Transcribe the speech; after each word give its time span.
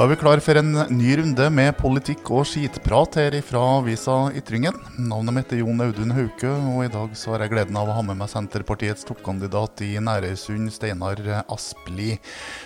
Da 0.00 0.06
er 0.06 0.14
vi 0.14 0.16
klar 0.16 0.40
for 0.40 0.56
en 0.56 0.70
ny 0.96 1.10
runde 1.18 1.46
med 1.52 1.74
politikk 1.76 2.30
og 2.32 2.46
skitprat 2.48 3.18
her 3.20 3.34
fra 3.44 3.60
avisa 3.74 4.14
Ytringen. 4.32 4.78
Navnet 4.96 5.34
mitt 5.36 5.50
er 5.52 5.58
Jon 5.60 5.82
Audun 5.84 6.14
Hauke, 6.16 6.48
og 6.48 6.86
i 6.86 6.92
dag 6.94 7.12
så 7.20 7.34
har 7.34 7.44
jeg 7.44 7.52
gleden 7.52 7.76
av 7.76 7.90
å 7.92 7.96
ha 7.98 8.04
med 8.08 8.16
meg 8.16 8.30
Senterpartiets 8.32 9.04
toppkandidat 9.04 9.82
i 9.84 9.90
Nærøysund, 10.00 10.72
Steinar 10.72 11.20
Aspli. 11.42 12.14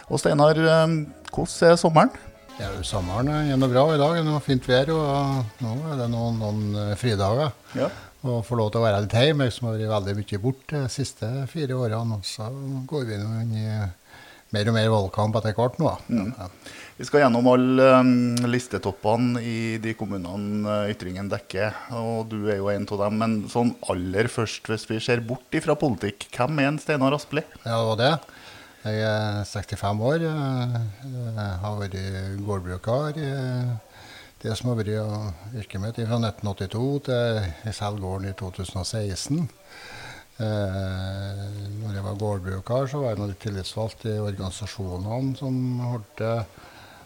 Og 0.07 0.23
Steinar, 0.23 0.61
eh, 0.63 0.95
hvordan 1.33 1.73
er 1.73 1.83
sommeren? 1.83 2.15
Ja, 2.61 2.71
Sommeren 2.87 3.33
er 3.35 3.59
noe 3.59 3.73
bra 3.73 3.85
i 3.97 3.99
dag. 3.99 4.15
Det 4.15 4.37
er 4.37 4.47
fint 4.47 4.71
vær, 4.71 4.95
og 4.95 5.67
nå 5.67 5.75
er 5.91 5.99
det 6.05 6.09
noen, 6.15 6.39
noen 6.39 6.81
eh, 6.85 6.95
fridager. 7.03 7.51
Ja. 7.75 7.91
Og 8.31 8.45
få 8.47 8.63
lov 8.63 8.71
til 8.71 8.79
å 8.79 8.87
være 8.87 9.03
litt 9.09 9.19
hjemme, 9.19 9.51
jeg 9.51 9.59
som 9.59 9.73
har 9.73 9.81
vært 9.81 9.97
veldig 9.97 10.19
mye 10.23 10.43
borte 10.47 10.87
de 10.87 10.95
siste 11.01 11.35
fire 11.51 11.83
årene. 11.83 12.23
Så 12.23 12.47
går 12.87 13.11
vi 13.11 13.19
nå 13.19 13.37
inn 13.43 13.59
i 13.59 13.69
mer 14.55 14.71
og 14.71 14.79
mer 14.79 14.91
valgkamp 14.93 15.43
etter 15.43 15.59
hvert 15.59 15.83
nå. 15.83 15.99
Mm. 16.07 16.31
Ja. 16.39 16.51
Vi 16.95 17.03
skal 17.09 17.25
gjennom 17.25 17.49
alle 17.51 17.87
um, 17.99 18.11
listetoppene 18.47 19.41
i 19.43 19.59
de 19.83 19.97
kommunene 19.99 20.63
uh, 20.63 20.91
Ytringen 20.93 21.27
dekker. 21.33 21.75
Og 21.99 22.29
du 22.31 22.45
er 22.47 22.61
jo 22.61 22.69
en 22.71 22.87
av 22.87 23.01
dem. 23.03 23.17
Men 23.19 23.35
sånn 23.51 23.73
aller 23.91 24.31
først, 24.31 24.71
hvis 24.71 24.87
vi 24.87 25.01
ser 25.03 25.25
bort 25.27 25.59
ifra 25.59 25.75
politikk, 25.79 26.29
hvem 26.37 26.63
er 26.63 26.71
en 26.71 26.79
Steinar 26.79 27.17
Aspli? 27.17 27.43
Ja, 27.65 27.81
det 27.81 27.89
var 27.89 27.99
det. 27.99 28.13
Jeg 28.85 29.03
er 29.09 29.43
65 29.49 30.05
år. 30.07 30.29
Jeg 30.29 31.59
har 31.65 31.81
vært 31.81 31.99
gårdbruker. 32.47 33.19
Det 34.45 34.55
som 34.61 34.71
har 34.71 34.79
vært 34.79 34.93
yrket 35.57 35.83
mitt 35.83 35.99
fra 35.99 36.21
1982 36.21 36.87
til 37.09 37.43
jeg 37.65 37.77
selger 37.79 38.03
gården 38.05 38.31
i 38.31 38.37
2016. 38.39 39.47
Eh, 40.35 41.43
når 41.79 41.95
jeg 41.95 42.03
var 42.03 42.17
gårdbruker, 42.19 42.89
så 42.91 43.01
var 43.01 43.13
jeg 43.13 43.21
litt 43.23 43.41
tillitsvalgt 43.45 44.07
i 44.11 44.17
organisasjonene 44.19 45.37
som 45.39 45.59
holdt 45.93 46.23
eh, 46.27 46.64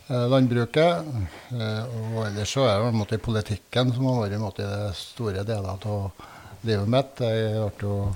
landbruket. 0.09 1.05
Eh, 1.53 1.84
og 2.12 2.27
ellers 2.27 2.53
så 2.55 2.64
er 2.69 2.87
det 2.87 3.19
i 3.19 3.23
politikken 3.23 3.92
som 3.95 4.09
har 4.09 4.23
vært 4.25 4.41
måte, 4.42 4.65
det 4.65 4.95
store 4.97 5.45
deler 5.47 5.69
av 5.77 6.11
livet 6.67 6.89
mitt. 6.89 7.20
Jeg 7.20 7.69
ble 7.78 7.91
jo 7.91 8.11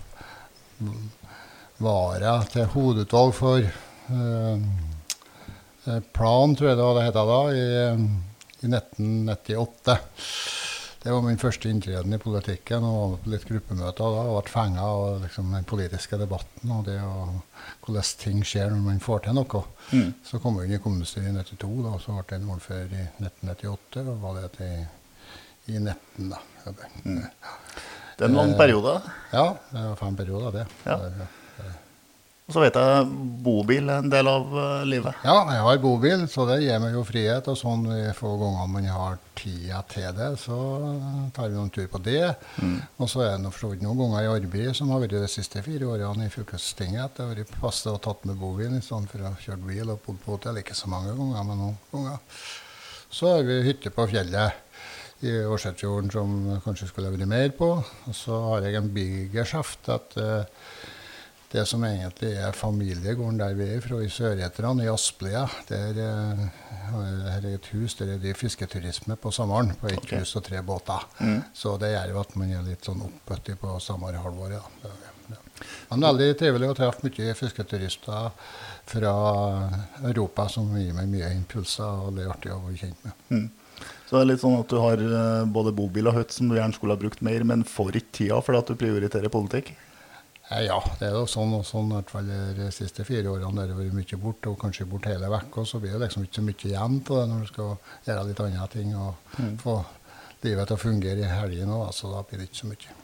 vara 1.82 2.38
til 2.50 2.70
hovedutvalg 2.72 3.34
for 3.36 3.60
eh, 3.62 4.56
plan, 6.14 6.56
tror 6.56 6.68
jeg 6.70 6.78
det 6.78 6.88
var 6.88 6.98
det 6.98 7.06
het 7.08 7.18
da, 7.18 7.40
i, 7.52 7.66
i 8.62 8.72
1998. 8.72 9.98
Det 11.02 11.10
var 11.10 11.22
min 11.22 11.38
første 11.38 11.66
inntreden 11.68 12.14
i 12.14 12.18
politikken. 12.22 12.84
og 12.86 13.10
var 13.10 13.22
på 13.24 13.30
litt 13.32 13.46
gruppemøter 13.48 14.14
da, 14.14 14.22
og 14.30 14.36
ble 14.38 14.52
fenga 14.52 14.84
av 14.86 15.24
liksom, 15.24 15.50
den 15.56 15.66
politiske 15.66 16.18
debatten 16.20 16.70
og 16.70 16.84
det 16.86 17.00
og 17.02 17.40
hvordan 17.82 18.10
ting 18.20 18.44
skjer 18.46 18.70
når 18.70 18.84
man 18.84 19.02
får 19.02 19.24
til 19.26 19.34
noe. 19.34 19.64
Mm. 19.90 20.14
Så 20.22 20.38
kom 20.38 20.60
jeg 20.60 20.70
inn 20.70 20.78
i 20.78 20.82
kommunestyret 20.84 21.32
i 21.32 21.34
92, 21.58 21.74
da, 21.82 21.96
og 21.96 22.04
så 22.04 22.14
ble 22.20 22.38
jeg 22.38 22.50
ordfører 22.54 22.94
i 22.94 23.04
1998. 23.18 24.06
Og 24.06 24.22
var 24.22 24.38
det 24.38 24.48
til 24.60 25.74
i 25.74 25.78
19, 25.78 26.30
da. 26.30 26.42
Mm. 27.02 27.22
Det 28.16 28.26
er 28.26 28.30
en 28.30 28.38
lang 28.38 28.56
periode? 28.58 28.98
Ja, 29.32 29.46
det 29.72 29.86
var 29.90 30.02
fem 30.06 30.16
perioder, 30.22 30.60
det. 30.60 30.66
Ja. 30.86 31.30
Og 32.52 32.58
så 32.58 32.66
vet 32.66 32.74
jeg 32.76 33.28
bobil 33.40 33.86
er 33.88 34.02
en 34.02 34.10
del 34.12 34.28
av 34.28 34.50
uh, 34.52 34.82
livet? 34.84 35.22
Ja, 35.24 35.38
jeg 35.54 35.62
har 35.64 35.78
bobil, 35.80 36.26
så 36.28 36.44
det 36.50 36.58
gir 36.60 36.82
meg 36.82 36.92
jo 36.92 37.00
frihet. 37.08 37.46
Og 37.48 37.56
sånn 37.56 37.86
de 37.86 38.10
få 38.12 38.34
gangene 38.36 38.66
man 38.68 38.88
har 38.92 39.16
tida 39.40 39.80
til 39.88 40.10
det, 40.18 40.28
så 40.42 40.58
tar 41.32 41.48
vi 41.48 41.56
noen 41.56 41.72
tur 41.72 41.88
på 41.88 42.02
det. 42.04 42.34
Mm. 42.60 42.76
Og 43.00 43.08
så 43.08 43.24
er 43.24 43.40
det 43.40 43.54
for 43.56 43.80
noen 43.80 44.02
ganger 44.02 44.26
i 44.26 44.30
arbeid 44.34 44.76
som 44.76 44.92
har 44.92 45.00
vært 45.00 45.16
de 45.16 45.32
siste 45.32 45.64
fire 45.64 45.88
årene 45.94 46.28
i 46.28 46.34
fylkestinget. 46.36 47.16
Det 47.16 47.24
har 47.24 47.32
vært 47.32 47.56
passe 47.64 47.88
å 47.88 48.04
tatt 48.04 48.28
med 48.28 48.36
bobil 48.36 48.76
i 48.76 48.84
stedet 48.84 49.08
for 49.14 49.30
å 49.30 49.34
kjøre 49.48 49.68
bil 49.72 49.96
og 49.96 50.04
bodd 50.04 50.20
på 50.20 50.36
hotell. 50.36 50.60
Ikke 50.60 50.76
så 50.76 50.92
mange 50.92 51.16
ganger, 51.16 51.48
men 51.48 51.64
noen 51.64 51.82
ganger. 51.88 52.20
Så 53.08 53.32
har 53.32 53.48
vi 53.48 53.62
hytte 53.64 53.96
på 53.96 54.10
fjellet 54.12 55.24
i 55.24 55.38
Årsetfjorden 55.48 56.12
som 56.12 56.40
kanskje 56.66 56.92
skulle 56.92 57.16
vært 57.16 57.32
mer 57.32 57.56
på. 57.56 57.78
Og 57.80 58.16
så 58.16 58.44
har 58.50 58.68
jeg 58.68 58.76
en 58.76 58.92
bigeskjeft 58.92 59.96
at 59.96 60.20
uh, 60.20 60.66
det 61.52 61.66
som 61.68 61.84
egentlig 61.84 62.32
er 62.40 62.56
familiegården 62.56 63.40
der 63.40 63.56
vi 63.58 63.68
er 63.74 63.84
fra, 63.84 64.00
i 64.00 64.10
Sør-Etran, 64.12 64.80
i 64.80 64.88
Asplia. 64.88 65.44
Der 65.68 65.98
uh, 66.00 66.44
er 67.36 67.46
et 67.52 67.68
hus 67.74 67.96
der 67.98 68.16
det 68.22 68.32
er 68.32 68.38
fisketurisme 68.38 69.18
på 69.20 69.32
sommeren, 69.34 69.74
på 69.80 69.90
ett 69.92 70.00
okay. 70.00 70.22
hus 70.22 70.34
og 70.40 70.46
tre 70.48 70.62
båter. 70.64 71.04
Mm. 71.20 71.40
Så 71.52 71.76
det 71.80 71.92
gjør 71.92 72.14
jo 72.14 72.20
at 72.24 72.36
man 72.40 72.54
er 72.56 72.66
litt 72.66 72.88
sånn 72.88 73.04
oppbøttig 73.04 73.58
på 73.60 73.76
sommerhalvåret. 73.84 74.80
Ja. 74.84 74.94
Ja. 75.32 75.40
Men 75.92 76.04
veldig 76.08 76.30
trivelig 76.40 76.72
å 76.72 76.76
treffe 76.76 77.06
mye 77.06 77.34
fisketurister 77.38 78.32
fra 78.88 79.14
Europa 80.02 80.48
som 80.50 80.72
gir 80.78 80.96
meg 80.96 81.10
mye 81.12 81.30
impulser, 81.36 82.06
og 82.06 82.16
det 82.16 82.24
er 82.24 82.32
artig 82.32 82.54
å 82.54 82.62
bli 82.64 82.80
kjent 82.80 83.04
med. 83.06 83.26
Mm. 83.28 83.46
Så 84.08 84.16
det 84.16 84.24
er 84.24 84.28
litt 84.32 84.42
sånn 84.42 84.58
at 84.58 84.72
du 84.72 84.76
har 84.82 85.00
eh, 85.00 85.46
både 85.48 85.72
bobil 85.76 86.10
og 86.10 86.18
hytte 86.18 86.36
som 86.36 86.50
du 86.50 86.58
gjerne 86.58 86.76
skulle 86.76 86.96
ha 86.96 87.00
brukt 87.00 87.22
mer, 87.24 87.44
men 87.48 87.64
får 87.68 88.00
ikke 88.00 88.18
tida 88.18 88.40
fordi 88.44 88.60
at 88.60 88.72
du 88.72 88.80
prioriterer 88.80 89.32
politikk? 89.32 89.72
Eh, 90.50 90.64
ja, 90.66 90.78
det 90.98 91.08
er 91.08 91.16
jo 91.16 91.26
sånn, 91.30 91.54
og 91.58 91.66
sånn 91.66 91.92
i 91.92 91.98
hvert 91.98 92.12
fall 92.12 92.30
de 92.56 92.70
siste 92.74 93.06
fire 93.08 93.30
årene 93.30 93.62
der 93.62 93.70
det 93.70 93.76
har 93.76 93.82
vært 93.84 93.98
mye 94.00 94.22
borte, 94.24 94.50
og 94.50 94.58
kanskje 94.60 94.88
borte 94.90 95.12
hele 95.12 95.30
uka. 95.30 95.64
så 95.64 95.78
blir 95.82 95.94
det 95.94 96.06
liksom 96.06 96.26
ikke 96.26 96.40
så 96.40 96.46
mye 96.48 96.70
igjen 96.70 96.98
av 96.98 97.20
det 97.20 97.28
når 97.30 97.44
du 97.44 97.52
skal 97.52 97.76
gjøre 98.08 98.26
litt 98.28 98.42
andre 98.46 98.72
ting 98.72 98.96
og 98.96 99.38
mm. 99.38 99.54
få 99.62 99.76
livet 100.42 100.66
til 100.66 100.76
å 100.76 100.82
fungere 100.82 101.22
i 101.22 101.30
helgene 101.30 101.78
òg, 101.78 101.94
så 101.94 102.10
da 102.10 102.26
blir 102.26 102.42
det 102.42 102.50
ikke 102.50 102.62
så 102.64 102.72
mye. 102.72 102.98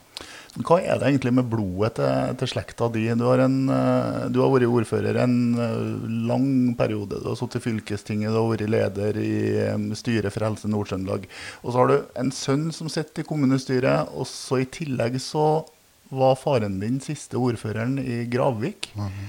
Hva 0.59 0.79
er 0.81 0.97
det 0.99 1.07
egentlig 1.07 1.31
med 1.37 1.47
blodet 1.47 1.93
til, 1.95 2.33
til 2.41 2.49
slekta 2.51 2.89
di? 2.91 3.05
Du 3.15 3.23
har, 3.29 3.39
en, 3.45 3.57
eh, 3.71 4.25
du 4.33 4.41
har, 4.41 4.51
vært 4.51 4.67
ordfører 4.67 5.21
en 5.23 5.35
eh, 5.55 6.07
lang 6.27 6.49
periode. 6.75 7.21
Du 7.21 7.29
har 7.31 7.37
sittet 7.39 7.61
i 7.61 7.65
fylkestinget, 7.69 8.33
du 8.33 8.39
har 8.41 8.49
vært 8.49 8.73
leder 8.73 9.19
i 9.21 9.95
styret 9.95 10.35
for 10.35 10.43
Helse 10.43 10.67
Nord-Trøndelag. 10.67 11.29
Og 11.63 11.71
så 11.71 11.77
har 11.79 11.91
du 11.93 11.97
en 12.19 12.33
sønn 12.35 12.67
som 12.75 12.91
sitter 12.91 13.23
i 13.23 13.29
kommunestyret, 13.29 14.11
og 14.11 14.27
så 14.27 14.59
i 14.59 14.67
tillegg 14.67 15.21
så 15.23 15.63
var 16.09 16.37
faren 16.39 16.79
din 16.81 16.99
siste 17.03 17.37
ordføreren 17.37 17.99
i 18.01 18.25
Gravvik. 18.25 18.91
Mm 18.95 19.07
-hmm. 19.07 19.27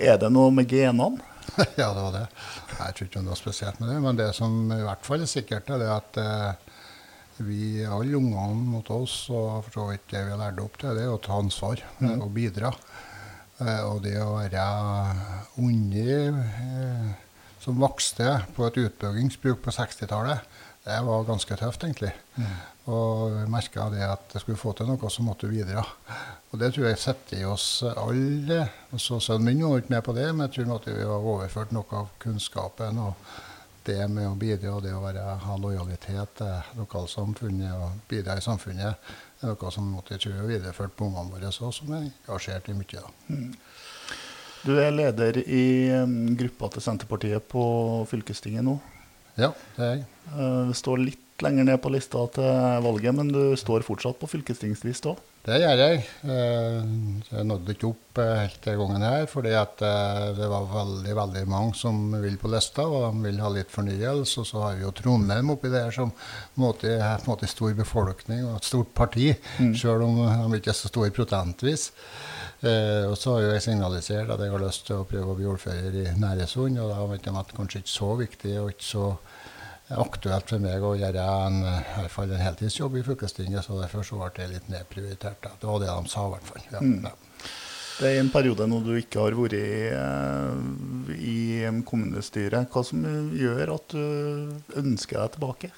Er 0.00 0.16
det 0.18 0.30
noe 0.32 0.50
med 0.50 0.68
genene? 0.68 1.20
ja, 1.76 1.92
det 1.94 2.02
var 2.02 2.12
det. 2.12 2.26
Jeg 2.78 2.94
tror 2.94 3.06
ikke 3.06 3.20
det 3.20 3.28
var 3.28 3.38
spesielt 3.38 3.80
med 3.80 3.88
det. 3.88 4.00
Men 4.00 4.16
det 4.16 4.34
som 4.34 4.72
i 4.72 4.82
hvert 4.82 5.04
fall 5.06 5.20
er 5.20 5.30
sikkert, 5.30 5.70
er 5.70 5.78
det 5.82 5.90
at 5.92 6.20
eh, 6.22 6.52
vi, 7.36 7.84
alle 7.84 8.16
ungene 8.16 8.70
mot 8.70 8.90
oss, 8.90 9.28
og 9.30 9.64
for 9.64 9.76
så 9.76 9.86
vidt 9.90 10.10
det 10.12 10.24
vi 10.24 10.34
har 10.34 10.40
lært 10.40 10.62
opp 10.62 10.78
til, 10.80 10.94
det 10.96 11.04
er 11.04 11.14
å 11.14 11.20
ta 11.22 11.38
ansvar 11.40 11.82
mm. 11.98 12.20
og 12.20 12.32
bidra. 12.36 12.72
Eh, 13.60 13.82
og 13.84 14.02
det 14.04 14.16
å 14.22 14.38
være 14.38 14.64
unge 15.60 16.16
eh, 16.32 17.10
som 17.60 17.80
vokste 17.80 18.40
på 18.56 18.66
et 18.68 18.80
utbyggingsbruk 18.86 19.60
på 19.64 19.74
60-tallet, 19.76 20.46
det 20.86 21.00
var 21.04 21.26
ganske 21.28 21.56
tøft, 21.60 21.84
egentlig. 21.84 22.14
Mm. 22.40 22.54
Og 22.90 23.36
merka 23.50 23.86
det 23.92 24.02
at 24.02 24.24
skulle 24.32 24.42
skulle 24.42 24.60
få 24.60 24.72
til 24.74 24.88
noe, 24.90 25.10
så 25.12 25.22
måtte 25.22 25.46
vi 25.46 25.60
videre. 25.60 25.84
Og 26.50 26.58
det 26.58 26.72
tror 26.74 26.88
jeg 26.88 26.98
setter 26.98 27.38
i 27.38 27.46
oss 27.46 27.84
alle. 27.90 28.64
Så 28.98 29.20
Sønnen 29.22 29.52
min 29.52 29.62
var 29.62 29.82
ikke 29.82 29.94
med 29.94 30.02
på 30.06 30.16
det, 30.16 30.26
men 30.32 30.48
jeg 30.48 30.56
tror 30.56 30.74
at 30.80 30.90
vi 30.90 30.98
har 30.98 31.30
overført 31.34 31.72
noe 31.76 32.02
av 32.02 32.10
kunnskapen. 32.22 32.98
og 32.98 33.38
det 33.84 34.08
med 34.12 34.28
å 34.28 34.36
bidra 34.38 34.74
og 34.76 34.84
det 34.84 34.92
å 34.94 35.02
være, 35.02 35.22
ha 35.44 35.56
lojalitet 35.60 36.34
til 36.40 36.76
lokalsamfunnet 36.80 37.72
og 37.72 38.02
bidra 38.10 38.36
i 38.38 38.44
samfunnet, 38.44 39.10
er 39.40 39.52
noe 39.54 39.72
som 39.72 39.88
måtte 39.88 40.16
jeg 40.16 40.26
tror 40.26 40.42
er 40.42 40.50
videreført 40.50 40.96
på 40.96 41.08
ungene 41.08 41.32
våre 41.32 41.50
òg, 41.50 41.72
som 41.74 41.94
er 41.96 42.10
engasjert 42.10 42.68
i 42.68 42.76
mye. 42.76 43.04
Mm. 43.30 43.54
Du 44.60 44.74
er 44.76 44.92
leder 44.92 45.40
i 45.40 45.64
um, 45.96 46.34
gruppa 46.36 46.68
til 46.74 46.84
Senterpartiet 46.84 47.46
på 47.48 47.62
fylkestinget 48.10 48.66
nå. 48.66 48.76
Ja, 49.40 49.54
det 49.78 49.86
er 49.86 49.94
jeg. 49.94 50.06
Uh, 50.34 50.68
det 50.68 50.76
står 50.76 51.00
litt 51.06 51.29
lenger 51.44 51.66
ned 51.68 51.80
på 51.82 51.92
lista 51.92 52.26
til 52.34 52.84
valget, 52.84 53.16
men 53.16 53.32
du 53.32 53.42
står 53.58 53.84
fortsatt 53.86 54.20
på 54.20 54.28
fylkestingslista 54.30 55.14
òg? 55.14 55.20
Det 55.40 55.56
gjør 55.56 55.78
jeg. 55.80 56.00
Eh, 56.28 56.88
jeg 57.30 57.44
nådde 57.48 57.72
ikke 57.72 57.88
opp 57.88 58.18
eh, 58.20 58.42
helt 58.42 58.58
den 58.66 58.76
gangen 58.76 59.04
her, 59.06 59.22
fordi 59.30 59.54
at 59.56 59.80
eh, 59.88 60.26
det 60.36 60.48
var 60.52 60.66
veldig 60.68 61.14
veldig 61.16 61.44
mange 61.48 61.78
som 61.80 62.12
vil 62.20 62.36
på 62.40 62.50
lista, 62.52 62.84
og 62.84 63.06
de 63.06 63.24
vil 63.24 63.40
ha 63.40 63.48
litt 63.54 63.72
fornyelse. 63.72 64.42
Og 64.42 64.50
så 64.50 64.60
har 64.66 64.76
vi 64.76 64.84
jo 64.84 64.92
Trondheim 64.98 65.54
oppi 65.54 65.72
der 65.72 65.88
som 65.96 66.12
måte, 66.60 66.92
på 66.92 67.24
en 67.24 67.30
måte 67.32 67.48
stor 67.48 67.72
befolkning 67.78 68.44
og 68.50 68.58
et 68.58 68.68
stort 68.68 68.92
parti, 68.92 69.30
mm. 69.62 69.72
sjøl 69.80 70.04
om 70.04 70.20
de 70.20 70.60
ikke 70.60 70.74
er 70.74 70.80
så 70.82 70.92
store 70.92 71.14
prosentvis. 71.16 71.88
Eh, 72.60 73.08
og 73.08 73.16
så 73.16 73.38
har 73.38 73.54
jeg 73.54 73.64
signalisert 73.70 74.28
at 74.28 74.40
jeg 74.44 74.52
har 74.52 74.60
lyst 74.60 74.84
til 74.90 75.00
å 75.00 75.08
prøve 75.08 75.32
å 75.32 75.36
bli 75.38 75.48
ordfører 75.48 75.94
i 76.02 76.08
Næresund, 76.20 76.76
og 76.82 76.92
da 76.92 77.06
vet 77.08 77.24
de 77.24 77.32
at 77.32 77.48
det 77.48 77.56
kanskje 77.56 77.80
ikke 77.80 77.94
så 77.96 78.10
viktig 78.20 78.56
og 78.60 78.74
ikke 78.74 78.88
så 78.90 79.06
aktuelt 79.98 80.52
for 80.52 80.62
meg 80.62 80.84
å 80.86 80.94
gjøre 80.98 81.24
en, 81.46 81.58
i 81.64 81.96
hvert 81.96 82.14
fall 82.14 82.30
en 82.30 82.44
heltidsjobb 82.44 83.00
i 83.00 83.04
fylkestinget, 83.06 83.64
så 83.66 83.80
derfor 83.80 84.06
så 84.06 84.20
ble 84.20 84.30
det 84.36 84.52
litt 84.52 84.70
nedprioritert. 84.70 85.40
Da. 85.42 85.56
Det 85.58 85.70
var 85.70 85.82
det 85.82 85.90
de 85.90 86.12
sa, 86.12 86.26
i 86.26 86.34
hvert 86.36 86.48
fall. 86.52 86.64
Ja, 86.70 86.84
mm. 86.84 87.08
ja. 87.08 87.16
Det 88.00 88.08
er 88.08 88.22
en 88.22 88.30
periode 88.32 88.64
nå 88.64 88.78
du 88.80 88.94
ikke 88.96 89.26
har 89.26 89.34
vært 89.36 89.58
i, 89.58 89.90
eh, 89.92 91.16
i 91.20 91.40
kommunestyret. 91.84 92.70
Hva 92.72 92.84
som 92.86 93.02
gjør 93.36 93.74
at 93.74 93.92
du 93.92 94.80
ønsker 94.80 95.20
deg 95.20 95.34
tilbake? 95.34 95.72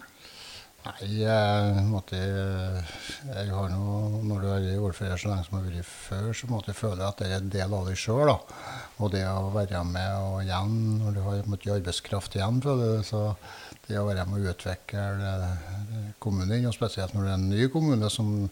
Nei, 0.82 1.08
jeg, 1.20 1.82
måtte, 1.86 2.18
jeg 2.18 3.50
har 3.54 3.68
noe, 3.70 4.22
Når 4.26 4.40
du 4.42 4.46
er 4.50 4.80
ordfører 4.82 5.18
så 5.20 5.30
lenge 5.30 5.46
som 5.46 5.58
jeg 5.58 5.66
har 5.66 5.74
vært 5.76 5.90
før, 5.90 6.30
så 6.34 6.48
måtte 6.50 6.72
jeg 6.72 6.78
føle 6.80 7.06
at 7.06 7.20
det 7.22 7.28
er 7.28 7.36
en 7.38 7.52
del 7.54 7.76
av 7.78 7.90
deg 7.90 7.98
sjøl. 7.98 8.32
Og 8.98 9.12
det 9.14 9.22
å 9.26 9.52
være 9.54 9.82
med 9.86 10.14
og 10.18 10.40
igjen, 10.42 10.80
når 11.02 11.14
du 11.14 11.20
har 11.26 11.46
måtte, 11.50 11.74
arbeidskraft 11.74 12.38
igjen, 12.38 12.58
så 13.06 13.22
det 13.88 13.98
å 13.98 14.06
være 14.06 14.24
med 14.30 14.40
å 14.40 14.52
utvikle 14.52 15.02
kommunen, 16.22 16.68
og 16.68 16.74
spesielt 16.76 17.14
når 17.14 17.26
det 17.26 17.32
er 17.32 17.40
en 17.40 17.50
ny 17.50 17.68
kommune 17.72 18.08
som 18.12 18.48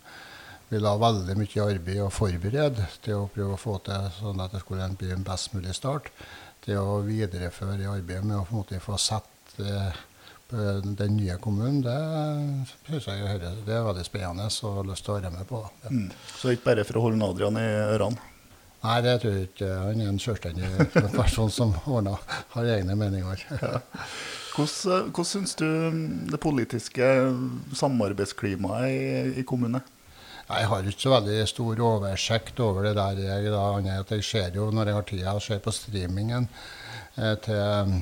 vil 0.70 0.86
ha 0.86 0.94
veldig 1.02 1.34
mye 1.38 1.64
arbeid 1.66 2.00
og 2.04 2.12
forberede 2.14 2.84
til 3.02 3.24
å 3.24 3.30
prøve 3.30 3.56
å 3.56 3.60
få 3.60 3.78
til 3.86 4.06
sånn 4.20 4.42
at 4.42 4.52
det 4.54 4.62
skulle 4.62 4.86
bli 4.98 5.10
en 5.14 5.26
best 5.26 5.54
mulig 5.54 5.74
start, 5.74 6.10
det 6.66 6.76
å 6.78 7.00
videreføre 7.06 7.88
arbeidet 7.90 8.26
med 8.26 8.38
å 8.38 8.44
på 8.44 8.54
en 8.54 8.60
måte 8.60 8.82
få 8.82 8.98
sett 9.00 9.56
den 10.50 11.14
nye 11.14 11.36
kommunen, 11.42 11.82
det 11.86 11.96
synes 12.86 13.06
jeg 13.06 13.26
høres, 13.26 13.62
det 13.66 13.74
er 13.74 13.86
veldig 13.86 14.06
spennende 14.06 14.46
og 14.50 14.76
har 14.80 14.88
lyst 14.90 15.06
til 15.06 15.14
å 15.14 15.18
være 15.20 15.30
med 15.34 15.46
på. 15.46 15.62
Mm. 15.90 16.08
Så 16.38 16.54
ikke 16.54 16.68
bare 16.72 16.86
for 16.86 16.98
å 16.98 17.04
holde 17.06 17.28
Adrian 17.30 17.58
i 17.58 17.66
ørene? 17.94 18.28
Nei, 18.80 18.98
det 19.04 19.14
tror 19.20 19.34
jeg 19.36 19.50
ikke. 19.50 19.66
Han 19.84 20.00
er 20.00 20.08
en 20.08 20.22
selvstendig 20.22 20.68
person 21.12 21.50
som 21.52 21.74
ordner, 21.84 22.22
har 22.54 22.70
egne 22.78 22.94
meninger. 22.96 23.42
Ja. 23.60 23.82
Hvordan, 24.60 25.08
hvordan 25.10 25.30
syns 25.30 25.56
du 25.56 25.66
det 26.30 26.40
politiske 26.42 27.08
samarbeidsklimaet 27.80 28.92
i, 28.92 29.40
i 29.40 29.46
kommunen? 29.48 29.80
Jeg 30.50 30.66
har 30.66 30.86
ikke 30.86 31.06
så 31.06 31.12
veldig 31.14 31.42
stor 31.46 31.82
oversikt 31.86 32.60
over 32.60 32.88
det 32.88 32.96
der. 32.98 33.20
Jeg, 33.22 33.52
da, 33.54 33.66
jeg 34.12 34.24
ser 34.26 34.56
jo 34.58 34.70
når 34.74 34.90
jeg 34.90 34.98
har 34.98 35.06
tida, 35.08 35.36
ser 35.40 35.60
på 35.64 35.72
streamingen 35.74 36.48
eh, 37.16 37.36
til 37.44 38.00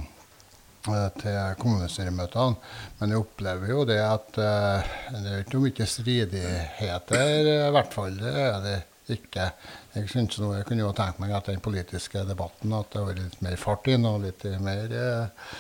Eh, 0.89 1.09
til 1.21 1.57
kommunestyremøtene. 1.61 2.57
Men 2.99 3.13
jeg 3.13 3.21
opplever 3.21 3.73
jo 3.73 3.83
det 3.89 3.99
at 4.01 4.39
eh, 4.41 4.93
det 5.17 5.33
er 5.33 5.43
ikke 5.43 5.61
mye 5.61 5.87
stridigheter, 5.91 7.49
i 7.69 7.73
hvert 7.75 7.97
fall. 7.97 8.15
Det 8.21 8.35
er 8.45 8.61
det 8.65 8.77
ikke. 9.17 9.51
Jeg, 9.97 10.09
synes 10.13 10.39
noe, 10.41 10.61
jeg 10.61 10.69
kunne 10.69 10.87
jo 10.87 10.95
tenkt 10.97 11.21
meg 11.21 11.35
at 11.37 11.51
den 11.51 11.61
politiske 11.65 12.23
debatten 12.29 12.73
at 12.77 12.93
det 12.95 13.05
var 13.05 13.19
litt 13.19 13.43
mer 13.45 13.59
fart 13.61 13.91
inn, 13.91 14.07
og 14.09 14.23
litt 14.23 14.45
mer 14.63 14.95
uh, 14.95 15.51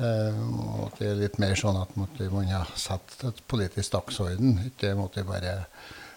uh, 0.00 0.86
at 0.86 1.00
det 1.00 1.10
er 1.10 1.20
litt 1.20 1.40
mer 1.42 1.56
sånn 1.58 1.80
at 1.80 1.92
man 1.98 2.48
har 2.50 2.70
satt 2.78 3.18
et 3.28 3.42
politisk 3.50 3.94
dagsorden. 3.94 4.58
Ikke 4.70 4.94
måtte 4.98 5.26
bare 5.26 5.60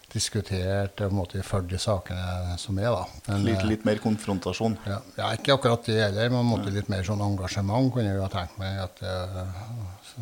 diskutert 0.07 1.01
og 1.03 1.13
måtte 1.13 1.43
følge 1.43 1.75
de 1.75 1.79
sakene 1.83 2.55
som 2.61 2.77
er. 2.79 2.89
da. 2.93 3.03
Men, 3.27 3.43
litt, 3.45 3.63
litt, 3.67 3.87
mer 3.87 3.99
konfrontasjon? 4.01 4.77
Ja, 4.87 5.01
ja, 5.17 5.31
ikke 5.35 5.57
akkurat 5.57 5.83
det 5.85 5.97
heller. 5.99 6.31
Man 6.33 6.47
måtte 6.47 6.71
litt 6.73 6.89
mer 6.91 7.03
sånn 7.05 7.23
engasjement, 7.25 7.91
kunne 7.93 8.13
jeg 8.13 8.23
ha 8.23 8.29
tenkt 8.31 8.55
meg 8.61 8.79
at 8.85 9.01
det 9.03 9.15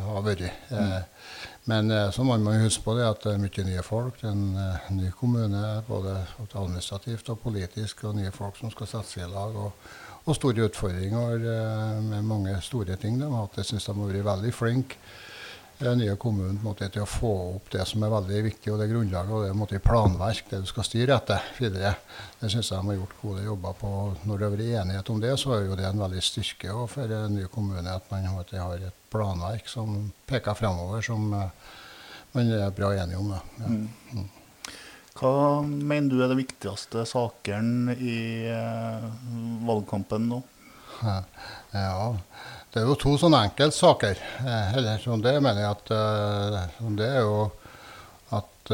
har 0.08 0.26
vært. 0.26 0.48
Mm. 0.72 0.96
Men 1.70 1.94
så 2.14 2.26
må 2.26 2.38
man 2.42 2.62
huske 2.62 2.84
på 2.86 2.98
det 2.98 3.06
at 3.08 3.24
det 3.26 3.36
er 3.36 3.42
mye 3.42 3.68
nye 3.70 3.86
folk. 3.86 4.18
Det 4.22 4.30
er 4.30 4.34
en 4.90 4.98
ny 5.00 5.14
kommune, 5.18 5.62
både 5.88 6.18
administrativt 6.42 7.30
og 7.34 7.40
politisk, 7.46 8.04
og 8.10 8.18
nye 8.20 8.34
folk 8.34 8.58
som 8.60 8.74
skal 8.74 8.90
sette 8.90 9.14
seg 9.14 9.30
i 9.30 9.32
lag. 9.32 9.54
Og, 9.54 9.94
og 10.26 10.38
store 10.38 10.66
utfordringer 10.70 11.46
uh, 11.46 12.02
med 12.02 12.26
mange 12.26 12.56
store 12.66 12.98
ting. 13.02 13.20
De 13.22 13.30
har 13.30 13.46
hatt. 13.46 13.62
Jeg 13.62 13.74
syns 13.74 13.88
de 13.88 13.94
har 13.94 14.12
vært 14.12 14.30
veldig 14.32 14.54
flinke 14.56 15.02
den 15.78 16.00
nye 16.00 16.16
kommunen 16.20 16.60
måte, 16.64 16.88
til 16.92 17.04
å 17.04 17.10
få 17.10 17.32
opp 17.58 17.72
det 17.74 17.84
som 17.88 18.04
er 18.06 18.14
veldig 18.14 18.42
viktig, 18.46 18.72
og 18.72 18.80
det 18.80 18.88
grunnlaget 18.92 19.36
og 19.36 19.44
det 19.44 19.56
måte, 19.60 19.82
planverk, 19.84 20.48
det 20.52 20.62
du 20.64 20.70
skal 20.70 20.88
styre 20.88 21.18
etter 21.18 21.50
videre. 21.60 21.92
Det 22.40 22.52
syns 22.52 22.72
jeg 22.72 22.80
de 22.80 22.92
har 22.94 23.00
gjort 23.02 23.18
gode 23.22 23.44
jobber 23.44 23.76
på. 23.82 23.92
Når 24.24 24.38
det 24.38 24.48
har 24.48 24.56
vært 24.56 24.70
enighet 24.84 25.12
om 25.12 25.20
det, 25.24 25.34
så 25.42 25.56
er 25.56 25.66
jo 25.66 25.80
det 25.80 25.90
en 25.90 26.06
veldig 26.06 26.24
styrke 26.24 26.78
for 26.92 27.18
en 27.18 27.36
ny 27.36 27.50
kommune 27.52 27.98
at 27.98 28.08
man 28.14 28.30
måte, 28.38 28.62
har 28.62 28.88
et 28.88 29.04
planverk 29.12 29.68
som 29.72 30.14
peker 30.30 30.56
fremover, 30.58 31.04
som 31.06 31.28
man 31.36 32.56
er 32.56 32.72
bra 32.76 32.94
enige 32.96 33.20
om. 33.20 33.36
Ja. 33.36 33.68
Mm. 33.68 34.26
Hva 35.16 35.62
mener 35.64 36.12
du 36.12 36.24
er 36.24 36.32
de 36.32 36.42
viktigste 36.42 37.06
sakene 37.08 37.96
i 37.96 38.18
uh, 38.52 39.06
valgkampen 39.68 40.28
nå? 40.32 40.42
Ja, 41.76 42.16
det 42.72 42.80
er 42.80 42.88
jo 42.88 42.96
to 42.96 43.18
sånne 43.20 43.42
enkeltsaker. 43.50 44.16
Eh, 44.48 44.76
eller 44.80 45.02
som 45.04 45.20
det 45.20 45.34
mener 45.44 45.60
jeg 45.60 45.74
at 45.74 45.90
som 46.78 46.94
Det 46.96 47.10
er 47.18 47.26
jo 47.26 47.50
at 48.32 48.72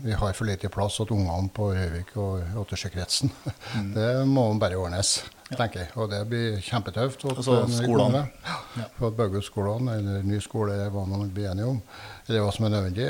vi 0.00 0.16
har 0.16 0.32
for 0.32 0.48
lite 0.48 0.70
plass 0.72 0.96
til 1.02 1.12
ungene 1.12 1.52
på 1.52 1.66
Røyvik 1.76 2.14
og 2.16 2.56
Åttersjøkretsen. 2.64 3.32
Mm. 3.74 3.90
Det 3.92 4.08
må 4.30 4.46
bare 4.56 4.78
ordnes, 4.80 5.18
tenker 5.58 5.84
jeg. 5.84 5.90
Og 6.00 6.10
det 6.12 6.20
blir 6.30 6.58
kjempetøft. 6.64 7.24
Altså 7.30 7.60
skolene? 7.72 8.24
Ja. 8.44 8.88
For 8.98 9.14
begge 9.14 9.42
skolene, 9.44 9.96
eller 10.00 10.26
ny 10.26 10.40
skole, 10.42 10.76
hva 10.90 11.04
man 11.08 11.30
blir 11.34 11.50
enige 11.52 11.70
om. 11.72 11.80
Det 12.26 12.38
er 12.38 12.44
hva 12.44 12.52
som 12.56 12.66
er 12.66 12.74
nødvendig. 12.74 13.08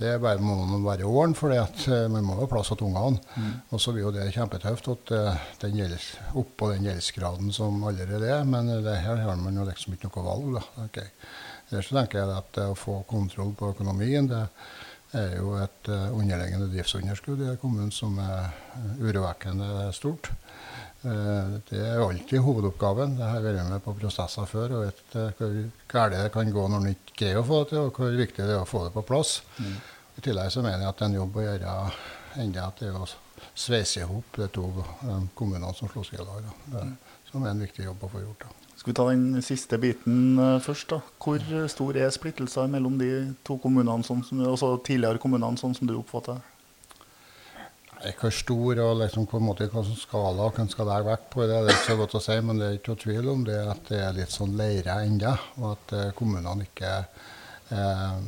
Det 0.00 0.08
er 0.12 0.22
bare 0.22 0.42
må 0.42 0.56
man 0.66 0.84
være 0.84 1.06
åren, 1.06 1.34
for 1.38 1.54
man 2.12 2.26
må 2.26 2.38
ha 2.40 2.48
plass 2.50 2.72
til 2.72 2.88
ungene. 2.88 3.20
Mm. 3.36 3.52
Og 3.70 3.82
så 3.82 3.94
blir 3.94 4.08
jo 4.08 4.14
det 4.14 4.28
kjempetøft 4.34 4.90
at 4.94 5.12
den 5.62 5.78
gjelds, 5.78 6.08
oppå 6.34 6.72
den 6.72 6.88
gjeldsgraden 6.88 7.52
som 7.54 7.84
allerede 7.86 8.32
er. 8.38 8.42
Men 8.48 8.72
det 8.84 8.98
her 9.04 9.22
har 9.22 9.38
man 9.40 9.56
jo 9.56 9.68
liksom 9.68 9.94
ikke 9.94 10.10
noe 10.10 10.26
valg. 10.26 10.58
da. 10.58 10.88
Okay. 10.88 11.12
Ellers 11.70 11.88
tenker 11.90 12.20
jeg 12.22 12.30
at 12.30 12.60
å 12.62 12.74
få 12.78 13.00
kontroll 13.10 13.54
på 13.58 13.72
økonomien 13.74 14.28
det 14.30 14.44
er 15.16 15.36
jo 15.38 15.54
et 15.58 15.88
underliggende 15.88 16.68
driftsunderskudd 16.72 17.40
i 17.46 17.54
kommunen 17.62 17.92
som 17.94 18.18
er 18.20 18.50
urovekkende 19.00 19.88
stort. 19.96 20.32
Eh, 21.06 21.50
det 21.68 21.78
er 21.78 22.00
alltid 22.02 22.40
hovedoppgaven. 22.42 23.14
Det 23.18 23.26
har 23.26 23.38
jeg 23.38 23.44
vært 23.46 23.70
med 23.70 23.82
på 23.84 23.94
prosesser 24.00 24.48
før 24.50 24.72
og 24.78 24.86
vet 24.88 25.18
eh, 25.20 25.28
hvor 25.38 25.52
galt 25.92 26.16
det 26.16 26.32
kan 26.34 26.50
gå 26.50 26.64
når 26.72 26.82
en 26.82 26.94
ikke 26.94 27.18
greier 27.20 27.42
å 27.42 27.46
få 27.46 27.60
det 27.62 27.68
til, 27.70 27.82
og 27.84 28.00
hvor 28.00 28.18
viktig 28.18 28.42
det 28.42 28.56
er 28.56 28.64
å 28.64 28.68
få 28.68 28.82
det 28.88 28.94
på 28.96 29.04
plass. 29.06 29.36
Mm. 29.60 29.76
I 30.16 30.24
tillegg 30.26 30.50
så 30.50 30.64
mener 30.64 30.82
jeg 30.82 30.90
at 30.90 30.98
det 30.98 31.06
er 31.06 31.12
en 31.12 31.18
jobb 31.20 31.38
å 31.38 31.44
gjøre 31.44 31.76
enda 32.42 32.66
at 32.66 32.82
det 32.82 32.90
er 32.90 32.98
å 32.98 33.06
sveise 33.56 34.02
i 34.02 34.08
hop 34.08 34.40
de 34.40 34.48
to 34.52 34.66
kommunene 35.38 35.72
som 35.76 35.92
slo 35.92 36.02
seg 36.06 36.18
i 36.18 36.26
lag. 36.26 36.50
Mm. 36.72 36.96
Som 37.30 37.44
er 37.44 37.52
en 37.52 37.62
viktig 37.62 37.86
jobb 37.86 38.02
å 38.02 38.10
få 38.10 38.24
gjort. 38.24 38.48
Da. 38.48 38.72
Skal 38.76 38.90
vi 38.90 38.96
ta 38.96 39.06
den 39.12 39.44
siste 39.44 39.78
biten 39.80 40.40
først? 40.64 40.90
da. 40.90 41.00
Hvor 41.22 41.68
stor 41.70 42.00
er 42.00 42.10
splittelsen 42.14 42.74
mellom 42.74 42.98
de 42.98 43.12
to 43.46 43.60
kommunene, 43.62 44.04
sånn 44.08 44.24
som, 44.26 44.42
altså 44.48 44.74
tidligere 44.82 45.22
kommunene, 45.22 45.60
sånn 45.60 45.76
som 45.76 45.88
du 45.88 45.94
oppfatter 46.00 46.40
det? 46.40 46.55
Hvor 48.14 48.34
stor 48.34 48.80
og 48.84 48.98
liksom, 49.00 49.26
en 49.38 49.46
måte, 49.46 49.68
hva 49.72 49.82
skala 49.86 50.50
hvem 50.54 50.68
skal 50.72 50.88
legge 50.90 51.08
vekt 51.10 51.30
på, 51.32 51.46
det 51.48 51.56
er 51.56 51.70
ikke 51.72 51.88
så 51.90 51.96
godt 52.00 52.18
å 52.18 52.22
si. 52.22 52.36
Men 52.44 52.60
det 52.60 52.66
er 52.66 52.76
ikke 52.78 52.92
noe 52.92 53.02
tvil 53.02 53.30
om 53.32 53.46
det 53.46 53.62
at 53.62 53.88
det 53.90 54.02
er 54.02 54.18
litt 54.18 54.34
sånn 54.34 54.56
leire 54.58 55.00
ennå. 55.06 55.32
Og 55.60 55.66
at 55.72 55.94
eh, 55.96 56.12
kommunene 56.18 56.66
ikke 56.68 56.92
eh, 57.72 58.18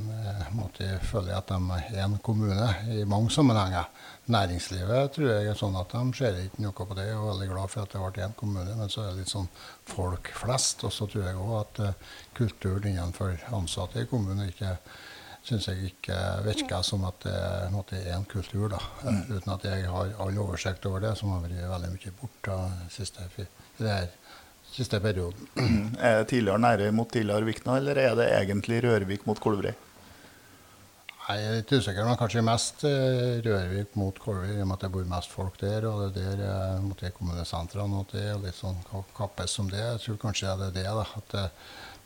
måtte 0.56 0.90
føle 1.08 1.36
at 1.36 1.52
de 1.52 1.58
er 1.78 2.04
en 2.04 2.18
kommune 2.24 2.70
i 2.94 3.04
mange 3.08 3.32
sammenhenger. 3.34 3.90
Næringslivet 4.28 5.14
tror 5.14 5.30
jeg 5.30 5.50
er 5.50 5.56
sånn 5.56 5.76
at 5.80 5.94
de 5.94 6.02
ser 6.18 6.40
ikke 6.42 6.64
noe 6.64 6.74
på 6.76 6.96
det 6.98 7.06
og 7.14 7.22
er 7.22 7.28
veldig 7.30 7.50
glad 7.54 7.72
for 7.72 7.84
at 7.84 7.94
det 7.94 8.02
ble 8.02 8.24
én 8.26 8.38
kommune. 8.38 8.78
Men 8.80 8.92
så 8.92 9.04
er 9.04 9.12
det 9.12 9.22
litt 9.22 9.34
sånn 9.34 9.50
folk 9.88 10.32
flest. 10.36 10.84
Og 10.88 10.94
så 10.94 11.08
tror 11.10 11.28
jeg 11.28 11.44
òg 11.44 11.54
at 11.62 11.84
eh, 11.86 12.16
kulturen 12.38 12.90
innenfor 12.92 13.36
ansatte 13.56 14.02
i 14.02 14.10
kommunen 14.10 14.50
ikke 14.50 14.76
syns 15.48 15.68
jeg 15.70 15.90
ikke 15.92 16.18
virker 16.44 16.84
som 16.86 17.06
at 17.08 17.24
det 17.24 17.34
er 18.02 18.14
en 18.16 18.28
kultur. 18.28 18.68
da, 18.74 18.80
mm. 19.04 19.20
Uten 19.32 19.54
at 19.54 19.66
jeg 19.68 19.88
har 19.88 20.14
all 20.20 20.40
oversikt 20.44 20.86
over 20.90 21.04
det, 21.06 21.14
som 21.18 21.32
har 21.34 21.44
vært 21.46 21.64
veldig 21.72 21.92
mye 21.94 22.14
borte 22.20 22.58
siste, 22.92 23.26
siste 24.74 25.00
perioden. 25.00 25.50
Mm. 25.56 25.84
Er 25.98 26.20
det 26.20 26.30
tidligere 26.34 26.64
Nærøy 26.64 26.90
mot 26.94 27.10
tidligere 27.12 27.48
Vikna, 27.48 27.78
eller 27.80 28.00
er 28.04 28.16
det 28.18 28.32
egentlig 28.36 28.82
Rørvik 28.84 29.28
mot 29.28 29.40
Kolbrei? 29.40 29.74
Jeg 31.28 31.44
er 31.44 31.58
litt 31.58 31.72
usikker, 31.76 32.06
men 32.08 32.16
kanskje 32.16 32.40
mest 32.40 32.86
eh, 32.88 33.40
Rørvik 33.44 33.96
mot 34.00 34.16
Kolvik, 34.16 34.54
i 34.54 34.62
og 34.62 34.70
med 34.70 34.78
at 34.78 34.86
det 34.86 34.92
bor 34.94 35.10
mest 35.10 35.32
folk 35.32 35.58
der. 35.60 35.84
Og 35.84 36.14
det 36.14 36.22
er 36.24 36.38
der 36.40 36.44
eh, 36.46 36.78
mot 36.80 36.96
de 36.96 37.10
kommunesentrene 37.12 38.00
og 38.00 38.08
det 38.14 38.22
er 38.30 38.40
litt 38.40 38.56
sånn 38.56 38.78
kappes 39.16 39.58
som 39.58 39.68
det. 39.68 39.82
Jeg 39.82 40.00
tror 40.06 40.22
kanskje 40.22 40.54
det 40.62 40.70
er 40.70 40.76
det. 40.78 40.86
da, 40.88 41.04
at 41.20 41.34
det, 41.34 41.44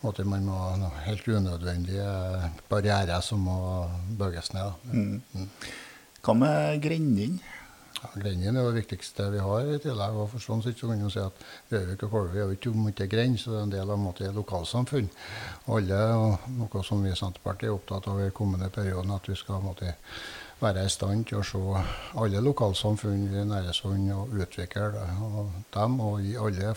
måte 0.03 0.27
man 0.29 0.45
må 0.47 0.59
ha 0.59 0.91
helt 1.07 1.29
unødvendige 1.29 2.07
barrierer 2.71 3.23
som 3.25 3.43
må 3.47 3.57
bøyes 4.19 4.53
ned. 4.55 4.87
Mm. 4.93 5.19
Mm. 5.35 5.51
Hva 6.23 6.39
med 6.39 6.83
grendene? 6.85 7.41
Ja, 8.03 8.09
Grendene 8.19 8.59
er 8.59 8.67
det 8.67 8.81
viktigste 8.81 9.29
vi 9.31 9.43
har 9.43 9.69
i 9.71 9.79
tillegg. 9.83 10.17
og 10.19 10.31
for 10.33 10.43
sånn 10.43 10.63
sett 10.65 10.79
så 10.79 10.89
kan 10.91 10.99
man 10.99 11.13
si 11.13 11.21
at 11.23 11.45
Røvik 11.71 12.03
og 12.07 12.11
Kolvi 12.11 12.41
er 12.41 12.49
jo 12.49 12.57
ikke 12.57 12.73
mye 12.75 13.07
grend, 13.07 13.39
så 13.39 13.53
det 13.53 13.59
er 13.59 13.67
en 13.69 13.75
del 13.75 13.93
av 13.95 14.01
måte, 14.03 14.31
lokalsamfunn. 14.35 15.11
Alle, 15.71 16.01
og 16.19 16.49
noe 16.57 16.83
som 16.87 17.05
vi 17.05 17.13
i 17.13 17.19
Senterpartiet 17.19 17.71
er 17.71 17.77
opptatt 17.77 18.09
av 18.11 18.19
i 18.25 18.33
kommende 18.35 18.73
periode, 18.75 19.07
at 19.15 19.29
vi 19.31 19.39
skal 19.39 19.63
måte, 19.63 19.95
være 20.63 20.85
i 20.87 20.91
stand 20.93 21.27
til 21.29 21.41
å 21.41 21.47
se 21.47 21.61
alle 22.23 22.43
lokalsamfunn 22.45 23.25
i 23.31 23.45
Næresund 23.49 24.13
og 24.15 24.37
utvikle 24.45 24.91
og 25.27 25.51
dem. 25.75 25.99
Og 26.01 26.21
gi 26.23 26.37
alle 26.39 26.75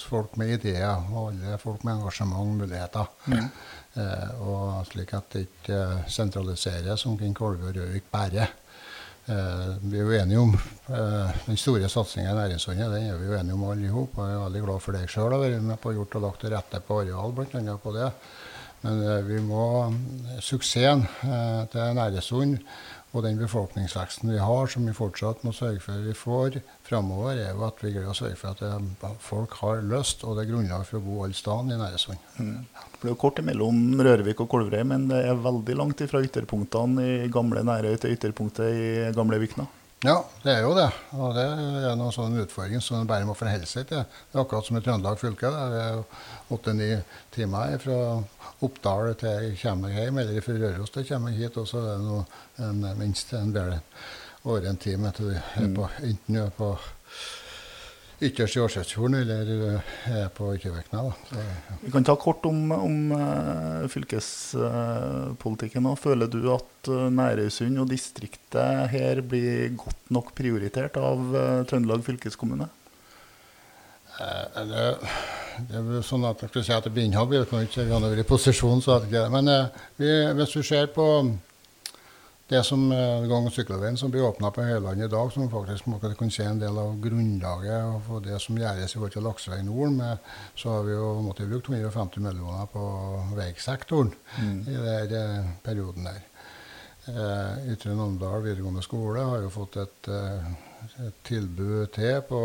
folk 0.00 0.36
med 0.40 0.56
ideer 0.58 1.06
og 1.12 1.30
alle 1.30 1.58
folk 1.62 1.84
med 1.86 2.00
engasjement 2.00 2.58
muligheter. 2.62 3.12
Mm. 3.26 3.46
Eh, 3.92 4.42
og 4.48 4.86
slik 4.88 5.14
at 5.16 5.34
det 5.34 5.46
ikke 5.46 5.80
sentraliseres 6.08 7.06
omkring 7.10 7.34
Kolve 7.36 7.70
og 7.70 7.76
Røvik 7.76 8.06
bare. 8.12 8.46
Eh, 9.26 9.66
vi 9.84 9.98
er 10.00 10.06
jo 10.06 10.14
enige 10.16 10.40
om 10.42 10.54
eh, 10.56 11.42
den 11.46 11.60
store 11.60 11.90
satsinga 11.92 12.32
i 12.32 12.38
Næringssundet. 12.38 12.88
Den 12.94 13.10
er 13.10 13.20
vi 13.20 13.28
jo 13.28 13.36
enige 13.38 13.58
om 13.58 13.66
alle 13.68 13.86
i 13.86 13.92
hop. 13.92 14.16
Jeg 14.16 14.38
er 14.38 14.46
veldig 14.46 14.64
glad 14.64 14.80
for 14.80 14.96
det 14.96 15.04
jeg 15.04 15.14
sjøl 15.16 15.36
har 15.36 15.44
vært 15.44 15.68
med 15.68 15.82
på 15.82 15.92
gjort 15.98 16.16
og 16.18 16.26
lagt 16.26 16.42
til 16.42 16.56
rette 16.56 16.80
på 16.86 17.02
areal, 17.04 17.36
bl.a. 17.36 17.76
på 17.84 17.94
det. 17.98 18.08
Men 18.82 19.04
vi 19.28 19.36
må 19.46 19.64
Suksessen 20.42 21.04
til 21.70 21.92
Næresund 21.94 22.56
og 23.12 23.24
den 23.26 23.36
befolkningsveksten 23.40 24.30
vi 24.32 24.38
har, 24.40 24.70
som 24.72 24.86
vi 24.88 24.94
fortsatt 24.96 25.42
må 25.44 25.52
sørge 25.52 25.82
for 25.84 26.00
vi 26.00 26.14
får 26.16 26.56
framover, 26.86 27.36
er 27.36 27.50
jo 27.52 27.66
at 27.66 27.82
vi 27.84 27.92
greier 27.92 28.08
å 28.08 28.16
sørge 28.16 28.38
for 28.40 28.54
at 28.54 28.62
det, 28.64 29.10
folk 29.20 29.58
har 29.60 29.84
lyst, 29.84 30.24
og 30.24 30.38
det 30.38 30.46
er 30.46 30.52
grunnlag 30.54 30.86
for 30.88 31.00
å 31.00 31.04
bo 31.04 31.18
alle 31.26 31.36
steder 31.36 31.76
i 31.76 31.80
Næresund. 31.82 32.24
Mm. 32.38 32.64
Det 32.96 33.04
er 33.04 33.12
jo 33.12 33.18
kort 33.20 33.42
mellom 33.44 34.00
Rørvik 34.00 34.40
og 34.44 34.48
Kolvrei, 34.54 34.80
men 34.88 35.10
det 35.10 35.20
er 35.28 35.44
veldig 35.44 35.76
langt 35.76 36.00
fra 36.08 36.24
ytterpunktene 36.24 37.06
i 37.26 37.30
gamle 37.32 37.64
Nærøy 37.68 38.00
til 38.00 38.16
ytterpunktet 38.16 38.80
i 38.80 38.90
gamle 39.16 39.40
Vikna. 39.42 39.68
Ja, 40.02 40.16
det 40.42 40.50
er 40.50 40.64
jo 40.64 40.72
det. 40.74 40.88
Og 41.14 41.36
det 41.36 41.42
er 41.46 41.92
noen 41.98 42.14
sånne 42.14 42.42
utfordring 42.42 42.82
som 42.82 42.98
en 42.98 43.10
bare 43.10 43.26
må 43.26 43.36
forholde 43.38 43.68
seg 43.70 43.86
til. 43.86 44.00
Det 44.02 44.34
er 44.34 44.42
akkurat 44.42 44.66
som 44.66 44.78
i 44.78 44.82
Trøndelag 44.82 45.20
fylke. 45.20 45.52
Det 45.54 45.82
er 45.82 46.56
åtte-ni 46.56 46.88
timer 47.34 47.76
fra 47.82 47.98
Oppdal 48.66 49.12
til 49.20 49.46
jeg 49.46 49.60
kommer 49.62 49.94
hjem, 49.94 50.18
eller 50.18 50.42
fra 50.42 50.56
Røros 50.58 50.90
til 50.90 51.04
jeg 51.04 51.12
kommer 51.12 51.36
hit. 51.36 51.60
Og 51.62 51.70
så 51.70 51.84
er 51.84 51.92
det 51.92 52.08
noe, 52.08 52.24
en, 52.66 52.82
minst 52.98 53.30
en 53.38 53.54
bedre 53.54 53.78
over 54.42 54.66
en 54.66 54.82
time 54.82 55.14
til 55.14 55.30
du 55.30 55.38
er 55.38 55.70
på, 55.76 55.86
enten 56.02 56.34
du 56.34 56.42
er 56.42 56.50
på 56.56 56.72
ytterst 58.22 58.56
i 58.56 58.60
Årsetsfjorden 58.62 59.16
eller 59.20 59.80
er 60.10 60.28
på 60.34 60.52
Kjøvekna. 60.60 61.02
Ja. 61.32 61.76
Vi 61.82 61.92
kan 61.94 62.06
ta 62.06 62.14
kort 62.20 62.44
om, 62.48 62.70
om 62.74 62.96
uh, 63.14 63.88
fylkespolitikken. 63.92 65.88
Uh, 65.90 65.98
Føler 65.98 66.30
du 66.30 66.40
at 66.54 66.90
uh, 66.92 67.08
Nærøysund 67.12 67.82
og 67.82 67.90
distriktet 67.90 68.92
her 68.92 69.22
blir 69.26 69.74
godt 69.78 70.14
nok 70.14 70.32
prioritert 70.38 70.98
av 71.00 71.36
Trøndelag 71.70 72.04
fylkeskommune? 72.06 72.68
Det, 74.12 74.88
det, 75.70 75.78
er 75.80 76.04
sånn 76.06 76.26
at 76.28 76.42
jeg 76.44 76.52
skulle 76.52 76.66
si 76.66 76.74
at 76.74 76.84
det 76.86 76.92
blir 76.94 77.08
innhold, 77.08 77.32
vi 77.32 77.40
kan 77.48 77.64
ikke 77.66 77.88
være 77.90 78.20
i 78.22 78.28
posisjon. 78.28 78.82
Så 78.84 79.00
det, 79.08 79.24
men 79.32 79.50
vi, 79.98 80.10
hvis 80.38 80.54
du 80.54 80.62
ser 80.66 80.92
på 80.94 81.06
det 82.52 82.62
som 82.68 82.84
uh, 82.92 83.24
gang- 83.28 83.46
og 83.48 83.54
sykkelveien 83.54 83.96
som 83.98 84.12
blir 84.12 84.26
åpna 84.28 84.50
på 84.54 84.64
Høylandet 84.66 85.08
i 85.08 85.12
dag, 85.12 85.30
som 85.32 85.50
faktisk 85.50 85.88
må 85.90 86.00
kan 86.02 86.32
se 86.32 86.44
en 86.46 86.60
del 86.60 86.78
av 86.78 86.98
grunnlaget 87.02 88.02
for 88.06 88.24
det 88.24 88.40
som 88.44 88.58
gjøres 88.60 88.92
i 88.92 88.98
forhold 88.98 89.14
til 89.16 89.26
Lakseveien 89.26 89.70
Nord, 89.70 89.94
med, 89.96 90.34
så 90.56 90.76
har 90.76 90.84
vi 90.88 90.96
jo 90.96 91.14
måttet 91.24 91.48
bruke 91.50 91.66
250 91.70 92.26
millioner 92.26 92.68
på 92.72 92.84
veisektoren 93.38 94.12
mm. 94.38 94.60
i 94.68 95.08
den 95.10 95.56
perioden 95.64 96.10
der. 96.10 96.20
Eh, 97.02 97.72
Ytre 97.72 97.96
Namdal 97.98 98.44
videregående 98.44 98.82
skole 98.84 99.24
har 99.26 99.40
jo 99.42 99.48
fått 99.50 99.80
et, 99.82 100.10
uh, 100.12 100.52
et 101.02 101.16
tilbud 101.26 101.88
til 101.96 102.20
på 102.28 102.42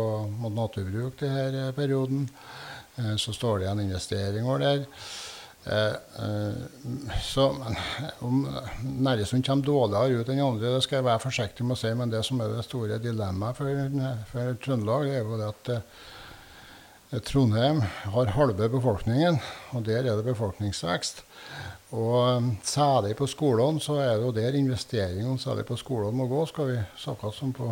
naturbruk 0.50 1.20
denne 1.20 1.68
perioden. 1.76 2.26
Eh, 2.98 3.14
så 3.16 3.32
står 3.32 3.58
det 3.58 3.68
igjen 3.68 3.84
investeringer 3.86 4.64
der. 4.64 4.86
Eh, 5.64 5.86
eh, 6.24 6.54
så 7.22 7.56
om 8.18 8.48
Næresund 8.82 9.44
kommer 9.46 9.66
dårligere 9.66 10.22
ut 10.22 10.30
enn 10.32 10.40
andre, 10.44 10.74
det 10.76 10.84
skal 10.86 11.00
jeg 11.00 11.08
være 11.08 11.24
forsiktig 11.24 11.66
med 11.66 11.76
å 11.76 11.80
si. 11.80 11.90
Men 11.98 12.12
det 12.12 12.22
som 12.26 12.40
er 12.40 12.54
det 12.54 12.66
store 12.66 13.00
dilemmaet 13.02 13.58
for, 13.58 13.98
for 14.30 14.60
Trøndelag, 14.64 15.10
er 15.10 15.24
jo 15.24 15.40
det 15.40 15.50
at 15.52 15.72
eh, 15.74 17.20
Trondheim 17.24 17.82
har 18.14 18.34
halve 18.36 18.68
befolkningen, 18.72 19.40
og 19.72 19.84
der 19.86 20.04
er 20.04 20.18
det 20.18 20.28
befolkningsvekst. 20.28 21.24
Og 21.96 22.50
særlig 22.68 23.14
på 23.16 23.26
skolene 23.30 23.80
så 23.80 23.96
er 24.02 24.18
det 24.18 24.26
jo 24.26 24.32
der 24.36 24.56
investeringene 24.58 25.40
særlig 25.40 25.64
på 25.70 25.78
skolene 25.80 26.12
må 26.16 26.26
gå. 26.28 26.42
skal 26.46 26.68
vi 26.68 26.80
snakke 27.00 27.32
om 27.32 27.54
på 27.56 27.70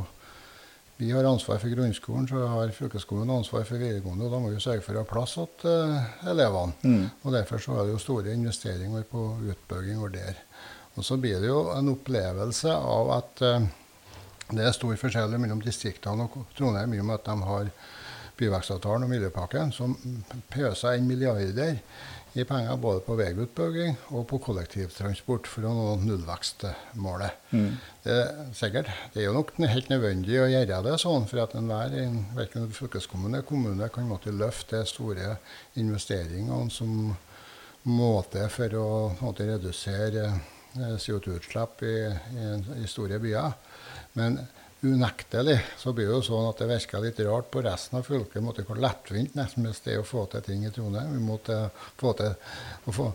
vi 0.96 1.10
har 1.10 1.24
ansvar 1.24 1.58
for 1.60 1.68
grunnskolen, 1.68 2.28
så 2.28 2.46
har 2.48 2.70
fylkeskommunen 2.72 3.34
ansvar 3.36 3.66
for 3.68 3.76
videregående. 3.76 4.24
og 4.24 4.32
Da 4.32 4.38
må 4.40 4.52
vi 4.52 4.60
sørge 4.64 4.84
for 4.84 4.96
å 4.96 5.02
ha 5.02 5.08
plass 5.08 5.34
til 5.60 5.92
uh, 5.92 6.30
elevene. 6.30 6.72
Mm. 6.82 7.02
og 7.22 7.34
Derfor 7.36 7.60
så 7.60 7.76
er 7.76 7.84
det 7.84 7.92
jo 7.92 8.04
store 8.04 8.32
investeringer 8.32 9.04
på 9.10 9.26
utbygginger 9.52 10.14
der. 10.14 10.40
Og 10.96 11.04
Så 11.04 11.18
blir 11.20 11.40
det 11.40 11.50
jo 11.50 11.66
en 11.74 11.92
opplevelse 11.92 12.72
av 12.72 13.12
at 13.18 13.44
uh, 13.44 13.68
det 14.56 14.64
er 14.64 14.72
stor 14.72 14.96
forskjell 14.96 15.36
mellom 15.42 15.60
distriktene 15.60 16.30
og 16.30 16.48
Trondheim 16.56 16.94
i 16.94 17.02
og 17.02 17.08
med 17.10 17.18
at 17.18 17.28
de 17.28 17.50
har 17.50 17.70
byvekstavtalen 18.36 19.04
og 19.04 19.10
Miljøpakken, 19.10 19.72
som 19.72 19.96
pøser 20.52 20.96
inn 20.96 21.08
milliarder 21.08 21.80
i 22.36 22.44
penger 22.44 22.76
både 22.80 23.00
på 23.06 23.16
veiutbygging 23.16 23.94
og 24.12 24.26
på 24.28 24.38
kollektivtransport 24.44 25.48
for 25.48 25.64
å 25.64 25.72
nå 25.72 25.86
nullvekstmålet. 26.04 27.38
Mm. 27.56 27.70
Det, 28.04 28.16
sikkert, 28.58 28.90
det 29.14 29.22
er 29.22 29.30
jo 29.30 29.36
nok 29.38 29.54
helt 29.62 29.88
nødvendig 29.92 30.36
å 30.42 30.48
gjøre 30.50 30.82
det 30.84 30.98
sånn, 31.00 31.24
for 31.30 31.40
at 31.46 31.56
enhver 31.56 31.96
verken 32.36 32.68
fylkeskommune 32.76 33.40
eller 33.40 33.48
kommune 33.48 33.88
kan 33.92 34.08
måtte 34.10 34.34
løfte 34.36 34.82
de 34.82 34.90
store 34.90 35.38
investeringene 35.80 36.68
som 36.72 37.14
måte 37.86 38.48
for 38.52 38.76
å 38.76 38.88
måtte 39.20 39.46
redusere 39.48 40.26
eh, 40.26 40.94
CO2-utslipp 41.00 41.84
i, 41.86 41.96
i, 42.36 42.46
i, 42.82 42.86
store 42.90 43.20
byer. 43.22 43.54
Men 44.18 44.40
unektelig 44.92 45.56
så 45.78 45.92
blir 45.92 46.08
det 46.08 46.14
jo 46.16 46.24
sånn 46.24 46.48
at 46.48 46.60
det 46.62 46.68
virker 46.70 47.02
litt 47.02 47.18
rart 47.26 47.48
på 47.52 47.62
resten 47.64 47.98
av 47.98 48.06
fylket 48.06 48.44
måtte 48.44 48.64
hvor 48.66 48.78
lettvint 48.82 49.36
nesten 49.38 49.66
hvis 49.66 49.82
det 49.84 49.96
er 49.96 50.02
å 50.02 50.06
få 50.06 50.26
til 50.32 50.44
ting 50.46 50.66
i 50.66 50.72
Trondheim. 50.74 51.14
Vi 51.16 51.24
måtte 51.24 51.58
få 52.00 52.12
til 52.18 52.34
å 52.86 52.94
få, 52.94 53.06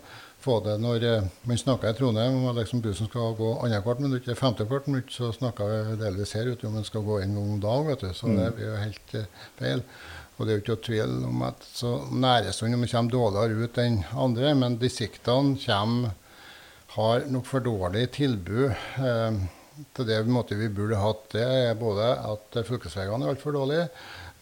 få 0.42 0.58
det 0.66 0.78
når 0.82 1.06
uh, 1.08 1.28
man 1.48 1.60
snakker 1.60 1.92
i 1.92 1.98
Trondheim 1.98 2.40
om 2.40 2.58
liksom 2.58 2.82
bussen 2.84 3.10
skal 3.10 3.36
gå 3.38 3.52
annethvert 3.64 4.02
minutt 4.02 4.26
eller 4.26 4.40
femtehvert 4.40 4.90
minutt, 4.90 5.14
så 5.14 5.30
snakker 5.34 5.70
vi 5.72 6.00
delvis 6.02 6.34
her 6.38 6.50
ute 6.52 6.68
om 6.68 6.80
den 6.80 6.88
skal 6.88 7.06
gå 7.06 7.20
en 7.22 7.38
gang 7.38 7.54
om 7.56 7.62
dagen. 7.62 7.88
vet 7.90 8.04
du, 8.04 8.10
Så 8.14 8.28
mm. 8.30 8.36
det 8.40 8.50
blir 8.58 8.68
jo 8.70 8.82
helt 8.82 9.16
uh, 9.16 9.46
feil. 9.60 9.86
Og 10.36 10.46
det 10.46 10.52
er 10.52 10.56
jo 10.56 10.62
ikke 10.62 10.74
noe 10.74 10.86
tvil 10.86 11.16
om 11.28 11.42
at 11.46 11.64
så 11.68 11.96
Næresund 12.10 12.76
kommer 12.90 13.12
dårligere 13.12 13.66
ut 13.66 13.82
enn 13.82 13.98
andre, 14.18 14.54
men 14.58 14.78
distriktene 14.80 15.58
kommer, 15.62 16.14
har 16.96 17.26
nok 17.32 17.46
for 17.48 17.64
dårlig 17.64 18.08
tilbud. 18.16 18.72
Uh, 18.98 19.61
til 19.96 20.08
det 20.08 20.20
måte 20.30 20.58
vi 20.58 20.70
burde 20.72 21.00
hatt. 21.00 21.26
Det 21.34 21.42
er 21.42 21.76
både 21.78 22.12
at 22.28 22.62
fylkesveiene 22.68 23.26
er 23.26 23.34
altfor 23.34 23.56
dårlige, 23.56 23.88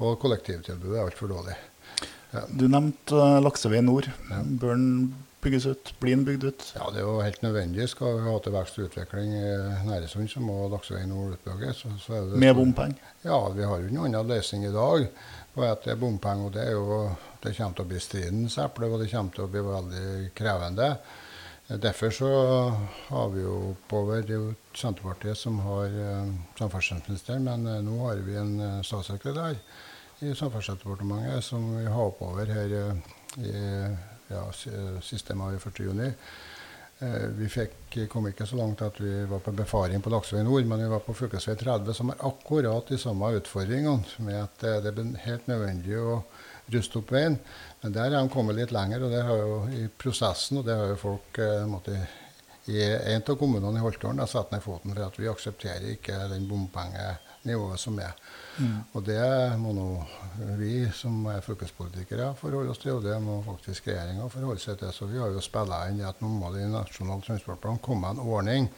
og 0.00 0.18
kollektivtilbudet 0.22 0.98
er 0.98 1.08
altfor 1.08 1.32
dårlig. 1.32 1.56
Ja. 2.30 2.44
Du 2.46 2.68
nevnte 2.70 3.16
uh, 3.16 3.40
Laksevei 3.42 3.82
nord. 3.82 4.06
Ja. 4.30 4.38
Bør 4.62 4.76
den 4.76 4.90
bygges 5.42 5.66
ut? 5.66 5.92
Blir 6.00 6.16
den 6.16 6.24
bygd 6.24 6.44
ut? 6.46 6.66
Ja, 6.76 6.90
Det 6.92 7.00
er 7.00 7.06
jo 7.06 7.16
helt 7.24 7.42
nødvendig. 7.42 7.88
Skal 7.90 8.18
vi 8.18 8.26
ha 8.28 8.36
til 8.44 8.54
vekst 8.54 8.78
og 8.78 8.90
utvikling 8.90 9.32
i 9.34 9.44
Næresund, 9.88 10.28
så 10.30 10.42
må 10.44 10.68
Laksevei 10.70 11.06
nord 11.10 11.38
utbygges. 11.38 11.84
Med 12.36 12.54
bompenger? 12.54 13.14
Ja, 13.24 13.40
vi 13.56 13.66
har 13.66 13.82
jo 13.82 13.94
noen 13.94 14.14
annen 14.14 14.30
løsning 14.30 14.68
i 14.68 14.74
dag 14.74 15.08
på 15.54 15.64
at 15.66 15.82
det 15.84 15.94
er 15.94 16.00
bompenger. 16.00 16.46
og 16.46 16.54
Det, 16.54 16.68
er 16.68 16.76
jo, 16.76 17.00
det 17.42 17.56
kommer 17.56 17.80
til 17.80 17.88
å 17.88 17.90
bli 17.90 18.04
stridens 18.04 18.58
eple, 18.62 18.90
og 18.90 19.02
det 19.02 19.10
kommer 19.10 19.34
til 19.34 19.46
å 19.46 19.50
bli 19.50 19.64
veldig 19.66 20.30
krevende. 20.36 20.92
Derfor 21.70 22.10
så 22.10 22.28
har 23.08 23.28
vi 23.28 23.42
jo 23.42 23.70
oppover 23.70 24.24
Det 24.26 24.34
er 24.34 24.40
jo 24.42 24.54
Senterpartiet 24.74 25.38
som 25.38 25.58
har 25.62 25.84
eh, 25.86 26.32
samferdselsministeren, 26.58 27.44
men 27.46 27.66
eh, 27.66 27.82
nå 27.86 27.98
har 28.08 28.22
vi 28.26 28.34
en 28.34 28.56
eh, 28.60 28.80
statssekretær 28.82 29.54
i 30.20 30.32
Samferdselsdepartementet 30.34 31.44
som 31.46 31.68
vi 31.76 31.84
har 31.86 32.02
oppover 32.02 32.50
her 32.50 32.74
i 33.38 33.52
ja, 34.28 34.42
siste 35.00 35.34
mai 35.34 35.54
1. 35.54 35.78
juni. 35.80 36.10
Eh, 37.00 37.28
vi 37.32 37.48
fikk, 37.48 37.96
kom 38.12 38.26
ikke 38.28 38.44
så 38.46 38.58
langt 38.58 38.82
at 38.84 38.98
vi 39.00 39.22
var 39.28 39.40
på 39.40 39.54
befaring 39.56 40.02
på 40.04 40.10
Laksevei 40.12 40.42
nord, 40.44 40.66
men 40.68 40.82
vi 40.82 40.90
var 40.92 41.00
på 41.00 41.14
fv. 41.16 41.38
30, 41.40 41.94
som 41.96 42.12
har 42.12 42.26
akkurat 42.28 42.92
de 42.92 42.98
samme 43.00 43.30
utfordringene. 43.38 44.04
Med 44.26 44.42
at 44.42 44.60
det 44.60 44.92
er 44.92 45.14
helt 45.24 45.48
nødvendig 45.48 45.96
å 45.96 46.18
ruste 46.70 47.00
opp 47.00 47.14
veien. 47.16 47.38
Men 47.80 47.96
der 47.96 48.10
har 48.10 48.18
de 48.18 48.34
kommet 48.34 48.58
litt 48.58 48.74
lenger, 48.76 49.06
og 49.06 49.14
det 49.16 49.24
har 49.24 49.40
jo 49.40 49.56
i 49.72 49.86
prosessen, 49.88 50.60
og 50.60 50.68
det 50.68 50.76
har 50.76 50.92
jo 50.92 51.00
folk 51.00 51.40
eh, 51.40 51.64
måtte, 51.70 51.96
i 52.68 52.84
en 52.84 53.24
av 53.24 53.40
kommunene 53.40 53.80
i 53.80 53.82
Holtålen 53.82 54.20
satt 54.28 54.52
ned 54.52 54.60
foten 54.62 54.92
for 54.92 55.06
at 55.06 55.16
vi 55.16 55.30
aksepterer 55.30 55.94
ikke 55.94 56.20
den 56.30 56.44
bompengenivået 57.40 57.80
som 57.80 57.98
er. 57.98 58.12
Mm. 58.58 58.84
Og 58.92 59.04
det 59.04 59.58
må 59.58 59.72
nå 59.72 60.06
vi 60.58 60.88
som 60.92 61.26
er 61.26 61.40
fylkespolitikere 61.40 62.34
forholde 62.36 62.70
oss 62.70 62.78
til, 62.78 62.92
og 62.92 63.04
det 63.04 63.20
må 63.22 63.42
faktisk 63.42 63.88
regjeringa 63.88 64.28
forholde 64.28 64.60
seg 64.60 64.78
til. 64.78 64.92
Så 64.92 65.06
vi 65.06 65.18
har 65.18 65.28
jo 65.28 65.40
spilla 65.40 65.88
inn 65.88 66.00
at 66.04 66.20
nå 66.20 66.28
må 66.28 66.52
det 66.52 66.64
i 66.64 66.70
Nasjonal 66.70 67.22
transportplan 67.22 67.78
komme 67.78 68.10
en 68.10 68.20
ordning 68.20 68.68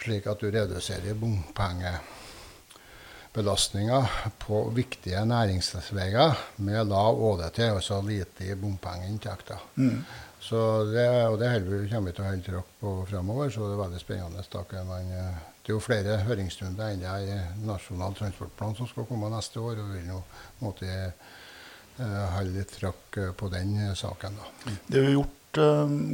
slik 0.00 0.26
at 0.26 0.40
du 0.40 0.50
reduserer 0.50 1.14
bompenger 1.14 1.98
belastninger 3.34 4.06
på 4.38 4.70
viktige 4.72 5.24
næringsveier 5.26 6.38
med 6.56 6.86
lav 6.88 7.18
ÅDT, 7.20 7.58
altså 7.58 8.00
lite 8.00 8.46
i 8.46 8.54
bompengeinntekter. 8.54 9.60
Mm. 9.74 10.04
Så 10.40 10.84
det, 10.88 11.08
og 11.26 11.38
det 11.40 11.50
vi, 11.66 11.88
kommer 11.90 12.10
vi 12.10 12.14
til 12.16 12.24
å 12.24 12.28
holde 12.28 12.46
trykk 12.46 12.72
på 12.80 12.94
fremover, 13.10 13.50
så 13.50 13.66
det 13.66 13.74
er 13.74 13.82
veldig 13.82 14.00
spennende. 14.00 14.84
Man, 14.88 15.12
eh, 15.12 15.44
det 15.66 15.72
er 15.72 15.80
jo 15.80 15.82
flere 15.82 16.20
høringsrunder 16.22 16.92
enn 16.94 17.00
det 17.02 17.10
er 17.10 17.46
Nasjonal 17.66 18.14
transportplan 18.14 18.76
som 18.78 18.86
skal 18.86 19.08
komme 19.08 19.26
neste 19.32 19.58
år. 19.58 19.80
og 19.82 19.88
vi 19.90 19.98
vil 19.98 20.12
nå 20.12 20.20
måtte 20.60 20.90
uh, 21.98 22.26
holde 22.36 22.52
litt 22.54 22.70
trykk 22.70 23.18
på 23.34 23.48
den 23.50 23.72
saken. 23.98 24.38
Da. 24.38 24.76
Det 24.86 25.00
er 25.00 25.08
jo 25.08 25.16
gjort 25.16 25.34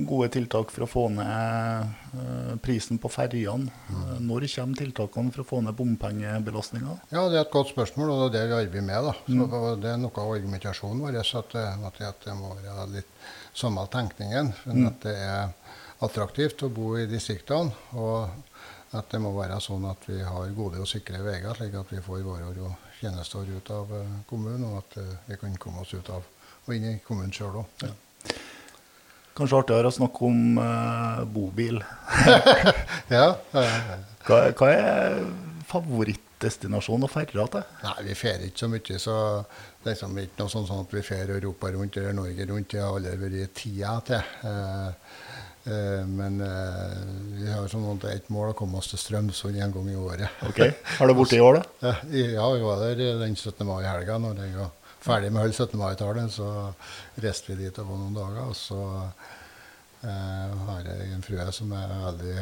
gode 0.09 0.29
tiltak 0.33 0.71
for 0.73 0.87
å 0.87 0.89
få 0.89 1.03
ned 1.13 2.61
prisen 2.65 3.01
på 3.03 3.11
ferjene. 3.13 3.69
Mm. 3.91 4.23
når 4.29 4.47
kommer 4.55 4.79
tiltakene 4.79 5.35
for 5.35 5.43
å 5.43 5.49
få 5.51 5.61
ned 5.67 5.77
bompengebelastninga? 5.77 6.95
Ja, 7.11 7.29
Det 7.29 7.37
er 7.37 7.45
et 7.45 7.53
godt 7.53 7.75
spørsmål, 7.75 8.11
og 8.11 8.33
det 8.33 8.41
er 8.41 8.49
det 8.49 8.55
vi 8.55 8.61
arbeider 8.63 8.87
med. 8.87 9.05
da. 9.05 9.13
Så 9.27 9.49
mm. 9.51 9.83
Det 9.83 9.91
er 9.91 9.99
noe 10.01 10.25
av 10.25 10.33
argumentasjonen 10.37 11.03
vår 11.05 11.19
at, 11.21 11.57
at, 11.91 12.25
det 12.25 12.39
må 12.39 12.55
være 12.55 12.87
litt 12.95 13.13
samme 13.53 13.85
tenkningen. 13.93 14.55
Mm. 14.65 14.87
At 14.87 15.05
det 15.05 15.17
er 15.19 15.53
attraktivt 16.03 16.65
å 16.65 16.73
bo 16.73 16.97
i 16.97 17.07
distriktene. 17.11 17.75
og 17.93 18.31
at 18.93 19.09
det 19.13 19.21
må 19.25 19.33
være 19.37 19.57
sånn 19.65 19.87
at 19.89 20.05
vi 20.09 20.21
har 20.21 20.55
gode 20.57 20.83
og 20.83 20.89
sikre 20.89 21.23
veier, 21.25 21.55
slik 21.57 21.75
at 21.81 21.93
vi 21.93 22.03
får 22.05 22.23
varer 22.27 22.63
og 22.67 22.91
tjenester 23.01 23.49
ut 23.49 23.71
av 23.75 23.91
kommunen, 24.29 24.69
og 24.69 24.83
at 24.83 24.99
vi 25.27 25.39
kan 25.41 25.57
komme 25.61 25.83
oss 25.83 25.95
ut 25.97 26.11
av 26.13 26.27
og 26.67 26.75
inn 26.77 26.89
i 26.93 26.99
kommunen 27.07 27.33
sjøl 27.35 27.63
òg. 27.63 27.87
Ja. 27.87 27.93
Kanskje 29.33 29.63
artigere 29.63 29.89
å 29.89 29.95
snakke 29.97 30.27
om 30.29 30.59
uh, 30.61 31.23
bobil. 31.33 31.81
ja. 33.17 33.31
hva, 34.27 34.41
hva, 34.53 34.69
er 34.69 35.23
favorittdestinasjonen 35.71 37.09
å 37.09 37.11
ferde 37.11 37.47
til? 37.55 37.65
Nei, 37.87 37.97
Vi 38.11 38.17
ferder 38.19 38.51
ikke 38.51 38.61
så 38.61 38.69
mye. 38.69 38.99
så 39.01 39.17
det 39.83 39.89
er 39.89 39.95
liksom 39.95 40.19
ikke 40.21 40.43
noe 40.43 40.53
sånn, 40.53 40.69
sånn 40.69 40.85
at 40.85 40.93
vi 40.95 41.05
fer 41.07 41.33
Europa 41.33 41.73
rundt 41.73 41.97
eller 41.97 42.19
Norge 42.19 42.47
rundt. 42.51 42.69
Det 42.75 42.83
har 42.85 42.93
aldri 42.93 43.17
vært 43.25 43.57
tida 43.57 43.97
til. 44.07 44.35
Uh, 44.45 44.93
men 45.63 46.41
vi 47.39 47.47
har 47.47 47.69
er 47.71 48.15
et 48.17 48.31
mål 48.35 48.51
å 48.51 48.57
komme 48.59 48.81
oss 48.81 48.89
til 48.91 48.99
Strømsund 48.99 49.61
en 49.63 49.75
gang 49.77 49.91
i 49.93 49.95
året. 49.95 50.43
ok, 50.49 50.59
Har 50.99 51.07
du 51.07 51.15
vært 51.15 51.37
i 51.37 51.43
år, 51.45 51.61
da? 51.61 51.93
ja, 52.11 52.49
vi 52.51 52.65
var 52.65 52.83
der 52.83 53.21
den 53.21 53.37
17. 53.37 53.63
mai 53.69 53.85
i 53.85 53.87
helga. 53.87 54.19
når 54.19 54.43
jeg 54.43 54.57
var 54.57 54.73
ferdig 55.03 55.31
med 55.33 55.47
hele 55.47 55.55
17. 55.55 55.79
mai-tallet, 55.79 56.35
så 56.35 56.49
reiste 57.23 57.53
vi 57.53 57.65
dit 57.65 57.79
og 57.83 57.89
var 57.91 58.03
noen 58.03 58.19
dager. 58.19 58.51
Og 58.51 58.59
så 58.59 58.83
eh, 60.03 60.61
har 60.69 60.91
jeg 60.91 61.15
en 61.15 61.25
frue 61.27 61.49
som 61.55 61.73
er 61.79 61.97
veldig 62.07 62.37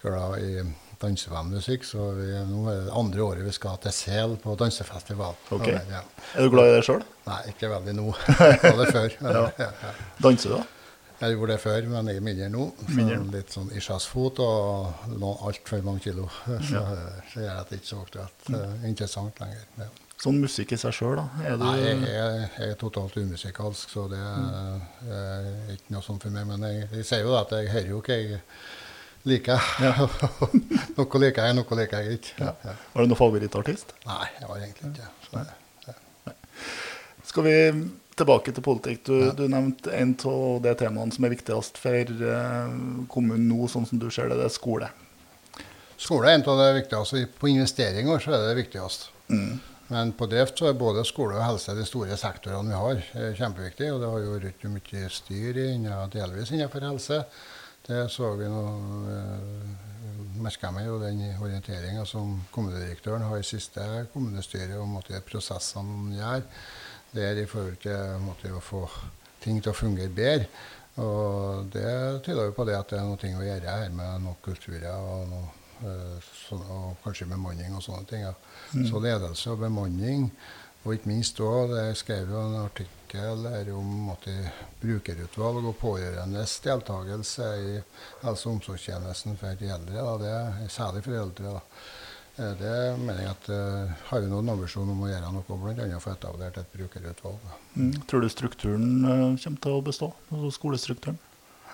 glad 0.00 0.38
i 0.44 0.64
dansebandmusikk. 1.00 1.84
Så 1.88 2.10
vi, 2.16 2.32
nå 2.48 2.64
er 2.72 2.82
det 2.86 2.96
andre 2.96 3.24
året 3.26 3.46
vi 3.46 3.54
skal 3.56 3.78
til 3.84 3.94
Sel 3.96 4.36
på 4.40 4.56
dansefestival. 4.60 5.38
Okay. 5.56 5.78
Ja. 5.92 6.04
Er 6.36 6.46
du 6.46 6.52
glad 6.52 6.72
i 6.72 6.76
det 6.78 6.84
sjøl? 6.88 7.04
Nei, 7.28 7.40
ikke 7.52 7.72
veldig 7.72 7.96
nå. 8.00 8.10
Jeg 8.40 8.60
var 8.64 8.84
det 8.84 8.92
før. 8.92 9.16
ja. 9.36 9.46
Ja, 9.60 9.96
Danser 10.24 10.54
du, 10.54 10.60
da? 10.60 10.79
Jeg 11.20 11.36
gjorde 11.36 11.52
det 11.52 11.60
før, 11.60 11.88
men 11.92 12.08
jeg 12.08 12.16
er 12.16 12.24
mindre 12.24 12.46
nå. 12.52 12.66
Mindre. 12.96 13.16
Litt 13.34 13.52
sånn 13.52 13.68
isjasfot 13.76 14.40
og 14.40 15.24
altfor 15.44 15.82
mange 15.84 16.04
kilo. 16.06 16.28
Så, 16.70 16.80
så 17.32 17.42
gjør 17.44 17.66
det 17.68 17.80
ikke 17.80 17.90
så 17.90 17.98
aktuelt. 18.04 18.46
Interessant 18.88 19.42
lenger. 19.42 19.66
Ja. 19.80 19.88
Sånn 20.20 20.36
musikk 20.40 20.74
i 20.74 20.78
seg 20.80 20.92
sjøl, 20.92 21.14
da? 21.16 21.54
Du 21.56 21.62
Nei, 21.64 21.76
jeg, 21.80 22.00
jeg, 22.04 22.40
jeg, 22.58 22.66
er 22.72 22.74
totalt 22.80 23.14
umusikalsk, 23.16 23.92
så 23.92 24.04
det 24.10 24.18
er, 24.20 24.82
er 25.16 25.46
ikke 25.76 25.94
noe 25.94 26.04
sånt 26.04 26.26
for 26.26 26.34
meg. 26.34 26.44
Men 26.48 26.66
jeg, 26.68 26.88
jeg 26.98 27.06
sier 27.08 27.24
jo 27.24 27.36
at 27.38 27.54
jeg 27.56 27.70
hører 27.72 27.88
jo 27.88 28.00
ikke 28.02 28.18
jeg 28.18 28.42
liker. 29.30 29.70
Ja. 29.80 29.94
noe 30.98 31.22
liker 31.24 31.48
jeg, 31.48 31.56
noe 31.56 31.80
liker 31.80 32.04
jeg 32.04 32.20
ikke. 32.20 32.36
Ja. 32.40 32.52
Ja. 32.64 32.76
Var 32.92 33.06
det 33.06 33.12
noen 33.12 33.20
favorittartist? 33.20 33.96
Nei, 34.08 34.26
jeg 34.40 34.52
var 34.52 34.66
egentlig 34.66 34.92
ikke 34.92 35.08
det. 35.40 35.48
Skal 37.30 37.46
vi 37.46 37.56
tilbake 38.20 38.54
til 38.54 38.64
politikk? 38.64 39.02
Du, 39.08 39.14
du 39.36 39.46
nevnte 39.50 39.92
en 39.96 40.14
av 40.30 40.60
de 40.64 40.74
temaene 40.78 41.16
som 41.16 41.26
er 41.26 41.34
viktigst 41.34 41.80
for 41.80 42.12
uh, 42.22 42.74
kommunen 43.12 43.48
nå, 43.50 43.66
sånn 43.72 43.88
som 43.88 44.00
du 44.02 44.08
ser 44.12 44.30
det, 44.30 44.38
det 44.40 44.46
er 44.50 44.54
skole. 44.54 44.90
Skole 46.00 46.30
er 46.30 46.38
en 46.38 46.46
av 46.48 46.62
de 46.62 46.68
viktigste. 46.78 47.26
På 47.40 47.50
investeringer 47.50 48.22
så 48.22 48.32
er 48.32 48.44
det 48.44 48.52
det 48.52 48.60
viktigste. 48.62 49.10
Mm. 49.30 49.58
Men 49.90 50.12
på 50.14 50.28
drift 50.30 50.60
så 50.60 50.68
er 50.70 50.76
både 50.78 51.02
skole 51.08 51.34
og 51.34 51.42
helse 51.42 51.74
de 51.74 51.84
store 51.88 52.16
sektorene 52.18 52.70
vi 52.70 52.78
har. 52.78 53.00
er 53.18 53.38
kjempeviktig, 53.38 53.88
og 53.90 53.98
det 54.00 54.10
har 54.12 54.22
jo 54.22 54.36
vært 54.36 54.66
mye 54.70 55.08
styr 55.10 55.58
innen, 55.64 56.12
delvis 56.14 56.52
innenfor 56.54 56.86
helse. 56.86 57.24
Det 57.88 58.04
så 58.14 58.28
vi 58.38 58.46
nå 58.46 58.60
eh, 59.10 59.72
merka 60.44 60.70
meg 60.70 60.86
jo 60.86 61.00
den 61.02 61.24
orienteringa 61.42 62.04
som 62.06 62.36
kommunedirektøren 62.54 63.26
har 63.26 63.40
i 63.40 63.46
siste 63.46 63.82
kommunestyre 64.12 64.78
om 64.78 64.94
måtte, 64.94 65.18
prosessene 65.26 66.14
gjør. 66.20 66.46
Det 67.10 67.24
er 67.26 67.40
i 67.42 67.46
forhold 67.50 67.80
til 67.82 68.20
måte, 68.24 68.52
å 68.54 68.62
få 68.62 68.84
ting 69.42 69.62
til 69.62 69.72
å 69.72 69.76
fungere 69.76 70.12
bedre. 70.14 70.50
Og 71.00 71.70
det 71.72 72.22
tyder 72.26 72.50
jo 72.50 72.54
på 72.56 72.66
det 72.68 72.76
at 72.76 72.92
det 72.92 72.98
er 73.00 73.08
noe 73.08 73.16
å 73.40 73.46
gjøre 73.46 73.78
her 73.78 73.90
med 73.94 74.26
noen 74.26 74.38
kulturer 74.44 74.92
og 74.94 75.26
noe 75.30 75.48
Eh, 75.80 76.16
sånn, 76.44 76.60
og 76.68 76.96
kanskje 77.04 77.28
bemanning 77.30 77.72
og 77.72 77.84
sånne 77.84 78.04
ting. 78.08 78.24
Ja. 78.26 78.34
Mm. 78.74 78.82
Så 78.90 79.00
ledelse 79.00 79.52
og 79.54 79.62
bemanning, 79.62 80.26
og 80.84 80.94
ikke 80.96 81.10
minst 81.10 81.40
òg 81.44 81.72
Jeg 81.76 81.96
skrev 82.00 82.32
jo 82.32 82.40
en 82.40 82.58
artikkel 82.60 83.46
om 83.74 83.88
måte, 84.10 84.34
brukerutvalg 84.80 85.64
og 85.64 85.78
pårørendes 85.80 86.58
deltakelse 86.64 87.48
i 87.64 87.72
helse- 88.22 88.48
og 88.48 88.58
omsorgstjenesten 88.58 89.36
for 89.40 89.56
eldre. 89.56 89.96
Da. 89.96 90.16
Det 90.20 90.34
er 90.36 90.68
særlig 90.68 91.04
for 91.04 91.16
eldre. 91.22 91.56
Da. 91.56 91.60
Eh, 92.40 92.52
det 92.56 92.74
mener 93.00 93.20
jeg 93.20 93.32
at 93.34 93.48
uh, 93.52 93.96
har 94.08 94.22
vi 94.24 94.30
noen 94.30 94.48
ambisjon 94.54 94.88
om 94.88 95.02
å 95.04 95.10
gjøre 95.10 95.32
noe, 95.34 95.44
bl.a. 95.44 95.98
få 96.00 96.14
etablert 96.14 96.60
et 96.60 96.72
brukerutvalg. 96.72 97.50
Mm. 97.74 97.92
Tror 98.08 98.24
du 98.24 98.30
strukturen 98.32 98.86
uh, 99.04 99.26
kommer 99.42 99.60
til 99.66 99.76
å 99.76 99.82
bestå? 99.84 100.08
Altså 100.30 100.54
skolestrukturen? 100.56 101.20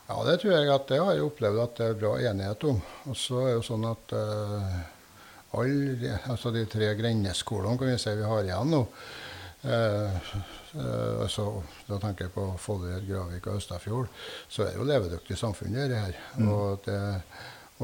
Ja, 0.06 0.18
det 0.26 0.40
tror 0.42 0.54
jeg 0.54 0.70
at 0.70 0.90
det 0.90 0.98
har 1.02 1.14
jeg 1.14 1.26
opplevd 1.26 1.62
at 1.62 1.78
det 1.78 1.86
er 1.90 2.00
bra 2.00 2.12
enighet 2.18 2.66
om. 2.66 2.82
Og 3.10 3.18
så 3.18 3.40
er 3.42 3.48
det 3.50 3.56
jo 3.60 3.64
sånn 3.68 3.86
at 3.90 4.16
uh, 4.18 4.76
alle 5.56 6.18
altså 6.26 6.52
de 6.54 6.66
tre 6.70 6.90
grendeskolene 6.98 7.78
kan 7.78 7.92
vi 7.92 7.96
si 8.02 8.12
vi 8.18 8.26
har 8.26 8.42
igjen 8.44 8.72
nå 8.74 8.82
uh, 8.82 9.70
uh, 9.70 11.22
altså, 11.24 11.46
Da 11.86 12.00
tenker 12.02 12.26
jeg 12.26 12.34
på 12.34 12.48
Follier, 12.60 13.04
Gravik 13.06 13.46
og 13.46 13.60
Østafjord. 13.60 14.10
Så 14.50 14.64
er 14.64 14.74
det 14.74 14.80
jo 14.82 14.88
levedyktig 14.90 15.38
samfunn, 15.38 15.78
dette 15.78 16.08
her. 16.08 16.18
Mm. 16.38 16.50
Og, 16.50 16.82
det, 16.86 16.98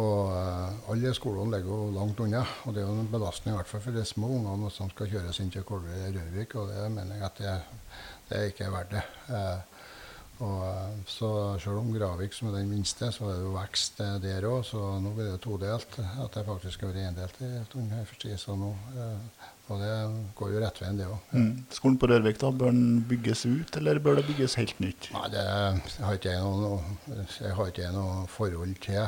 og 0.00 0.88
alle 0.88 1.11
skolene 1.12 1.59
ligger 1.59 1.68
jo 1.68 1.90
langt 1.92 2.20
unna. 2.24 2.44
Og 2.64 2.72
det 2.72 2.81
er 2.81 2.88
jo 2.88 3.00
en 3.02 3.11
belastning 3.12 3.52
i 3.52 3.59
hvert 3.59 3.68
fall 3.68 3.83
for 3.85 3.96
de 3.98 4.05
små 4.09 4.31
ungene 4.38 4.70
som 4.72 4.88
skal 4.92 5.11
kjøres 5.11 5.42
inn 5.42 5.52
til 5.52 5.66
Kolve 5.68 5.92
eller 5.92 6.16
Rørvik. 6.16 6.57
Og 6.57 6.72
det 6.72 6.87
mener 6.94 7.18
jeg 7.18 7.28
at 7.28 7.42
det, 7.42 7.59
det 8.31 8.38
er 8.38 8.48
ikke 8.55 8.72
verdt 8.72 8.96
det. 8.96 9.05
Og, 10.42 10.62
eh, 10.66 10.94
så 11.07 11.28
selv 11.62 11.83
om 11.83 11.90
Gravik 11.94 12.33
som 12.35 12.48
er 12.48 12.57
den 12.59 12.70
minste, 12.72 13.11
så 13.14 13.28
er 13.28 13.37
det 13.37 13.44
jo 13.44 13.52
vekst 13.55 14.00
der 14.24 14.46
òg. 14.48 14.64
Så 14.66 14.81
nå 15.02 15.12
blir 15.14 15.28
det 15.31 15.42
todelt. 15.44 15.98
At 16.00 16.35
det 16.35 16.46
faktisk 16.48 16.83
har 16.83 16.94
vært 16.94 17.11
endelt 17.11 17.42
i 17.44 17.50
Trondheim. 17.70 18.38
Så 18.40 18.57
nå, 18.59 18.72
eh, 18.96 19.52
og 19.68 19.85
det 19.85 19.92
går 20.40 20.55
jo 20.55 20.64
rett 20.64 20.83
veien, 20.83 20.98
det 20.98 21.07
òg. 21.07 21.31
Mm. 21.37 21.52
Skolen 21.70 22.00
på 22.00 22.11
Rørvik, 22.11 22.40
da, 22.40 22.50
bør 22.50 22.72
den 22.72 23.05
bygges 23.09 23.44
ut, 23.46 23.76
eller 23.76 24.00
bør 24.02 24.18
det 24.18 24.26
bygges 24.33 24.57
helt 24.59 24.81
nytt? 24.81 25.12
Nei, 25.12 25.28
Det 25.37 25.46
har 26.00 26.18
ikke 26.18 26.35
jeg 26.35 26.42
noe, 26.42 26.81
jeg 27.12 27.55
har 27.61 27.70
ikke 27.70 27.92
noe 27.92 28.26
forhold 28.26 28.76
til. 28.81 29.07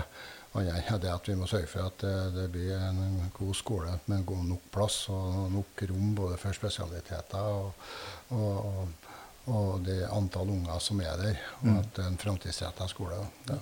Annet 0.55 0.91
enn 0.91 1.01
det 1.03 1.11
at 1.11 1.29
vi 1.29 1.35
må 1.39 1.49
sørge 1.51 1.67
for 1.67 1.89
at 1.89 2.03
det, 2.05 2.17
det 2.37 2.45
blir 2.55 2.77
en 2.79 3.31
god 3.35 3.57
skole 3.59 3.97
med 4.07 4.27
god 4.29 4.45
nok 4.53 4.69
plass 4.75 5.01
og 5.11 5.49
nok 5.51 5.83
rom 5.91 6.13
både 6.15 6.39
for 6.39 6.55
spesialiteter 6.57 7.49
og, 7.59 7.89
og, 8.31 8.53
og 8.65 9.11
og 9.53 9.83
det 9.85 9.99
antall 10.09 10.49
unger 10.55 10.81
som 10.81 11.01
er 11.05 11.19
der, 11.21 11.41
og 11.61 11.69
mm. 11.69 11.79
at 11.83 11.89
det 11.97 12.05
er 12.05 12.11
en 12.13 12.21
framtidsretta 12.21 12.87
skole. 12.89 13.19
Ja. 13.51 13.59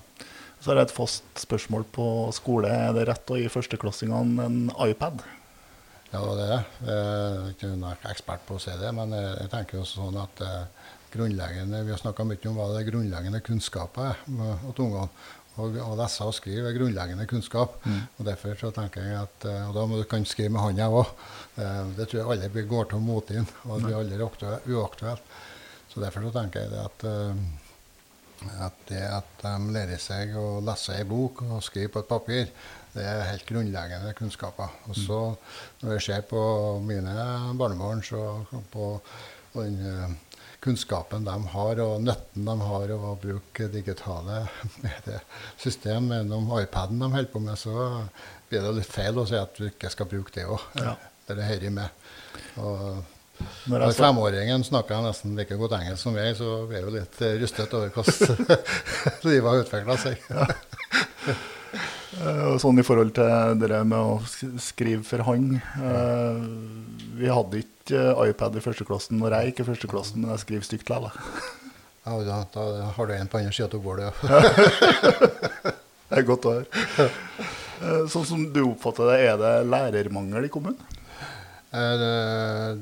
Så 0.63 0.71
er 0.71 0.79
det 0.79 0.85
et 0.87 0.95
fast 0.95 1.43
spørsmål 1.43 1.85
på 1.91 2.07
skole. 2.37 2.71
Er 2.71 2.93
det 2.95 3.09
rett 3.09 3.33
å 3.35 3.39
gi 3.41 3.49
førsteklassingene 3.51 4.47
en 4.47 4.61
iPad? 4.87 5.25
Ja, 6.13 6.21
det 6.23 6.45
er 6.45 6.53
det. 6.53 6.61
Jeg 6.87 7.01
er 7.01 7.51
ikke 7.57 8.11
ekspert 8.13 8.47
på 8.47 8.59
å 8.59 8.63
si 8.63 8.75
det, 8.79 8.93
men 8.95 9.15
jeg 9.17 9.51
tenker 9.51 9.81
jo 9.81 9.89
sånn 9.89 10.21
at 10.23 10.43
eh, 10.45 10.91
grunnleggende, 11.17 11.83
Vi 11.83 11.93
har 11.93 11.99
snakka 11.99 12.25
mye 12.29 12.49
om 12.49 12.61
hva 12.61 12.69
det 12.77 12.87
grunnleggende 12.87 13.43
kunnskapet 13.43 14.13
er 14.13 14.23
til 14.23 14.85
ungene. 14.87 15.09
Og 15.61 15.77
å 15.85 15.95
lese 15.99 16.25
og 16.25 16.33
skrive 16.37 16.71
er 16.71 16.77
grunnleggende 16.77 17.27
kunnskap. 17.29 17.75
Mm. 17.85 18.03
og 18.17 18.29
Derfor 18.31 18.57
så 18.61 18.71
tenker 18.73 19.05
jeg 19.05 19.19
at, 19.21 19.49
eh, 19.49 19.65
og 19.69 19.75
da 19.77 19.87
må 19.89 20.01
du 20.01 20.07
kan 20.09 20.25
skrive 20.25 20.55
med 20.55 20.65
hånda 20.65 20.89
òg. 20.89 21.11
Eh, 21.61 21.83
det 21.99 22.09
tror 22.09 22.21
jeg 22.21 22.29
alle 22.37 22.69
går 22.75 22.89
til 22.89 23.01
å 23.01 23.05
mote 23.05 23.37
inn, 23.37 23.49
og 23.67 23.75
det 23.77 23.91
blir 23.91 23.99
aldri 23.99 24.77
uaktuelt. 24.77 25.35
Så 25.93 26.01
derfor 26.01 26.25
så 26.25 26.33
tenker 26.33 26.65
jeg 26.65 26.73
at, 26.81 27.03
uh, 27.05 28.63
at 28.65 28.79
det 28.89 29.03
at 29.05 29.43
de 29.43 29.75
lærer 29.75 30.01
seg 30.01 30.33
å 30.41 30.63
lese 30.65 30.95
ei 30.97 31.05
bok 31.05 31.43
og 31.45 31.61
skrive 31.61 31.93
på 31.93 32.01
et 32.01 32.09
papir, 32.09 32.47
det 32.95 33.05
er 33.05 33.27
helt 33.29 33.45
grunnleggende 33.49 34.15
kunnskaper. 34.17 34.73
Og 34.89 34.97
så 34.97 35.19
når 35.83 35.95
jeg 35.99 36.05
ser 36.07 36.25
på 36.29 36.41
mine 36.85 37.13
barnebarn, 37.61 38.01
så 38.05 38.23
på 38.73 38.95
den 39.55 39.79
uh, 39.85 40.11
kunnskapen 40.63 41.25
de 41.27 41.37
har, 41.55 41.81
og 41.83 42.03
nytten 42.07 42.47
de 42.47 42.57
har 42.61 42.93
av 42.95 43.07
å 43.09 43.15
bruke 43.21 43.69
digitale 43.73 44.45
mediesystem 44.85 46.13
gjennom 46.15 46.53
iPaden 46.61 47.03
de 47.03 47.11
holder 47.17 47.33
på 47.33 47.43
med, 47.43 47.59
så 47.59 47.75
blir 48.51 48.63
det 48.63 48.77
litt 48.79 48.93
feil 48.93 49.19
å 49.19 49.27
si 49.29 49.39
at 49.39 49.59
du 49.59 49.67
ikke 49.71 49.91
skal 49.93 50.11
bruke 50.11 50.35
det 50.37 50.47
òg. 50.49 50.69
Ja. 50.83 50.99
Det 51.23 51.37
er 51.37 51.39
det 51.39 51.45
hører 51.47 51.71
med. 51.71 52.07
Og 52.59 53.05
når 53.71 53.85
jeg 53.85 53.95
femåringen 53.95 54.65
snakker 54.67 55.05
nesten 55.05 55.37
like 55.39 55.55
godt 55.59 55.77
engelsk 55.79 56.03
som 56.03 56.17
jeg, 56.19 56.35
så 56.39 56.49
blir 56.67 56.81
jeg 56.81 56.87
jo 56.89 56.95
litt 56.97 57.21
eh, 57.23 57.37
rystet 57.41 57.77
over 57.79 57.93
hvordan 57.95 58.59
livet 59.29 59.47
har 59.49 59.63
utvikla 59.63 59.97
seg. 60.03 60.27
Eh, 62.23 62.55
sånn 62.63 62.79
i 62.79 62.85
forhold 62.87 63.15
til 63.17 63.59
det 63.59 63.81
med 63.89 63.99
å 63.99 64.59
skrive 64.63 65.03
for 65.07 65.25
hånd. 65.27 65.57
Eh, 65.59 66.45
vi 67.19 67.31
hadde 67.33 67.63
ikke 67.65 68.03
iPad 68.29 68.59
i 68.59 68.63
første 68.63 68.87
klassen 68.87 69.19
når 69.19 69.35
jeg 69.37 69.51
gikk 69.51 69.65
i 69.65 69.69
første 69.73 69.91
klassen, 69.91 70.23
men 70.23 70.31
jeg 70.35 70.45
skriver 70.45 70.69
stygt 70.69 70.93
likevel. 70.93 71.11
Ja, 72.03 72.15
da, 72.27 72.39
da 72.55 72.93
har 72.97 73.09
du 73.11 73.15
en 73.17 73.31
på 73.31 73.41
andre 73.41 73.55
sida 73.55 73.79
av 73.79 73.83
bordet, 73.83 74.11
ja. 74.23 74.41
Det 76.13 76.21
er 76.21 76.27
godt 76.29 76.45
å 76.47 76.55
høre. 76.59 76.87
Eh, 77.83 78.03
Sånn 78.13 78.27
som 78.29 78.43
du 78.55 78.61
oppfatter 78.69 79.09
det, 79.11 79.21
er 79.33 79.39
det 79.41 79.53
lærermangel 79.73 80.47
i 80.47 80.53
kommunen? 80.53 80.99
Det, 81.73 82.09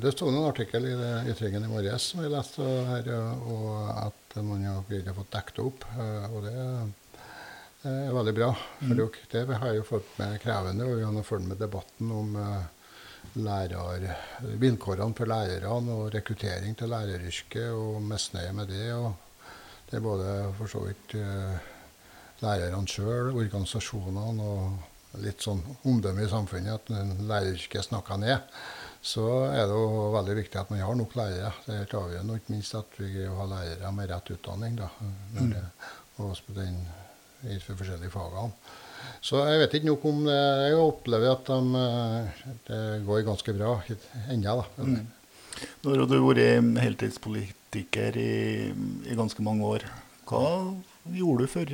det 0.02 0.10
sto 0.16 0.26
en 0.26 0.40
artikkel 0.48 0.88
i 0.90 0.94
Ytringen 1.30 1.62
i 1.62 1.68
morges 1.70 2.08
som 2.10 2.24
jeg 2.24 2.32
leste 2.32 2.64
her, 2.88 3.06
og 3.46 3.68
at 3.94 4.34
man 4.42 4.64
har 4.66 4.80
greid 4.88 5.06
å 5.12 5.14
få 5.14 5.22
dekket 5.30 5.60
opp. 5.62 5.86
Og 6.34 6.40
det 6.42 6.64
er 7.88 8.12
veldig 8.12 8.34
bra. 8.36 8.50
For 8.78 8.92
mm. 8.92 9.16
det 9.32 9.62
har 9.62 9.72
jo 9.76 9.86
fått 9.88 10.12
med 10.20 10.36
krevende, 10.42 10.84
og 10.84 10.98
vi 10.98 11.06
har 11.06 11.26
fulgt 11.26 11.48
med 11.48 11.60
debatten 11.60 12.12
om 12.12 12.36
eh, 12.36 12.68
lærer, 13.40 14.06
vilkårene 14.60 15.16
for 15.16 15.30
lærerne 15.30 15.96
og 15.96 16.14
rekruttering 16.14 16.76
til 16.76 16.92
læreryrket 16.92 17.70
og 17.72 18.00
misnøye 18.04 18.52
med 18.56 18.72
det. 18.72 18.92
og 18.94 19.12
Det 19.88 19.98
er 19.98 20.04
både 20.04 20.36
for 20.58 20.72
så 20.72 20.84
vidt 20.84 21.16
eh, 21.18 21.56
lærerne 22.44 22.86
sjøl, 22.88 23.32
organisasjonene 23.34 24.52
og 24.54 25.20
litt 25.20 25.42
sånn 25.42 25.62
omdømme 25.90 26.22
i 26.22 26.30
samfunnet 26.30 26.76
at 26.76 27.18
læreryrket 27.26 27.88
snakker 27.88 28.20
ned, 28.20 28.38
så 29.02 29.26
er 29.48 29.64
det 29.66 29.74
jo 29.74 30.10
veldig 30.14 30.36
viktig 30.38 30.60
at 30.60 30.70
man 30.70 30.82
har 30.84 30.96
nok 30.98 31.16
lærere. 31.16 31.52
Det 31.64 31.72
er 31.72 31.82
helt 31.82 31.96
avgjørende, 31.98 32.34
og 32.34 32.42
ikke 32.42 32.54
minst 32.54 32.76
at 32.78 32.98
vi 33.00 33.08
greier 33.14 33.32
å 33.32 33.40
ha 33.40 33.48
lærere 33.56 33.92
med 33.96 34.10
rett 34.12 34.32
utdanning. 34.36 34.76
da, 34.78 34.90
når 35.34 35.54
det, 35.54 35.64
og 36.20 36.52
den, 36.54 36.76
i 37.44 37.56
de 37.56 37.76
forskjellige 37.78 38.12
fagene. 38.14 38.52
Så 39.24 39.40
jeg 39.48 39.60
vet 39.62 39.74
ikke 39.76 39.88
nok 39.90 40.04
om 40.10 40.20
det. 40.26 40.36
Jeg 40.70 40.80
opplever 40.80 41.32
at 41.34 41.48
de, 41.48 41.84
eh, 41.84 42.44
det 42.68 42.80
går 43.06 43.24
ganske 43.28 43.54
bra 43.56 43.72
ennå. 44.32 44.56
da. 44.60 44.88
Nå 45.84 45.92
har 45.92 46.06
du 46.08 46.16
vært 46.24 46.80
heltidspolitiker 46.80 48.16
i, 48.16 48.32
i 49.10 49.16
ganske 49.18 49.44
mange 49.44 49.64
år. 49.76 49.84
Hva 50.28 50.44
gjorde 51.16 51.46
du 51.46 51.52
før? 51.52 51.72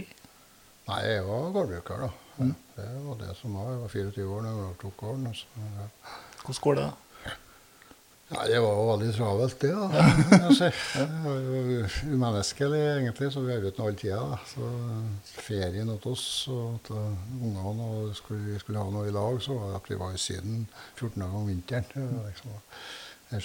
Nei, 0.86 1.00
jeg 1.02 1.24
var 1.26 1.50
gårdbruker, 1.54 2.06
da. 2.06 2.10
Det 2.76 2.86
var 3.06 3.18
det 3.22 3.32
som 3.38 3.54
var. 3.56 3.72
Jeg 3.72 3.82
var 3.82 3.94
24 3.94 4.26
år 4.36 4.42
da 4.44 4.50
jeg 4.52 4.62
overtok 4.64 4.96
gården. 5.00 5.28
Hvordan 6.44 6.62
går 6.66 6.78
det? 6.80 6.88
Ja, 8.28 8.42
det 8.50 8.58
var 8.58 8.72
jo 8.74 8.86
veldig 8.88 9.12
travelt, 9.14 9.60
det. 9.62 9.68
da. 9.70 9.86
Det 10.96 11.04
var 11.22 11.36
jo 11.38 11.86
umenneskelig, 12.10 12.80
egentlig, 12.96 13.28
så 13.32 13.42
vi 13.44 13.54
arbeidet 13.54 13.78
nå 13.78 13.86
hele 13.86 14.00
tida. 14.00 14.18
da. 14.32 14.38
Så 14.50 14.70
ferien 15.46 15.92
hos 15.92 16.08
oss 16.10 16.26
og 16.50 16.80
til 16.88 16.98
ungene, 16.98 17.86
og 17.86 18.16
skulle, 18.18 18.42
vi 18.50 18.58
skulle 18.58 18.82
ha 18.82 18.90
noe 18.90 19.06
i 19.06 19.14
lag, 19.14 19.38
så 19.44 19.54
var 19.54 19.70
det 19.70 19.78
at 19.78 19.90
vi 19.92 20.00
var 20.02 20.14
i 20.16 20.18
Syden 20.18 20.64
14 20.96 21.22
dager 21.22 21.38
om 21.38 21.46
vinteren. 21.52 22.16
Liksom, 22.26 22.58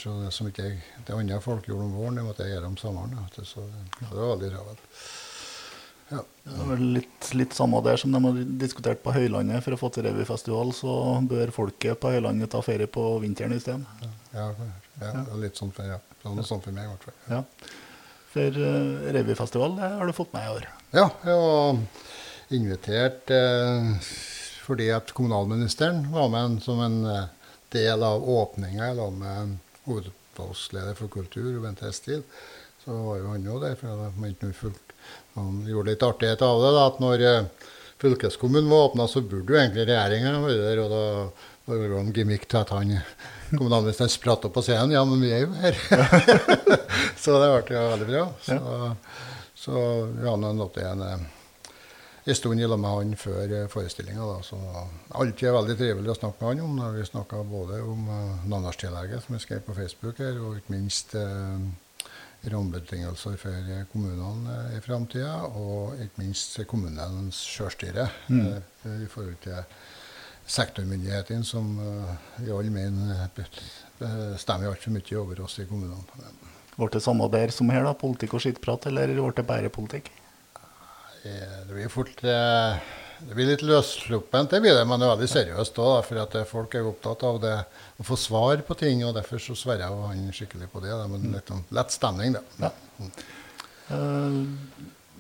så 0.02 0.16
det 0.24 0.34
som 0.34 0.50
ikke 0.50 0.66
jeg, 0.72 0.82
det 1.06 1.14
andre 1.18 1.42
folk 1.46 1.70
gjorde 1.70 1.86
om 1.86 1.96
våren, 2.00 2.18
det 2.18 2.26
måtte 2.26 2.48
jeg 2.50 2.56
gjøre 2.56 2.74
om 2.74 2.80
sommeren. 2.82 3.14
da, 3.22 3.46
Så 3.46 3.62
ja, 3.70 4.08
det 4.08 4.18
var 4.18 4.34
veldig 4.34 4.52
travelt. 4.56 4.90
Ja. 6.12 6.22
Det 6.44 6.58
er 6.58 6.70
vel 6.72 6.84
litt, 6.98 7.28
litt 7.38 7.56
samme 7.56 7.80
der 7.86 8.00
som 8.02 8.14
de 8.14 8.22
har 8.24 8.40
diskutert 8.62 9.04
på 9.04 9.14
Høylandet. 9.16 9.64
For 9.66 9.76
å 9.76 9.80
få 9.80 9.92
til 9.96 10.08
revyfestival, 10.10 10.74
så 10.76 10.96
bør 11.30 11.54
folket 11.56 12.02
på 12.02 12.12
Høylandet 12.16 12.52
ta 12.52 12.64
ferie 12.66 12.90
på 12.92 13.06
vinteren 13.24 13.56
isteden. 13.56 13.86
Ja, 14.02 14.12
ja, 14.36 14.50
ja, 15.02 15.24
litt 15.40 15.60
sånn 15.60 15.72
for, 15.76 15.88
ja. 15.88 16.02
var 16.24 16.44
sånn 16.48 16.64
for 16.64 16.76
meg, 16.76 16.90
i 16.90 16.94
hvert 16.94 17.08
fall. 17.08 17.18
Ja. 17.32 17.44
For 18.32 18.64
uh, 18.64 19.08
revyfestival 19.12 19.76
det 19.80 19.94
har 19.98 20.08
du 20.08 20.16
fått 20.16 20.36
med 20.36 20.48
i 20.48 20.54
år. 20.60 20.68
Ja, 20.96 21.08
jeg 21.24 21.40
var 21.40 21.82
invitert 22.52 23.32
eh, 23.32 23.92
fordi 24.66 24.90
at 24.92 25.12
kommunalministeren 25.16 26.04
var 26.12 26.30
med 26.32 26.46
en, 26.46 26.58
som 26.64 26.80
en 26.84 26.98
eh, 27.08 27.30
del 27.72 28.04
av 28.04 28.30
åpninga. 28.30 28.92
i 28.92 28.96
la 28.96 29.10
med 29.10 29.58
hovedutvalgsleder 29.86 30.98
for 31.00 31.08
kultur, 31.08 31.62
Bent 31.64 31.84
Hestil. 31.86 32.24
Så 32.84 32.96
var 32.96 33.20
jo 33.22 33.32
han 33.32 33.46
jo 33.46 33.60
der. 33.62 33.76
for 33.76 33.88
jeg 33.88 34.12
hadde 34.12 34.34
noe 34.44 34.58
fullt. 34.58 34.91
Han 35.34 35.66
gjorde 35.68 35.94
litt 35.94 36.04
artighet 36.04 36.42
av 36.42 36.62
det. 36.62 36.72
da, 36.76 36.86
at 36.88 37.00
Når 37.00 37.26
eh, 37.28 37.70
fylkeskommunen 38.02 38.70
var 38.70 38.90
åpna, 38.90 39.08
så 39.08 39.22
burde 39.22 39.54
jo 39.54 39.60
egentlig 39.60 39.88
regjeringa 39.88 40.40
vært 40.44 40.64
der. 40.66 40.84
og 40.84 40.90
da 40.92 41.04
var 41.66 41.84
det 41.88 42.00
en 42.00 42.14
gimmick 42.14 42.48
til 42.50 42.60
at 42.62 42.74
han 42.76 42.96
kommunalministeren 43.58 44.12
spratt 44.12 44.48
opp 44.48 44.56
på 44.58 44.64
scenen. 44.66 44.96
Ja, 44.96 45.04
men 45.08 45.22
vi 45.24 45.32
er 45.32 45.46
jo 45.46 45.54
her. 45.62 45.78
så 47.22 47.38
det 47.38 47.52
ble 47.52 47.78
jo 47.78 47.92
veldig 47.94 48.10
bra. 48.10 48.26
Så, 48.48 48.58
så 49.56 49.86
vi 50.10 50.26
hadde 50.28 50.56
nådd 50.58 50.82
en, 50.84 51.06
eh, 51.06 51.78
en 52.26 52.38
stund 52.38 52.62
i 52.62 52.68
lag 52.68 52.82
med 52.82 52.98
han 52.98 53.14
før 53.20 53.54
forestillinga. 53.72 54.34
Så 54.44 54.60
alltid 55.16 55.48
er 55.48 55.56
veldig 55.60 55.78
trivelig 55.80 56.12
å 56.12 56.18
snakke 56.18 56.44
med 56.44 56.52
han 56.52 56.66
om. 56.68 56.82
Vi 56.98 57.08
snakka 57.08 57.46
både 57.48 57.80
om 57.86 58.10
uh, 58.10 58.68
som 58.82 59.38
jeg 59.38 59.46
skrev 59.46 59.64
på 59.66 59.78
Facebook 59.78 60.20
her, 60.20 60.42
og 60.42 60.60
ikke 60.60 60.76
minst 60.76 61.16
uh, 61.16 61.56
rammebetingelser 62.50 63.38
for 63.38 63.72
eh, 63.72 63.84
kommunene 63.92 64.58
eh, 64.68 64.78
i 64.78 64.84
framtida, 64.84 65.34
og 65.54 66.00
ikke 66.02 66.24
minst 66.24 66.58
kommunenes 66.70 67.42
sjølstyre 67.54 68.08
mm. 68.28 68.48
i 69.04 69.10
forhold 69.12 69.38
til 69.44 69.62
sektormyndighetene, 70.52 71.46
som 71.46 71.76
eh, 71.86 72.16
i 72.48 72.54
all 72.54 72.72
min 72.74 72.98
stemmer 74.42 74.72
altfor 74.72 74.96
mye 74.96 75.20
over 75.20 75.44
oss 75.46 75.60
i 75.62 75.68
kommunene. 75.70 76.32
Ble 76.78 76.90
det 76.96 77.04
samme 77.04 77.28
der 77.30 77.54
som 77.54 77.70
her, 77.70 77.86
da? 77.86 77.94
Politikk 77.98 78.34
og 78.38 78.44
skittprat, 78.44 78.90
eller 78.90 79.14
ble 79.14 79.36
det 79.38 79.46
bare 79.46 79.70
politikk? 79.74 80.10
Eh, 81.24 81.68
Det 81.68 81.74
blir 81.76 81.94
fort 81.94 82.24
eh, 82.24 82.82
det 83.22 83.36
blir 83.38 83.52
litt 83.52 83.62
løssluppent, 83.62 84.50
det 84.50 84.62
blir 84.64 84.74
det, 84.74 84.86
men 84.90 84.98
det 84.98 85.06
er 85.06 85.14
veldig 85.14 85.30
seriøst 85.30 85.76
òg. 85.84 86.00
For 86.08 86.22
at 86.24 86.38
eh, 86.40 86.48
folk 86.50 86.74
er 86.74 86.82
jo 86.82 86.94
opptatt 86.96 87.26
av 87.28 87.38
det, 87.44 87.54
å 88.02 88.06
få 88.06 88.18
svar 88.18 88.64
på 88.66 88.78
ting, 88.80 89.04
og 89.06 89.14
derfor 89.18 89.42
så 89.42 89.56
sverger 89.58 89.86
jeg 89.86 90.10
han 90.10 90.34
skikkelig 90.34 90.72
på 90.74 90.82
det. 90.84 90.96
Da, 90.96 91.06
men 91.12 91.30
litt 91.36 91.52
sånn 91.52 91.64
lett 91.78 91.94
stemning, 91.94 92.36
da. 92.38 92.42
Ja. 92.66 92.72
Uh, 93.92 94.44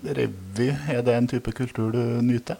revy, 0.01 0.71
er 0.89 1.05
det 1.05 1.15
en 1.17 1.29
type 1.29 1.53
kultur 1.55 1.93
du 1.93 2.01
nyter? 2.25 2.59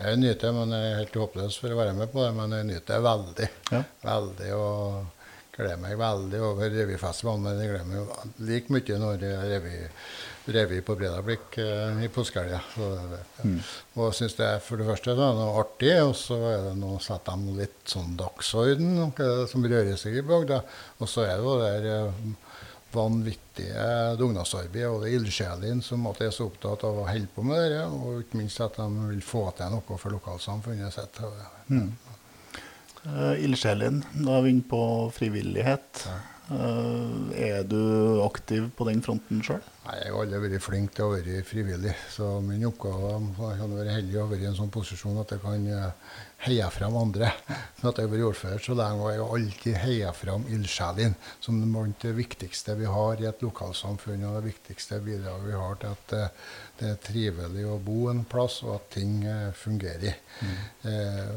Jeg 0.00 0.16
nyter, 0.16 0.52
men 0.56 0.72
jeg 0.72 0.90
er 0.90 1.00
helt 1.02 1.16
håpløs 1.20 1.58
for 1.60 1.72
å 1.74 1.78
være 1.78 1.94
med 1.96 2.08
på 2.10 2.22
det. 2.24 2.30
Men 2.36 2.54
jeg 2.56 2.68
nyter 2.70 3.02
veldig. 3.04 3.48
Ja. 3.68 3.82
Veldig 4.06 4.52
og 4.56 5.18
gleder 5.52 5.80
meg 5.82 5.98
veldig 6.00 6.40
over 6.46 6.72
revyfestivalen. 6.72 7.44
Men 7.44 7.60
jeg 7.60 7.72
gleder 7.74 7.90
meg 7.90 8.46
like 8.48 8.72
mye 8.72 9.00
når 9.02 9.26
revy, 9.52 9.74
revy 10.46 10.80
på 10.82 10.94
Bredablikk 10.96 11.58
eh, 11.58 12.00
i 12.04 12.08
påskehelga. 12.08 12.60
Så 12.74 12.88
det- 13.10 13.62
Og 13.96 14.14
syns 14.14 14.36
det 14.36 14.46
er 14.46 14.58
for 14.60 14.76
det 14.80 14.86
første 14.86 15.10
er 15.12 15.16
noe 15.16 15.58
artig, 15.60 15.92
og 16.02 16.14
så 16.16 16.38
er 16.52 16.62
det 16.70 16.76
noe 16.80 16.98
setter 17.00 17.36
de 17.36 17.56
litt 17.60 17.84
sånn 17.86 18.16
dagsorden 18.16 18.94
noe 18.96 19.46
som 19.48 19.62
rører 19.64 19.96
seg 20.00 20.16
i 20.16 20.22
bygda. 20.22 20.62
Og 21.00 21.08
så 21.08 21.26
er 21.28 21.36
det 21.36 21.44
jo 21.44 21.58
det 21.60 21.86
eh, 21.86 22.34
vanvittige 22.92 24.16
dugnadsarbeidet 24.18 24.88
og 24.90 25.04
det 25.04 25.12
ildsjelene 25.14 25.82
som 25.84 26.06
at 26.10 26.20
er 26.26 26.32
så 26.34 26.48
opptatt 26.50 26.82
av 26.88 26.96
å 27.02 27.06
holde 27.06 27.28
på 27.36 27.44
med 27.46 27.70
det, 27.70 27.84
og 27.86 28.22
ikke 28.24 28.40
minst 28.40 28.60
at 28.64 28.74
de 28.80 28.88
vil 29.12 29.22
få 29.22 29.44
til 29.56 29.70
noe 29.76 29.98
for 29.98 30.10
lokalsamfunnet 30.16 30.92
sitt. 30.96 31.20
Og, 31.22 31.44
Uh, 33.00 33.32
Ildsjelen, 33.40 34.02
da 34.12 34.36
er 34.36 34.44
vi 34.44 34.52
inne 34.52 34.66
på 34.68 34.82
frivillighet. 35.16 36.02
Uh, 36.50 37.30
er 37.38 37.62
du 37.64 37.78
aktiv 38.24 38.66
på 38.76 38.84
den 38.88 39.00
fronten 39.04 39.40
sjøl? 39.46 39.62
Jeg 39.86 40.10
har 40.12 40.18
aldri 40.20 40.40
vært 40.44 40.64
flink 40.64 40.92
til 40.96 41.06
å 41.06 41.14
være 41.14 41.40
frivillig, 41.46 41.94
så 42.12 42.36
min 42.44 42.66
oppgave 42.68 43.14
jeg 43.14 43.60
kan 43.62 43.76
være 43.78 43.94
heldig 43.96 44.18
å 44.20 44.26
være 44.30 44.44
i 44.44 44.48
en 44.50 44.58
sånn 44.58 44.72
posisjon 44.74 45.22
at 45.22 45.32
jeg 45.34 45.42
kan 45.42 45.64
eh, 45.66 46.18
heie 46.46 46.66
frem 46.72 46.96
andre. 46.96 47.30
Så 47.80 47.90
at 47.90 48.00
jeg 48.00 48.10
vært 48.12 48.26
ordfører 48.30 48.62
så 48.64 48.76
lenge, 48.78 49.04
og 49.04 49.12
jeg 49.12 49.20
har 49.20 49.34
alltid 49.36 49.78
heia 49.82 50.12
frem 50.16 50.46
ildsjelen 50.52 51.16
som 51.40 51.60
blant 51.62 52.00
det 52.04 52.14
viktigste 52.16 52.76
vi 52.80 52.88
har 52.88 53.20
i 53.20 53.28
et 53.28 53.44
lokalsamfunn, 53.44 54.24
og 54.28 54.38
det 54.38 54.52
viktigste 54.54 55.00
bidraget 55.04 55.48
vi 55.48 55.56
har 55.60 55.80
til 55.80 55.96
at 55.96 56.14
eh, 56.16 56.52
det 56.80 56.90
er 56.94 57.00
trivelig 57.04 57.66
å 57.68 57.78
bo 57.84 57.98
en 58.12 58.24
plass, 58.28 58.60
og 58.64 58.76
at 58.78 58.90
ting 58.96 59.18
eh, 59.28 59.50
fungerer. 59.56 60.20
Eh, 60.40 61.32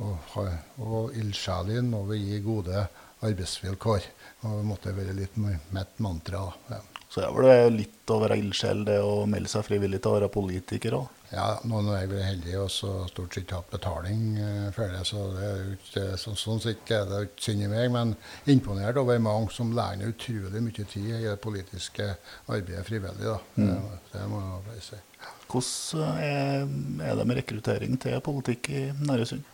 og 0.00 0.32
ha- 0.34 0.48
og 0.84 1.16
ildsjelen 1.16 1.90
må 1.92 2.04
vi 2.10 2.22
gi 2.24 2.40
gode 2.44 2.86
arbeidsvilkår. 3.26 4.10
Og 4.44 4.60
det 4.60 4.68
måtte 4.68 4.94
være 4.96 5.16
litt 5.16 5.36
mitt 5.40 6.00
mantra. 6.04 6.46
Ja. 6.70 6.80
Så 7.12 7.22
er 7.24 7.44
det 7.46 7.76
litt 7.76 8.12
å 8.12 8.18
være 8.20 8.36
ildsjel, 8.40 8.84
det 8.88 8.98
å 9.00 9.22
melde 9.30 9.48
seg 9.48 9.64
frivillig 9.68 10.02
til 10.02 10.12
å 10.12 10.18
være 10.18 10.32
politiker 10.32 10.98
òg. 10.98 11.15
Ja, 11.32 11.46
nå 11.66 11.80
når 11.82 11.96
jeg 11.98 12.10
blir 12.12 12.22
heldig 12.22 12.52
og 12.60 12.68
stort 12.70 13.34
sett 13.34 13.50
hatt 13.54 13.72
betaling 13.72 14.36
eh, 14.38 14.68
for 14.74 14.92
det, 14.94 15.02
så 15.08 15.24
det 15.34 15.42
er 15.42 15.56
jo 15.58 15.72
ikke, 15.74 16.04
så, 16.22 16.34
sånn 16.38 16.62
sett 16.62 16.92
er 16.94 17.08
det 17.10 17.22
ikke 17.26 17.46
synd 17.48 17.64
i 17.66 17.70
meg, 17.72 17.88
men 17.94 18.14
imponert 18.52 19.00
over 19.00 19.18
mange 19.22 19.50
som 19.54 19.74
legger 19.74 20.00
ned 20.04 20.14
utrolig 20.14 20.62
mye 20.68 20.86
tid 20.92 21.10
i 21.16 21.24
det 21.24 21.34
politiske 21.42 22.12
arbeidet 22.46 22.86
frivillig. 22.86 23.26
da. 23.26 23.40
Det, 23.58 23.98
det 24.12 24.24
må 24.30 24.44
jeg 24.76 24.86
si. 24.92 25.02
Hvordan 25.50 26.22
er, 26.22 26.64
er 27.10 27.18
det 27.18 27.26
med 27.26 27.40
rekruttering 27.40 27.98
til 28.02 28.22
politikk 28.22 28.70
i 28.70 28.86
Næresund? 28.94 29.46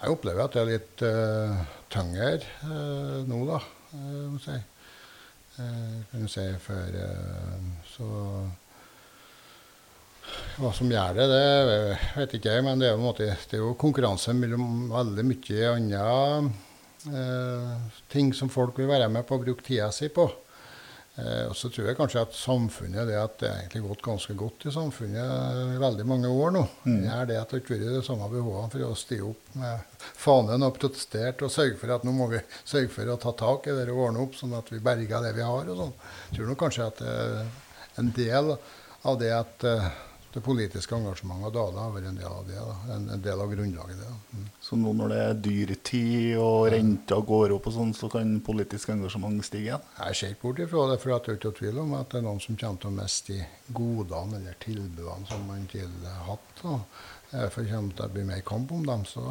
Jeg 0.00 0.12
opplever 0.12 0.44
at 0.44 0.56
det 0.56 0.60
er 0.60 0.68
litt 0.68 1.02
uh, 1.06 1.60
tyngre 1.92 2.34
uh, 2.64 3.20
nå, 3.28 3.38
da, 3.48 3.60
uh, 3.94 4.24
må 4.32 4.40
jeg 4.40 4.44
si. 4.48 4.58
Uh, 5.54 6.00
kan 6.10 6.24
du 6.24 6.28
si 6.32 6.44
for 6.64 6.98
uh, 6.98 7.72
så 7.88 8.08
Hva 10.54 10.70
som 10.74 10.90
gjør 10.90 11.16
det, 11.18 11.26
det 11.30 11.98
vet 12.14 12.36
ikke 12.38 12.54
jeg, 12.54 12.64
men 12.66 12.82
det 12.82 12.92
er, 12.92 13.00
måte, 13.00 13.26
det 13.50 13.58
er 13.58 13.64
jo 13.64 13.74
konkurranse 13.78 14.34
mellom 14.38 14.86
veldig 14.92 15.26
mye 15.26 15.72
andre 15.74 16.04
eh, 17.10 17.92
ting 18.12 18.30
som 18.36 18.52
folk 18.52 18.78
vil 18.78 18.90
være 18.90 19.10
med 19.10 19.26
på 19.26 19.36
å 19.38 19.42
bruke 19.42 19.66
tida 19.66 19.90
si 19.94 20.08
på. 20.14 20.28
Eh, 21.14 21.44
og 21.46 21.54
så 21.54 21.68
tror 21.70 21.86
jeg 21.86 21.98
kanskje 21.98 22.22
at 22.24 22.34
samfunnet 22.34 23.06
det 23.06 23.18
at 23.20 23.34
det 23.38 23.46
er 23.46 23.58
egentlig 23.60 23.84
gått 23.84 24.00
ganske 24.02 24.34
godt 24.38 24.64
i 24.66 24.72
samfunnet 24.74 25.74
i 25.76 25.82
veldig 25.82 26.06
mange 26.10 26.30
år 26.30 26.54
nå. 26.56 26.62
Mm. 26.82 26.96
Det 27.04 27.12
er 27.16 27.28
det 27.30 27.36
at 27.38 27.54
det 27.54 27.60
ikke 27.62 27.76
har 27.76 27.84
vært 27.84 27.98
de 28.00 28.06
samme 28.08 28.30
behovene 28.32 28.72
for 28.72 28.86
å 28.88 28.96
stille 28.98 29.28
opp 29.28 29.52
med 29.60 30.00
fanen 30.24 30.66
og 30.66 30.74
protestert 30.78 31.44
og 31.46 31.52
sørge 31.54 31.78
for 31.78 31.94
at 31.94 32.06
nå 32.06 32.14
må 32.16 32.26
vi 32.32 32.42
sørge 32.62 32.90
for 32.96 33.10
å 33.10 33.18
ta 33.22 33.34
tak 33.44 33.68
i 33.70 33.76
det 33.78 33.86
og 33.92 34.08
ordne 34.08 34.24
opp, 34.24 34.34
sånn 34.38 34.56
at 34.58 34.72
vi 34.74 34.82
berger 34.82 35.22
det 35.22 35.36
vi 35.38 35.46
har. 35.46 35.70
og 35.70 35.84
sånn. 35.84 35.94
Jeg 36.30 36.40
tror 36.40 36.50
nok 36.50 36.62
kanskje 36.64 36.88
at 36.90 37.04
er 37.06 37.38
en 38.02 38.10
del 38.16 38.56
av 39.04 39.20
det 39.20 39.30
at 39.36 39.68
eh, 39.70 39.88
det 40.34 40.40
politiske 40.42 40.96
engasjementet 40.96 41.46
og 41.46 41.52
Dale 41.54 41.82
har 41.84 41.92
vært 41.94 42.08
en 42.10 42.16
del 42.18 42.26
av 42.26 42.46
det. 42.48 42.56
Da. 42.58 42.74
En, 42.96 43.04
en 43.14 43.22
del 43.22 43.42
av 43.44 43.50
grunnlaget. 43.52 44.00
Det. 44.00 44.14
Mm. 44.34 44.46
Så 44.66 44.78
nå 44.80 44.94
når 44.98 45.12
det 45.12 45.18
er 45.22 45.36
dyrtid 45.46 46.30
og 46.42 46.66
renta 46.74 47.18
går 47.28 47.54
opp 47.54 47.68
og 47.70 47.76
sånn, 47.76 47.92
så 47.94 48.10
kan 48.10 48.32
politisk 48.46 48.90
engasjement 48.96 49.46
stige 49.46 49.68
igjen? 49.68 49.84
Jeg 50.00 50.18
ser 50.18 50.34
ikke 50.34 50.48
bort 50.48 50.62
ifra 50.64 50.86
det, 50.90 50.96
for 51.02 51.12
det 51.14 51.34
er 51.34 51.38
ikke 51.38 51.52
å 51.52 51.58
tvil 51.60 51.82
om 51.84 51.94
at 52.00 52.10
det 52.10 52.18
er 52.18 52.26
noen 52.26 52.42
som 52.42 52.58
kommer 52.58 52.82
til 52.82 52.90
å 52.90 52.96
miste 52.96 53.36
de 53.36 53.76
godene 53.78 54.40
eller 54.40 54.58
tilbudene 54.64 55.30
som 55.30 55.46
man 55.50 55.68
tidligere 55.70 56.16
har 56.16 56.32
hatt. 56.32 56.50
Da. 56.64 56.80
Eh, 57.30 57.46
For 57.54 57.70
kommer 57.70 57.94
til 57.94 58.08
å 58.08 58.16
bli 58.16 58.26
mer 58.32 58.42
kamp 58.50 58.74
om 58.74 58.82
dem, 58.90 59.06
så 59.06 59.22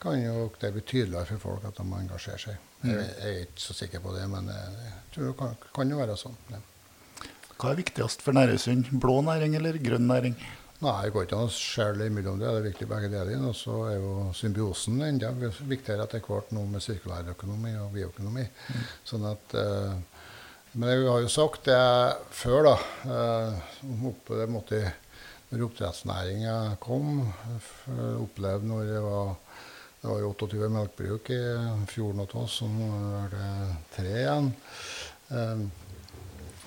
kan 0.00 0.16
jo 0.22 0.48
det 0.62 0.72
bli 0.72 0.86
tydeligere 0.86 1.28
for 1.34 1.44
folk 1.50 1.68
at 1.68 1.76
de 1.82 1.84
engasjerer 2.00 2.44
seg. 2.46 2.64
Jeg, 2.86 2.96
jeg 2.96 3.28
er 3.34 3.44
ikke 3.44 3.60
så 3.60 3.74
sikker 3.74 4.00
på 4.00 4.12
det, 4.14 4.24
men 4.30 4.48
jeg 4.54 4.98
tror 5.12 5.28
det 5.28 5.36
kan, 5.40 5.56
kan 5.74 5.92
jo 5.92 6.00
være 6.00 6.16
sånn. 6.16 6.36
Ja. 6.54 6.64
Hva 7.58 7.72
er 7.72 7.80
viktigst 7.80 8.20
for 8.22 8.36
Næresund? 8.36 8.86
Blå 9.02 9.16
næring 9.26 9.56
eller 9.58 9.74
grønn 9.82 10.04
næring? 10.06 10.34
Nei, 10.78 10.92
det 11.02 11.10
går 11.10 11.24
ikke 11.26 11.38
an 11.40 11.48
å 11.48 11.50
skjelle 11.50 12.06
imellom 12.06 12.36
det. 12.38 12.46
Det 12.46 12.58
er 12.60 12.66
viktig 12.68 12.86
begge 12.86 13.08
deler. 13.10 13.40
Og 13.48 13.56
så 13.58 13.78
er 13.88 13.96
jo 13.96 14.12
symbiosen 14.38 15.00
enda 15.02 15.32
viktigere 15.34 16.04
etter 16.06 16.22
hvert 16.22 16.52
nå 16.54 16.62
med 16.70 16.84
sirkulærøkonomi 16.84 17.72
og 17.82 17.96
bioøkonomi. 17.96 18.44
Sånn 19.08 19.26
at 19.26 19.56
eh, 19.58 19.96
Men 20.78 20.92
jeg 20.92 21.08
har 21.08 21.24
jo 21.24 21.32
sagt 21.34 21.66
det 21.66 21.80
før, 22.38 22.68
da. 22.68 22.76
Eh, 23.16 23.74
oppe, 24.06 24.38
det 24.38 24.46
måtte, 24.54 24.80
når 25.50 25.66
oppdrettsnæringa 25.66 26.54
kom, 26.84 27.24
opplevde 28.22 28.70
når 28.70 28.86
det 28.92 29.02
var 29.02 29.34
det 29.98 30.06
var 30.12 30.20
jo 30.22 30.30
28 30.30 30.70
melkebruk 30.70 31.32
i 31.34 31.40
fjorden 31.90 32.22
hos 32.22 32.36
oss, 32.38 32.60
og 32.62 32.70
nå 32.70 32.90
er 33.24 33.32
det 33.34 33.48
tre 33.96 34.12
igjen. 34.22 34.52
Eh, 34.54 35.08
Eh, 35.28 35.56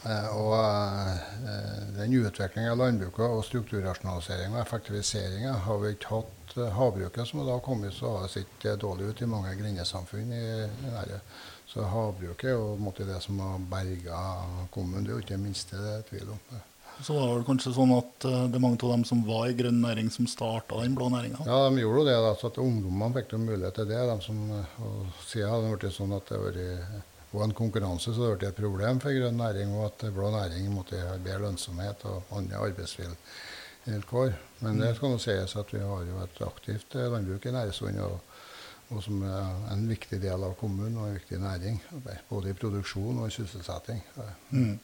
og 0.02 0.54
eh, 0.58 1.82
den 1.94 2.16
utviklinga 2.18 2.72
av 2.74 2.80
landbruket 2.82 3.22
og 3.28 3.44
strukturrasjonalisering 3.46 4.56
og 4.56 4.64
effektivisering 4.64 5.46
har 5.66 5.82
vi 5.84 5.92
ikke 5.94 6.16
hatt 6.16 6.56
eh, 6.58 6.72
havbruket 6.74 7.30
som 7.30 7.44
har 7.44 7.52
da 7.52 7.60
kommet, 7.62 7.94
så 7.94 8.16
har 8.16 8.26
det 8.26 8.34
sett 8.34 8.66
eh, 8.66 8.80
dårlig 8.82 9.12
ut 9.12 9.22
i 9.22 9.30
mange 9.30 9.54
grendesamfunn. 9.60 10.34
i, 10.34 10.44
i 10.66 10.96
nære. 10.96 11.22
Så 11.70 11.86
havbruket 11.88 12.50
er 12.50 12.58
jo 12.58 12.94
det 12.98 13.22
som 13.24 13.40
har 13.40 13.62
berga 13.72 14.18
kommunen. 14.74 15.06
Det 15.06 15.12
er 15.12 15.16
jo 15.16 15.24
ikke 15.24 15.38
det 15.38 15.46
minste 15.46 15.78
det 15.80 15.94
er 16.00 16.10
tvil 16.10 16.34
om. 16.34 16.42
Så 17.02 17.16
var 17.16 17.38
det 17.40 17.46
kanskje 17.48 17.72
sånn 17.74 17.94
at 17.96 18.26
eh, 18.28 18.42
det 18.52 18.58
er 18.58 18.64
mange 18.64 18.82
av 18.82 18.92
dem 18.94 19.06
som 19.08 19.22
var 19.26 19.48
i 19.50 19.56
grønn 19.58 19.80
næring, 19.82 20.12
som 20.14 20.28
starta 20.30 20.82
den 20.82 20.98
blå 20.98 21.08
næringa? 21.14 21.46
Ja, 21.48 21.62
de 21.70 21.82
gjorde 21.86 22.02
jo 22.02 22.10
det. 22.10 22.18
da, 22.26 22.34
så 22.38 22.52
at 22.52 22.60
Ungdommene 22.62 23.16
fikk 23.16 23.34
jo 23.36 23.40
mulighet 23.42 23.80
til 23.80 23.88
det. 23.90 24.02
De 24.10 24.18
som, 24.26 24.42
eh, 24.58 24.76
og 24.82 25.24
Siden 25.30 25.50
har 25.50 25.64
det 25.64 25.72
blitt 25.78 25.98
sånn 25.98 26.18
at 26.18 26.28
det 26.30 26.38
har 26.38 26.46
vært 26.50 27.08
var 27.32 27.44
en 27.44 27.54
konkurranse, 27.54 28.14
så 28.14 28.28
det 28.28 28.40
ble 28.42 28.50
et 28.52 28.60
problem 28.60 29.00
for 29.04 29.16
grønn 29.16 29.40
næring. 29.40 29.74
Og 29.78 29.88
at 29.88 30.06
blå 30.14 30.32
næring 30.34 30.68
måtte 30.74 31.00
ha 31.00 31.16
bedre 31.18 31.46
lønnsomhet 31.46 32.06
og 32.10 32.36
andre 32.38 32.60
arbeidsvilkår. 32.68 34.36
Men 34.60 34.82
det 34.82 34.96
skal 34.98 35.14
nå 35.14 35.22
sies 35.22 35.56
at 35.58 35.74
vi 35.74 35.80
har 35.80 36.06
jo 36.10 36.20
et 36.26 36.42
aktivt 36.46 36.96
eh, 36.96 37.10
landbruk 37.12 37.48
i 37.48 37.56
Næresund. 37.56 38.00
Og, 38.04 38.20
og 38.92 39.04
som 39.04 39.24
er 39.24 39.72
en 39.72 39.88
viktig 39.88 40.20
del 40.22 40.44
av 40.44 40.58
kommunen 40.60 41.00
og 41.00 41.08
en 41.08 41.20
viktig 41.20 41.40
næring. 41.40 41.80
Både 42.30 42.52
i 42.52 42.58
produksjon 42.58 43.24
og 43.24 43.30
i 43.30 43.36
sysselsetting. 43.38 44.04
Mm. 44.50 44.80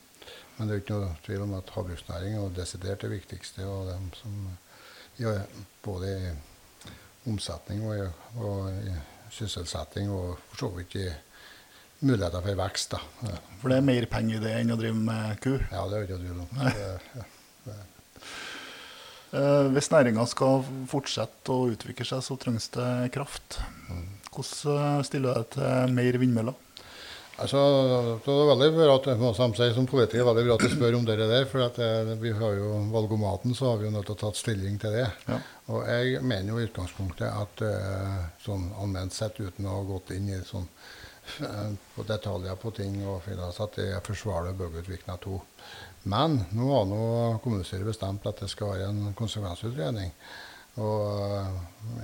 Men 0.57 0.67
det 0.67 0.73
er 0.73 0.81
ikke 0.81 0.95
noe 0.95 1.11
tvil 1.25 1.43
om 1.43 1.57
at 1.59 1.75
havbruksnæring 1.75 2.37
er 2.37 2.55
desidert 2.55 3.03
det 3.03 3.11
viktigste. 3.11 3.67
Og 3.67 3.91
dem 3.91 4.09
som 4.15 4.39
ja, 5.19 5.35
både 5.83 6.15
i 6.15 6.33
omsetning 7.29 7.83
og 7.83 7.97
i, 7.97 8.09
og 8.39 8.71
i 8.87 8.97
sysselsetting 9.35 10.11
og 10.13 10.37
for 10.47 10.63
så 10.63 10.69
vidt 10.77 10.95
i 10.95 11.07
muligheter 11.99 12.43
for 12.43 12.59
vekst. 12.61 12.93
da. 12.95 13.37
For 13.61 13.71
det 13.71 13.79
er 13.79 13.87
mer 13.87 14.05
penger 14.11 14.37
i 14.37 14.43
det 14.43 14.53
enn 14.59 14.75
å 14.75 14.79
drive 14.79 14.99
med 14.99 15.41
ku. 15.43 15.55
Ja, 15.71 15.87
det 15.89 15.97
er 15.97 16.07
ikke 16.07 16.21
tvil 16.21 16.43
om. 16.45 17.25
Eh, 19.37 19.65
hvis 19.75 19.89
næringa 19.91 20.23
skal 20.31 20.61
fortsette 20.87 21.51
å 21.51 21.67
utvikle 21.73 22.05
seg, 22.07 22.21
så 22.23 22.37
trengs 22.39 22.69
det 22.71 23.09
kraft. 23.11 23.57
Hvordan 24.31 25.01
eh, 25.01 25.03
stiller 25.03 25.33
du 25.33 25.41
deg 25.41 25.49
til 25.57 25.97
mer 25.97 26.19
vindmøller? 26.21 26.63
Altså, 27.37 27.59
det 28.25 28.33
er 28.33 28.47
veldig 28.49 28.69
bra 28.73 28.93
at 28.95 29.09
må 29.19 29.29
jeg 29.29 29.57
si, 29.59 29.67
som 29.75 29.85
politiker 29.89 30.25
veldig 30.25 30.45
bra 30.47 30.55
at 30.55 30.63
du 30.63 30.71
spør 30.73 30.95
om 30.97 31.03
det 31.05 31.17
der. 31.19 31.43
For 31.51 31.65
at 31.67 31.75
det, 31.77 32.15
vi 32.23 32.31
har 32.33 32.55
jo 32.57 32.71
valgomaten, 32.93 33.53
så 33.53 33.71
har 33.71 33.81
vi 33.81 33.85
jo 33.85 33.91
nødt 33.93 34.07
til 34.09 34.15
å 34.15 34.21
ta 34.23 34.31
stilling 34.33 34.79
til 34.81 34.95
det. 34.95 35.05
Ja. 35.27 35.37
Og 35.75 35.83
jeg 35.85 36.23
mener 36.23 36.55
jo 36.55 36.63
i 36.63 36.69
utgangspunktet 36.69 37.27
at 37.27 37.61
eh, 37.67 38.23
sånn 38.41 38.71
allment 38.79 39.13
sett, 39.13 39.37
uten 39.43 39.67
å 39.67 39.75
ha 39.75 39.83
gått 39.91 40.15
inn 40.15 40.31
i 40.33 40.39
sånn 40.47 40.65
eh, 40.65 41.05
på 41.95 42.05
detaljer 42.07 42.59
på 42.61 42.71
ting, 42.75 42.99
og 43.07 43.23
finne 43.25 43.47
ut 43.49 43.61
at 43.63 43.79
det 43.79 43.87
er 43.95 44.05
forsvarlig 44.05 44.55
å 44.55 44.59
bygge 44.61 44.83
ut 44.83 44.91
Vikna 44.91 45.17
2. 45.23 45.39
Men 46.11 46.41
nå 46.55 46.67
har 46.71 46.85
nå 46.87 47.01
kommunestyret 47.43 47.87
bestemt 47.87 48.27
at 48.29 48.43
det 48.43 48.51
skal 48.51 48.75
være 48.75 48.91
en 48.91 49.15
konsekvensutredning. 49.17 50.13
Og 50.77 51.47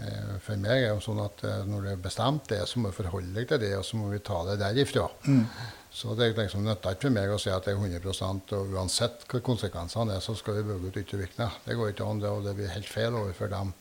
eh, 0.01 0.33
for 0.41 0.57
meg 0.57 0.79
er 0.79 0.87
det 0.87 0.95
jo 0.95 1.03
sånn 1.05 1.21
at 1.21 1.43
eh, 1.45 1.61
når 1.69 1.85
det 1.85 1.91
er 1.93 2.03
bestemt 2.07 2.47
det, 2.49 2.63
så 2.69 2.81
må 2.81 2.89
du 2.89 2.97
forholde 2.97 3.35
deg 3.35 3.51
til 3.51 3.61
det, 3.61 3.71
og 3.77 3.85
så 3.85 3.99
må 3.99 4.09
vi 4.09 4.21
ta 4.25 4.39
det 4.47 4.57
derifra. 4.63 5.05
Så 5.93 6.15
det 6.17 6.31
er 6.31 6.39
liksom 6.39 6.63
nytter 6.65 6.95
ikke 6.95 7.05
for 7.05 7.13
meg 7.13 7.29
å 7.29 7.37
si 7.37 7.51
at 7.53 7.67
det 7.67 7.75
er 7.75 7.77
100 7.77 8.57
og 8.57 8.71
uansett 8.73 9.27
hva 9.29 9.43
konsekvensene 9.45 10.15
er, 10.17 10.23
så 10.25 10.33
skal 10.33 10.57
vi 10.57 10.65
bygge 10.71 10.89
ut 10.89 10.97
Ytre 11.03 11.21
Vikna. 11.21 11.51
Det 11.67 11.77
går 11.77 11.93
ikke 11.93 12.07
an, 12.09 12.23
det, 12.23 12.31
og 12.33 12.47
det 12.47 12.55
blir 12.57 12.73
helt 12.73 12.89
feil 12.89 13.13
overfor 13.13 13.51
dem. 13.53 13.75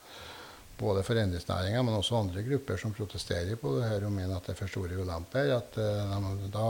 Både 0.83 1.05
foreningsnæringa, 1.07 1.83
men 1.87 1.95
også 1.95 2.19
andre 2.19 2.43
grupper 2.43 2.81
som 2.81 2.95
protesterer 2.97 3.55
på 3.61 3.77
det 3.79 3.87
her 3.87 4.07
og 4.09 4.15
mener 4.15 4.37
at 4.37 4.49
det 4.49 4.57
er 4.57 4.61
for 4.65 4.73
store 4.73 4.99
ulemper. 4.99 5.55
At 5.55 5.79
eh, 5.79 6.15
de, 6.43 6.51
da 6.53 6.69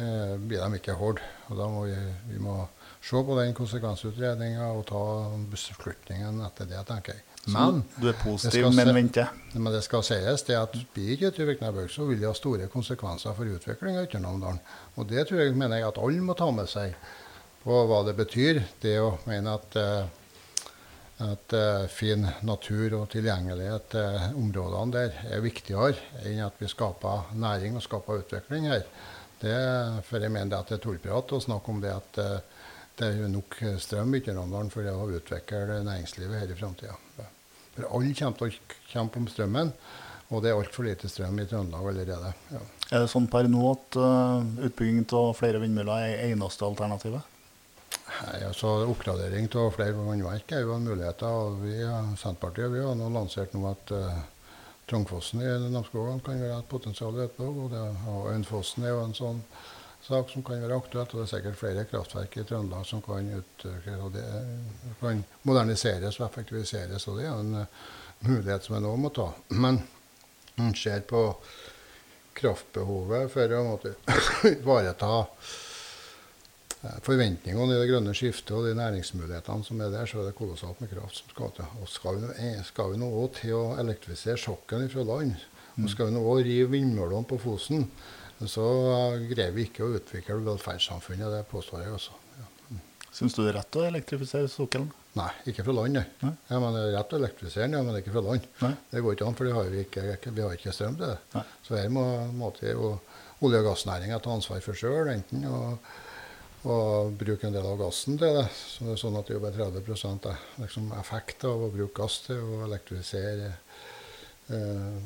eh, 0.00 0.34
blir 0.40 0.64
de 0.64 0.80
ikke 0.80 0.96
hørt. 0.96 1.20
Og 1.50 1.60
da 1.60 1.68
må 1.68 1.84
vi, 1.90 1.96
vi 2.32 2.40
må 2.42 2.62
se 3.04 3.20
på 3.24 3.38
den 3.38 3.54
konsekvensutredninga 3.56 4.72
og 4.74 4.86
ta 4.88 5.02
beslutningen 5.52 6.40
etter 6.48 6.70
det, 6.72 6.80
tenker 6.88 7.18
jeg. 7.18 7.24
Men 7.48 7.82
du 7.96 8.08
er 8.10 8.16
positiv, 8.20 8.66
men 8.76 8.90
venter. 8.94 9.30
men 9.54 9.72
det 9.72 9.80
skal 9.86 10.02
sies 10.04 10.44
det 10.44 10.56
at 10.58 10.74
blir 10.94 11.14
ikke 11.14 11.30
Ytre 11.30 11.46
Viknabøk, 11.48 11.88
så 11.92 12.04
vil 12.08 12.20
det 12.20 12.28
ha 12.28 12.34
store 12.36 12.68
konsekvenser 12.72 13.36
for 13.36 13.48
utviklinga 13.48 14.02
i 14.02 14.08
Ytre 14.08 14.20
Namdalen. 14.20 14.60
Og 14.96 15.08
det 15.08 15.28
tror 15.28 15.40
jeg 15.40 15.56
mener 15.56 15.80
jeg 15.80 15.88
at 15.88 16.00
alle 16.02 16.24
må 16.24 16.36
ta 16.36 16.50
med 16.52 16.68
seg 16.68 16.96
på 17.62 17.78
hva 17.88 18.02
det 18.06 18.16
betyr. 18.18 18.60
Det 18.82 18.96
å 19.00 19.14
mene 19.28 19.56
at, 19.56 19.76
eh, 19.76 20.10
at 21.24 21.54
uh, 21.56 21.86
fin 21.90 22.26
natur 22.46 22.94
og 23.00 23.08
tilgjengelighet 23.10 23.88
til 23.94 24.38
områdene 24.38 24.94
der 24.94 25.16
er 25.34 25.42
viktigere 25.42 25.96
enn 26.28 26.44
at 26.46 26.60
vi 26.60 26.70
skaper 26.70 27.32
næring 27.34 27.78
og 27.78 27.82
skaper 27.82 28.22
utvikling 28.22 28.68
her. 28.70 28.84
Det, 29.38 29.56
for 30.06 30.22
jeg 30.22 30.34
mener 30.34 30.58
at 30.58 30.70
det 30.70 30.78
er 30.78 30.82
tullprat 30.82 31.34
å 31.34 31.42
snakke 31.42 31.74
om 31.74 31.82
det 31.82 31.94
at 31.94 32.22
uh, 32.22 32.62
det 32.98 33.12
er 33.14 33.30
nok 33.30 33.60
strøm 33.78 34.14
i 34.14 34.18
Ytre 34.18 34.34
for 34.72 34.90
å 34.90 35.10
utvikle 35.14 35.82
næringslivet 35.86 36.40
her 36.40 36.50
i 36.50 36.58
framtida. 36.58 36.96
For 37.76 37.86
alle 37.94 38.14
kommer 38.18 38.38
til 38.40 38.48
å 38.48 38.78
kjempe 38.90 39.20
om 39.20 39.28
strømmen, 39.30 39.70
og 40.28 40.42
det 40.42 40.50
er 40.50 40.58
altfor 40.58 40.88
lite 40.88 41.08
strøm 41.08 41.38
i 41.38 41.46
Trøndelag 41.46 41.92
allerede. 41.92 42.32
Ja. 42.50 42.62
Er 42.90 43.04
det 43.04 43.12
sånn 43.12 43.28
per 43.30 43.46
nå 43.48 43.62
at 43.70 43.98
eh, 44.02 44.48
utbygging 44.68 45.06
av 45.14 45.30
flere 45.38 45.60
vindmøller 45.62 46.08
er 46.08 46.32
eneste 46.32 46.66
alternativet? 46.66 47.37
Nei, 48.08 48.40
altså 48.46 48.70
Oppgradering 48.88 49.48
av 49.60 49.70
flere 49.76 49.94
vannverk 49.96 50.52
er 50.56 50.64
jo 50.64 50.74
en 50.74 50.86
mulighet. 50.88 51.22
og 51.22 51.60
vi, 51.62 51.76
Senterpartiet 52.18 52.72
vi 52.72 52.82
har 52.84 52.96
nå 52.98 53.10
lansert 53.12 53.54
nå 53.54 53.64
at 53.68 53.92
uh, 53.94 54.20
Trongfossen 54.88 55.42
i 55.44 55.50
Namsskogan 55.68 56.22
kan 56.24 56.40
være 56.40 56.62
et 56.62 56.70
potensial. 56.70 57.18
Og 57.18 57.50
og 57.60 57.76
er 57.76 58.88
jo 58.88 59.02
en 59.04 59.14
sånn 59.16 59.42
sak 60.06 60.32
som 60.32 60.42
kan 60.42 60.62
være 60.64 60.80
aktuelt. 60.80 61.12
Og 61.12 61.20
det 61.20 61.26
er 61.26 61.32
sikkert 61.34 61.60
flere 61.60 61.86
kraftverk 61.90 62.40
i 62.40 62.46
Trøndelag 62.48 62.88
som 62.88 63.04
kan, 63.04 63.28
utvikle, 63.38 63.96
og 64.00 64.12
det, 64.16 64.24
kan 65.02 65.22
moderniseres 65.44 66.20
og 66.20 66.28
effektiviseres. 66.30 67.08
og 67.08 67.20
Det 67.20 67.28
er 67.28 67.36
en 67.36 67.54
uh, 67.62 67.86
mulighet 68.26 68.64
som 68.64 68.78
en 68.78 68.88
òg 68.88 69.00
må 69.04 69.12
ta. 69.14 69.30
Men 69.52 69.82
man 70.58 70.74
ser 70.74 71.04
på 71.06 71.28
kraftbehovet 72.38 73.30
for 73.32 73.54
å 73.54 73.64
måtte 73.66 73.94
ivareta 74.56 75.14
eh, 75.22 75.56
forventningene 77.02 77.74
i 77.74 77.78
det 77.80 77.88
grønne 77.90 78.12
skiftet 78.14 78.52
og 78.54 78.68
de 78.68 78.74
næringsmulighetene 78.78 79.66
som 79.66 79.80
er 79.82 79.90
der, 79.94 80.06
så 80.06 80.20
er 80.20 80.28
det 80.28 80.36
kolossalt 80.38 80.78
med 80.82 80.92
kraft 80.92 81.18
som 81.18 81.32
skal 81.32 81.50
til. 81.56 81.72
Og 81.82 81.90
skal 81.90 82.20
vi 82.20 82.28
eh, 82.44 82.60
skal 82.66 82.92
vi 82.92 83.00
nå 83.00 83.08
også 83.08 83.40
til 83.40 83.56
å 83.56 83.64
elektrifisere 83.82 84.38
sokkelen 84.40 84.92
fra 84.92 85.06
land, 85.08 85.34
og 85.78 85.90
skal 85.90 86.10
vi 86.10 86.14
nå 86.14 86.22
også 86.22 86.46
rive 86.46 86.70
vindmøllene 86.76 87.28
på 87.30 87.40
Fosen, 87.42 87.88
så 88.44 88.68
eh, 88.94 89.26
greier 89.32 89.56
vi 89.56 89.66
ikke 89.66 89.86
å 89.86 89.92
utvikle 89.98 90.38
velferdssamfunnet. 90.46 91.34
Det 91.34 91.44
påstår 91.50 91.84
jeg 91.84 91.98
også. 91.98 92.16
Ja. 92.38 92.48
Syns 93.18 93.34
du 93.34 93.42
det 93.42 93.52
er 93.52 93.60
rett 93.60 93.78
å 93.80 93.86
elektrifisere 93.88 94.50
sokkelen? 94.52 94.90
Nei, 95.18 95.30
ikke 95.50 95.64
fra 95.66 95.74
land, 95.74 95.96
nei. 95.98 96.32
Ja, 96.46 96.58
men 96.62 96.76
det 96.76 96.82
er 96.84 96.92
rett 97.00 97.14
å 97.14 97.18
elektrifisere 97.18 97.66
den, 97.66 97.78
ja, 97.80 97.82
men 97.82 97.96
ikke 97.98 98.14
fra 98.14 98.22
land. 98.22 98.44
Nei. 98.62 98.74
Det 98.92 99.02
går 99.02 99.16
ikke 99.16 99.26
an, 99.26 99.38
for 99.38 99.48
vi 99.48 99.54
har 99.56 99.70
vi, 99.72 99.86
ikke, 99.88 100.34
vi 100.36 100.44
har 100.44 100.54
ikke 100.54 100.74
strøm 100.76 100.98
til 101.00 101.10
det. 101.10 101.16
Nei. 101.34 101.46
Så 101.66 101.74
her 101.74 101.88
må, 101.90 102.04
måtte 102.38 102.70
jo 102.70 102.92
olje- 103.42 103.62
og 103.64 103.72
gassnæringa 103.72 104.20
ta 104.22 104.36
ansvar 104.36 104.62
for 104.62 104.78
sjøl, 104.78 105.10
enten 105.10 105.48
å 105.48 105.58
å 106.66 106.76
bruke 107.14 107.46
en 107.46 107.54
del 107.54 107.66
av 107.66 107.78
gassen 107.78 108.18
til 108.18 108.38
det. 108.40 108.46
Så 108.50 108.86
det 108.86 108.94
er 108.96 109.00
sånn 109.02 109.18
at 109.20 109.28
det 109.30 109.36
er 109.36 109.44
bare 109.44 109.70
30 109.70 110.30
er 110.32 110.44
liksom 110.64 110.92
effekt 110.98 111.46
av 111.46 111.66
å 111.66 111.72
bruke 111.74 111.94
gass 112.00 112.20
til 112.26 112.40
å 112.42 112.62
elektrifisere 112.66 113.52
eh, 114.50 114.96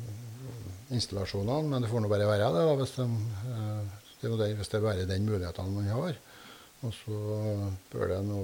installasjonene. 0.97 1.69
Men 1.69 1.85
det 1.85 1.91
får 1.91 2.03
nå 2.03 2.11
bare 2.11 2.29
være 2.29 2.49
det, 2.55 2.63
da, 2.69 2.77
hvis, 2.79 2.95
de, 2.97 3.09
eh, 3.53 4.23
det 4.23 4.53
hvis 4.57 4.71
det 4.71 4.79
er 4.79 4.87
bare 4.87 5.09
den 5.09 5.29
muligheten 5.29 5.75
man 5.75 5.91
har. 5.93 6.17
Og 6.83 6.95
så 6.97 7.19
bør 7.93 8.09
det 8.11 8.23
nå 8.27 8.41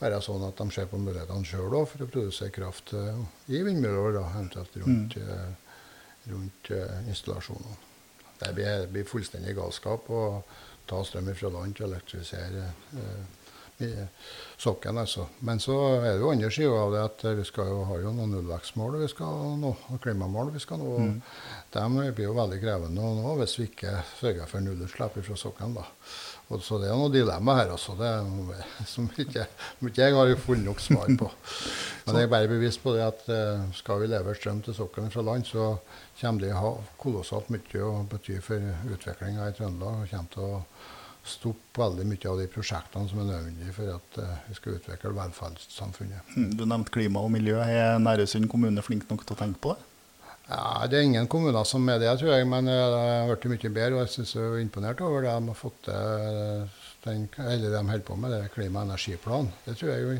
være 0.00 0.20
sånn 0.24 0.46
at 0.46 0.60
de 0.60 0.72
ser 0.74 0.88
på 0.90 1.00
mulighetene 1.00 1.46
sjøl 1.46 1.76
for 1.88 2.04
å 2.04 2.08
produsere 2.08 2.54
kraft 2.54 2.94
eh, 2.96 3.20
i 3.52 3.60
vindmøller, 3.66 4.18
eventuelt 4.22 4.76
rundt, 4.82 5.16
eh, 5.20 5.78
rundt 6.32 6.72
eh, 6.74 6.98
installasjonene. 7.12 7.89
Det 8.40 8.54
blir, 8.56 8.86
blir 8.92 9.08
fullstendig 9.08 9.54
galskap 9.58 10.08
å 10.10 10.22
ta 10.88 11.02
strøm 11.04 11.28
fra 11.36 11.52
land 11.52 11.76
til 11.76 11.86
å 11.86 11.90
elektrifisere 11.90 12.70
i 13.86 13.90
sokken, 14.60 14.98
Altså. 14.98 15.26
Men 15.46 15.60
så 15.60 15.76
er 16.00 16.14
det 16.14 16.20
jo 16.20 16.32
andre 16.32 16.50
sida 16.52 16.72
av 16.76 16.92
det 16.94 17.04
at 17.04 17.24
vi 17.38 17.44
skal 17.48 17.70
jo, 17.72 17.84
har 17.88 18.02
jo 18.04 18.12
noen 18.16 18.34
nullvekstmål 18.36 18.98
vi 19.00 19.08
skal 19.12 19.56
nå, 19.60 19.74
og 19.92 20.02
klimamål 20.02 20.52
vi 20.54 20.62
skal 20.62 20.82
nå. 20.82 20.96
Mm. 20.98 21.14
De 21.76 22.10
blir 22.16 22.28
jo 22.28 22.36
veldig 22.36 22.60
krevende 22.62 23.14
nå 23.20 23.36
hvis 23.40 23.56
vi 23.60 23.70
ikke 23.70 23.94
sørger 24.18 24.50
for 24.50 24.64
nullutslipp 24.64 25.20
fra 25.24 25.38
sokken. 25.38 25.78
da. 25.78 25.86
Og 26.50 26.62
så 26.66 26.80
det 26.82 26.88
er 26.90 26.98
noe 26.98 27.12
dilemma 27.14 27.54
her, 27.60 27.72
altså. 27.76 27.94
Det 27.98 28.06
er 28.10 28.24
noe 28.26 28.58
som 28.92 29.06
ikke, 29.22 29.46
ikke 29.86 30.06
jeg 30.08 30.16
har 30.18 30.32
funnet 30.42 30.66
nok 30.66 30.82
svar 30.82 31.12
på. 31.20 31.30
Men 32.06 32.18
jeg 32.18 32.26
er 32.26 32.32
bare 32.32 32.50
bevisst 32.50 32.82
på 32.82 32.94
det 32.96 33.04
at 33.06 33.28
eh, 33.30 33.66
skal 33.78 34.02
vi 34.02 34.10
levere 34.10 34.34
strøm 34.38 34.62
til 34.66 34.74
sokkelen 34.74 35.12
fra 35.14 35.22
land, 35.26 35.46
så 35.46 35.76
kommer 36.20 36.42
det 36.42 36.54
å 36.56 36.62
ha 36.64 36.72
kolossalt 37.00 37.52
mye 37.54 37.84
å 37.86 38.00
bety 38.10 38.40
for 38.42 38.66
utviklinga 38.96 39.46
i 39.46 39.54
Trøndelag. 39.54 40.02
Og 40.02 40.10
kommer 40.10 40.34
til 40.34 40.48
å 40.48 40.64
stoppe 41.26 41.80
veldig 41.82 42.06
mye 42.08 42.28
av 42.30 42.38
de 42.40 42.46
prosjektene 42.50 43.08
som 43.10 43.20
er 43.20 43.28
nødvendige 43.28 43.74
for 43.76 43.92
at 43.96 44.18
eh, 44.22 44.34
vi 44.48 44.56
skal 44.58 44.78
utvikle 44.78 45.12
velferdssamfunnet. 45.18 46.34
Mm, 46.36 46.50
Du 46.56 46.64
nevnte 46.66 46.94
klima 46.94 47.22
og 47.24 47.30
miljø. 47.34 47.58
Er 47.60 47.98
Næresund 48.00 48.48
kommune 48.50 48.82
flink 48.82 49.08
nok 49.10 49.26
til 49.26 49.36
å 49.36 49.40
tenke 49.42 49.60
på 49.60 49.74
det? 49.74 49.86
Ja, 50.50 50.86
Det 50.90 50.98
er 50.98 51.06
ingen 51.06 51.28
kommuner 51.30 51.64
som 51.68 51.88
er 51.88 52.00
det, 52.02 52.10
tror 52.18 52.32
jeg, 52.34 52.46
men 52.48 52.66
eh, 52.68 52.86
det 52.94 53.02
har 53.04 53.34
blitt 53.36 53.50
mye 53.52 53.74
bedre. 53.76 53.94
og 53.98 54.00
Jeg 54.06 54.14
synes 54.16 54.34
jeg 54.34 54.42
er 54.48 54.62
imponert 54.64 55.00
over 55.06 55.22
det 55.26 55.34
de 55.36 55.52
har 55.52 55.60
fått 55.60 55.82
til, 55.86 56.70
den, 57.04 57.28
eller 57.38 57.70
de 57.76 57.84
holder 57.84 58.06
på 58.08 58.16
med, 58.16 58.30
det 58.34 58.50
klima- 58.54 58.82
og 58.82 58.90
energiplanen. 58.90 59.52
Det 59.66 59.76
tror 59.78 59.92
jeg 59.94 60.02
jo, 60.02 60.16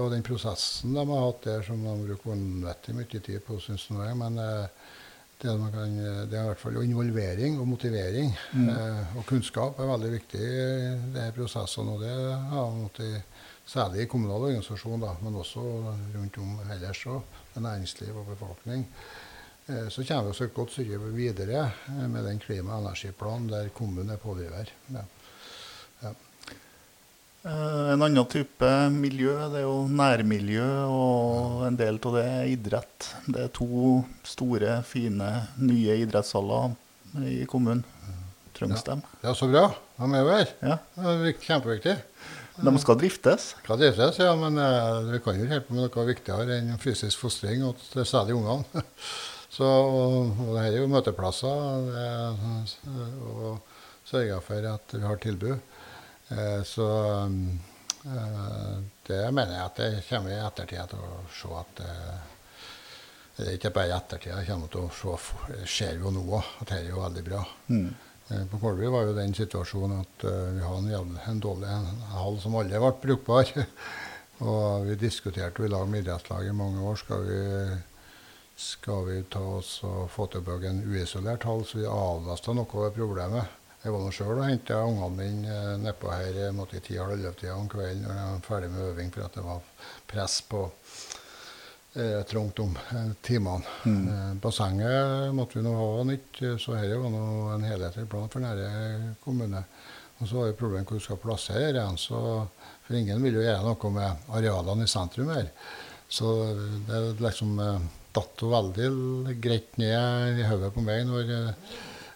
Og 0.00 0.10
den 0.12 0.22
prosessen 0.22 0.94
de 0.94 1.02
har 1.02 1.24
hatt 1.26 1.42
der, 1.42 1.62
som 1.66 1.80
de 1.82 1.96
bruker 2.06 2.30
vanvittig 2.30 2.94
mye 2.94 3.08
tid 3.10 3.40
på, 3.42 3.56
syns 3.58 3.88
jeg. 3.90 4.16
Men 4.16 4.38
eh, 4.38 4.68
det, 5.42 5.54
man 5.58 5.72
kan, 5.72 5.94
det 6.28 6.36
er 6.36 6.42
i 6.44 6.48
hvert 6.50 6.60
fall 6.60 6.76
involvering 6.82 7.58
og 7.60 7.68
motivering. 7.68 8.34
Eh, 8.54 9.16
og 9.16 9.24
kunnskap 9.28 9.78
er 9.80 9.88
veldig 9.88 10.10
viktig 10.12 10.40
i 10.40 10.66
disse 11.14 11.32
prosessene. 11.36 11.94
Og 11.96 12.02
det 12.04 12.12
har 12.52 12.74
måttet, 12.76 13.22
særlig 13.70 14.02
i 14.02 14.10
kommunal 14.10 14.48
organisasjon, 14.48 15.00
da, 15.04 15.12
men 15.22 15.36
også 15.38 15.62
rundt 16.16 16.38
om 16.42 16.56
ellers 16.74 17.04
med 17.54 17.62
næringsliv 17.62 18.16
og 18.18 18.26
befolkning. 18.32 18.86
Eh, 19.68 19.88
Så 19.88 20.02
kommer 20.04 20.24
vi 20.24 20.30
oss 20.34 20.40
et 20.42 20.54
godt 20.54 20.72
stykke 20.74 20.98
videre 21.14 21.70
eh, 21.88 22.06
med 22.10 22.24
den 22.26 22.38
klima- 22.42 22.74
og 22.76 22.84
energiplanen 22.88 23.48
der 23.48 23.68
kommunen 23.68 24.10
er 24.10 24.16
pådriver. 24.16 24.68
Ja. 24.92 25.04
Eh, 27.44 27.92
En 27.94 28.02
annen 28.04 28.26
type 28.28 28.68
miljø 28.92 29.32
det 29.52 29.62
er 29.62 29.66
jo 29.66 29.86
nærmiljø, 29.88 30.66
og 30.92 31.62
en 31.68 31.78
del 31.78 31.96
av 32.04 32.16
det 32.18 32.24
er 32.28 32.50
idrett. 32.52 33.08
Det 33.26 33.46
er 33.46 33.52
to 33.56 34.02
store, 34.28 34.80
fine, 34.86 35.30
nye 35.58 35.96
idrettshaller 36.04 36.74
i 37.24 37.44
kommunen. 37.50 37.84
Trengs 38.56 38.82
dem? 38.84 39.00
ja, 39.24 39.32
så 39.32 39.46
bra. 39.48 39.70
De 39.96 40.08
er 40.12 40.20
jo 40.26 40.32
her. 40.34 40.50
Ja. 40.60 40.76
Det 40.98 41.14
er 41.30 41.38
kjempeviktig. 41.46 41.96
De 42.60 42.72
skal 42.82 42.98
driftes. 43.00 43.54
Skal 43.62 43.78
driftes, 43.80 44.18
ja, 44.20 44.34
men 44.36 44.58
eh, 44.60 45.00
vi 45.14 45.20
kan 45.24 45.38
jo 45.40 45.46
hjelpe 45.48 45.72
med 45.72 45.86
noe 45.86 46.04
viktigere 46.10 46.58
enn 46.60 46.76
fysisk 46.82 47.22
fostring, 47.22 47.62
og 47.64 47.80
til 47.88 48.04
særlig 48.04 48.36
ungene. 48.36 48.84
Så, 49.56 49.64
og, 49.66 50.36
og 50.44 50.50
det 50.54 50.60
her 50.66 50.74
er 50.76 50.82
jo 50.84 50.90
møteplasser, 50.92 51.88
det, 51.88 52.02
er- 52.04 53.16
og 53.24 53.80
sørge 54.06 54.36
for 54.44 54.68
at 54.74 54.92
vi 54.94 55.00
har 55.02 55.18
tilbud. 55.24 55.56
Eh, 56.30 56.62
så 56.62 57.16
eh, 58.04 58.76
det 59.06 59.22
mener 59.34 59.56
jeg 59.56 59.64
at 59.64 59.80
det 59.80 60.02
kommer 60.06 60.34
i 60.34 60.42
ettertid 60.42 60.92
til 60.92 61.02
å 61.02 61.22
se 61.34 61.50
at 61.58 61.82
eh, 61.86 62.20
det 63.40 63.46
er 63.48 63.56
ikke 63.56 63.72
bare 63.74 63.90
i 63.90 63.96
ettertid, 63.96 64.34
jeg 64.36 64.50
kommer 64.50 64.70
til 64.70 64.86
å 64.86 64.92
se, 64.94 65.64
skjer 65.64 65.98
jo 66.02 66.12
nå 66.14 66.22
òg, 66.28 66.38
at 66.60 66.68
dette 66.68 66.78
er 66.84 66.90
jo 66.92 67.02
veldig 67.02 67.22
bra. 67.26 67.40
Mm. 67.72 67.90
På 68.50 68.60
Kolby 68.62 68.90
var 68.92 69.08
jo 69.08 69.14
den 69.16 69.32
situasjonen 69.34 70.04
at 70.04 70.24
vi 70.54 70.60
hadde 70.62 70.98
en, 70.98 71.14
en 71.26 71.40
dårlig 71.42 71.70
hall 72.12 72.36
som 72.38 72.58
aldri 72.60 72.78
ble 72.78 72.90
brukbar. 73.02 73.48
og 74.52 74.84
vi 74.86 74.98
diskuterte 75.00 75.64
jo 75.64 75.66
i 75.66 75.72
lag 75.72 75.88
med 75.88 76.04
idrettslaget 76.04 76.52
i 76.52 76.58
mange 76.58 76.84
år 76.84 77.00
skal 77.00 77.24
vi, 77.26 77.40
skal 78.60 79.08
vi 79.08 79.16
ta 79.32 79.42
oss 79.56 79.72
og 79.88 80.04
få 80.12 80.28
tilbake 80.36 80.68
en 80.68 80.84
uisolert 80.84 81.48
hall, 81.48 81.64
så 81.64 81.80
vi 81.80 81.88
avlasta 81.88 82.54
noe 82.54 82.84
av 82.84 82.94
problemet. 83.00 83.59
Jeg 83.80 83.94
var 83.94 84.10
sjøl 84.12 84.36
og 84.36 84.44
henta 84.44 84.82
ungene 84.84 85.14
mine 85.16 85.52
eh, 85.54 85.78
nedpå 85.80 86.10
her 86.12 86.36
eh, 86.36 86.58
i 86.76 86.80
ti-halv-elleve-tida 86.84 87.54
om 87.56 87.68
kvelden 87.70 88.02
når 88.04 88.18
jeg 88.18 88.26
var 88.34 88.42
ferdig 88.44 88.68
med 88.74 88.88
øving 88.90 89.12
for 89.14 89.24
at 89.24 89.38
det 89.38 89.44
var 89.46 89.86
press 90.10 90.34
på 90.50 90.60
eh, 91.96 92.20
trangt 92.28 92.60
om 92.60 92.76
eh, 92.76 93.14
timene. 93.24 93.72
Eh, 93.88 94.34
bassenget 94.44 95.32
måtte 95.32 95.56
vi 95.56 95.64
nå 95.64 95.72
ha 95.78 96.04
nytt, 96.10 96.42
så 96.60 96.76
dette 96.76 97.00
var 97.00 97.14
nå 97.14 97.24
en 97.54 97.66
helhetlig 97.70 98.04
plan 98.12 98.28
for 98.28 98.44
Nære 98.44 99.16
kommune. 99.24 99.64
Og 100.20 100.28
så 100.28 100.36
var 100.36 100.50
det 100.50 100.60
problemet 100.60 100.92
hvor 100.92 101.00
du 101.00 101.06
skal 101.06 101.22
plassere. 101.22 101.88
Så, 101.96 102.20
for 102.84 102.98
ingen 102.98 103.24
vil 103.24 103.40
jo 103.40 103.46
gjøre 103.46 103.64
noe 103.64 103.94
med 103.96 104.32
arealene 104.36 104.84
i 104.84 104.92
sentrum 104.92 105.32
her. 105.32 105.48
Så 106.12 106.28
det 106.84 107.06
liksom 107.22 107.56
datt 108.12 108.42
veldig 108.44 109.38
greit 109.40 109.78
ned 109.80 110.42
i 110.42 110.44
hodet 110.44 110.74
på 110.74 110.84
meg 110.84 111.06
når 111.08 111.32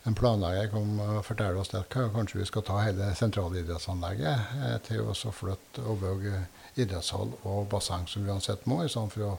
en 0.05 0.17
planlegger 0.17 0.69
kom 0.73 0.99
og 1.01 1.23
fortalte 1.25 1.63
oss 1.63 1.73
at 1.79 1.89
kanskje 1.89 2.43
vi 2.43 2.49
skal 2.49 2.65
ta 2.67 2.81
hele 2.85 3.09
sentralidrettsanlegget 3.17 4.59
eh, 4.61 4.77
til 4.85 5.07
å 5.09 5.15
flytte 5.15 5.85
og 5.89 6.03
bygge 6.03 6.43
idrettshall 6.81 7.33
og 7.47 7.69
basseng 7.73 8.05
som 8.11 8.27
vi 8.27 8.33
uansett 8.35 8.67
må, 8.69 8.83
i 8.85 8.91
stedet 8.93 9.15
for 9.15 9.31
å 9.31 9.35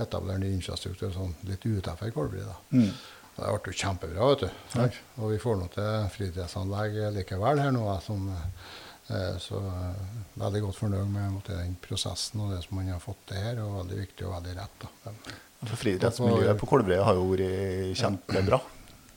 etablere 0.00 0.40
ny 0.40 0.54
infrastruktur 0.54 1.12
sånn 1.12 1.34
litt 1.48 1.66
utenfor 1.66 2.12
Kolbri. 2.14 2.44
da. 2.46 2.56
Mm. 2.72 2.92
Det 3.38 3.50
ble 3.54 3.72
jo 3.72 3.80
kjempebra, 3.82 4.28
vet 4.32 4.46
du. 4.46 4.62
sant? 4.72 4.96
Og 5.18 5.32
vi 5.34 5.42
får 5.42 5.58
nå 5.60 5.66
til 5.74 6.06
friidrettsanlegg 6.14 6.96
likevel 7.14 7.60
her 7.62 7.74
nå. 7.74 7.84
Som, 8.02 8.24
eh, 8.32 9.36
så 9.42 9.60
eh, 9.60 10.00
veldig 10.40 10.64
godt 10.64 10.80
fornøyd 10.80 11.12
med 11.12 11.36
måtte, 11.36 11.58
den 11.58 11.76
prosessen 11.84 12.42
og 12.42 12.56
det 12.56 12.64
som 12.64 12.80
man 12.80 12.90
har 12.94 13.04
fått 13.04 13.20
til 13.30 13.44
her. 13.44 13.60
og 13.62 13.76
Veldig 13.82 14.00
viktig 14.00 14.26
og 14.26 14.34
veldig 14.38 14.56
rett. 14.58 14.88
da. 15.04 15.12
For 15.60 15.78
Friidrettsmiljøet 15.84 16.58
på 16.58 16.70
Kolbreia 16.70 17.06
har 17.06 17.18
jo 17.18 17.28
vært 17.30 17.98
kjempebra. 17.98 18.62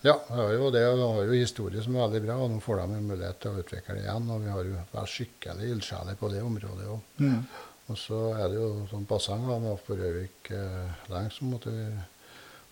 Ja, 0.01 0.15
vi 0.27 0.35
har 0.35 0.53
jo 0.55 0.69
det. 0.73 0.81
det 0.81 1.07
har 1.07 1.25
jo 1.27 1.35
historie 1.37 1.81
som 1.83 1.95
er 1.95 2.07
veldig 2.07 2.21
bra. 2.25 2.37
og 2.41 2.49
Nå 2.51 2.61
får 2.63 2.79
de 2.81 2.85
en 2.97 3.09
mulighet 3.11 3.41
til 3.41 3.51
å 3.51 3.61
utvikle 3.61 3.97
det 3.97 4.05
igjen. 4.05 4.29
Og 4.33 4.45
vi 4.45 4.53
har 4.53 4.69
jo 4.69 4.85
vært 4.93 5.13
skikkelig 5.13 5.67
ildsjeler 5.75 6.17
på 6.17 6.31
det 6.33 6.41
området 6.45 6.87
òg. 6.89 7.11
Mm. 7.21 7.43
Og 7.91 7.99
så 7.99 8.21
er 8.37 8.47
det 8.49 8.57
jo 8.57 8.71
sånn 8.89 9.05
basseng 9.09 9.45
da, 9.45 9.59
med 9.61 9.83
på 9.85 9.97
Røvik 9.99 10.49
eh, 10.55 11.05
lenge 11.11 11.33
så 11.35 11.49
måtte 11.49 11.73
vi 11.75 11.85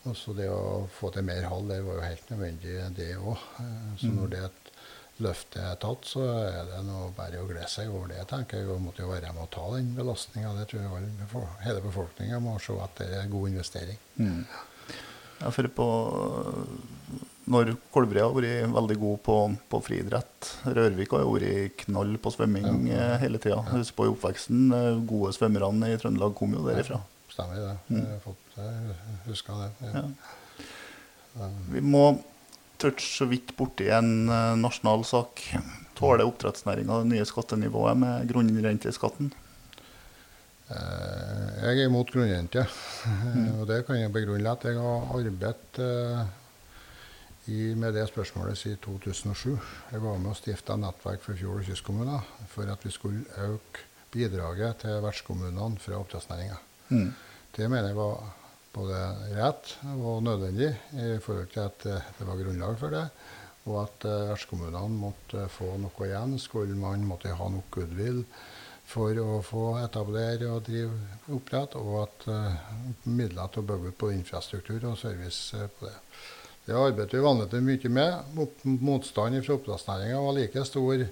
Og 0.07 0.15
så 0.15 0.31
det 0.33 0.47
å 0.47 0.87
få 0.95 1.09
til 1.11 1.25
mer 1.27 1.43
hall, 1.51 1.65
det 1.67 1.81
var 1.83 1.97
jo 1.97 2.05
helt 2.07 2.29
nødvendig, 2.31 2.75
det 2.95 3.09
òg. 3.19 3.45
Eh, 3.59 3.89
så 3.99 4.11
når 4.15 4.33
det 4.33 4.43
løftet 5.19 5.59
er 5.59 5.75
tatt, 5.83 6.07
så 6.07 6.23
er 6.47 6.61
det 6.69 6.79
nå 6.87 7.09
bare 7.17 7.41
å 7.41 7.47
glede 7.49 7.67
seg 7.67 7.91
over 7.91 8.07
det, 8.13 8.23
tenker 8.31 8.61
jeg. 8.61 8.69
Og 8.71 8.81
måtte 8.81 9.03
jo 9.03 9.11
være 9.11 9.33
med 9.35 9.43
å 9.43 9.51
ta 9.51 9.65
den 9.75 9.91
belastninga. 9.97 10.55
Det 10.55 10.69
tror 10.71 10.85
jeg 10.85 11.49
hele 11.65 11.83
befolkninga 11.83 12.39
må 12.41 12.55
se 12.63 12.77
at 12.79 13.03
det 13.03 13.09
er 13.19 13.31
god 13.33 13.51
investering. 13.51 13.99
Mm. 14.15 14.45
Ja, 15.39 15.51
føler 15.55 15.71
på, 15.71 15.87
når 17.49 17.73
Kolbreia 17.93 18.27
har 18.27 18.35
vært 18.35 18.73
veldig 18.75 18.97
god 19.01 19.21
på, 19.25 19.35
på 19.71 19.79
friidrett 19.85 20.49
Rørvik 20.67 21.15
har 21.15 21.23
vært 21.25 21.85
knall 21.85 22.17
på 22.21 22.33
svømming 22.35 22.89
ja. 22.91 23.13
hele 23.23 23.41
tida. 23.41 23.61
Husk 23.71 23.95
på 23.97 24.09
i 24.09 24.11
oppveksten, 24.11 24.67
eh, 24.75 24.99
gode 25.09 25.33
svømmerne 25.37 25.93
i 25.93 25.99
Trøndelag 26.01 26.35
kom 26.37 26.57
jo 26.57 26.65
derifra. 26.67 27.01
Stemmer 27.31 27.61
det. 27.63 27.75
Mm. 27.87 28.03
Jeg 28.03 28.21
fått, 28.25 28.57
jeg 28.59 28.97
husker 29.29 29.63
det. 29.63 29.71
Ja. 29.93 30.03
Ja. 31.39 31.49
Vi 31.71 31.83
må 31.85 32.03
touche 32.79 33.05
så 33.05 33.27
vidt 33.29 33.53
borti 33.57 33.89
en 33.93 34.29
eh, 34.29 34.55
nasjonal 34.59 35.05
sak. 35.07 35.43
Tåler 35.99 36.27
oppdrettsnæringa 36.27 37.01
det 37.03 37.13
nye 37.13 37.27
skattenivået 37.27 37.99
med 37.99 38.29
grunnrenteskatten? 38.29 39.33
Eh, 40.69 41.63
Jeg 41.65 41.79
er 41.81 41.87
imot 41.89 42.11
grunnrente. 42.13 42.61
Og 43.59 43.65
det 43.69 43.81
kan 43.87 43.97
jeg 43.99 44.11
begrunne 44.13 44.51
at 44.53 44.65
jeg 44.69 44.77
har 44.77 45.07
arbeidet 45.17 45.79
eh, 45.81 46.19
i, 47.49 47.59
med 47.73 47.95
det 47.97 48.05
spørsmålet 48.11 48.57
siden 48.57 48.77
2007. 48.85 49.55
Jeg 49.91 50.03
var 50.03 50.19
med 50.21 50.29
og 50.33 50.37
stifta 50.37 50.75
Nettverk 50.77 51.23
for 51.25 51.33
fjord- 51.39 51.63
og 51.63 51.69
kystkommuner 51.69 52.27
for 52.53 52.69
at 52.69 52.85
vi 52.85 52.91
skulle 52.93 53.25
øke 53.41 53.85
bidraget 54.13 54.83
til 54.83 55.01
vertskommunene 55.05 55.79
fra 55.81 55.97
oppdrettsnæringa. 56.01 56.59
Mm. 56.89 57.09
Det 57.57 57.69
mener 57.69 57.89
jeg 57.89 57.97
var 57.97 58.29
både 58.73 58.99
rett 59.39 59.73
og 59.95 60.21
nødvendig 60.23 60.69
i 60.93 61.17
forhold 61.25 61.49
til 61.53 61.65
at 61.65 61.89
eh, 61.89 62.13
det 62.19 62.29
var 62.29 62.37
grunnlag 62.43 62.77
for 62.79 62.93
det. 62.93 63.07
Og 63.65 63.81
at 63.83 64.05
vertskommunene 64.05 65.01
måtte 65.01 65.49
få 65.51 65.73
noe 65.81 66.05
igjen. 66.07 66.37
Skulle 66.41 66.77
man 66.77 67.03
måtte 67.05 67.33
ha 67.35 67.49
nok 67.51 67.67
goodwill 67.73 68.21
for 68.89 69.21
å 69.21 69.39
få 69.45 69.63
etablere 69.83 70.49
og 70.49 70.65
drive 70.65 70.95
oppdrett, 71.35 71.75
og 71.77 71.95
at 72.03 72.27
uh, 72.31 72.75
midler 73.05 73.51
til 73.53 73.61
å 73.61 73.69
bygge 73.69 73.93
på 74.01 74.11
infrastruktur 74.15 74.87
og 74.89 74.97
service 74.97 75.53
uh, 75.57 75.67
på 75.77 75.85
det. 75.85 75.97
Det 76.65 76.77
arbeidet 76.77 77.17
vi 77.17 77.25
vanligvis 77.25 77.65
mye 77.65 77.91
med. 77.93 78.39
Motstanden 78.81 79.45
fra 79.45 79.55
oppdrettsnæringa 79.57 80.21
var 80.21 80.35
like 80.37 80.65
stor 80.67 81.05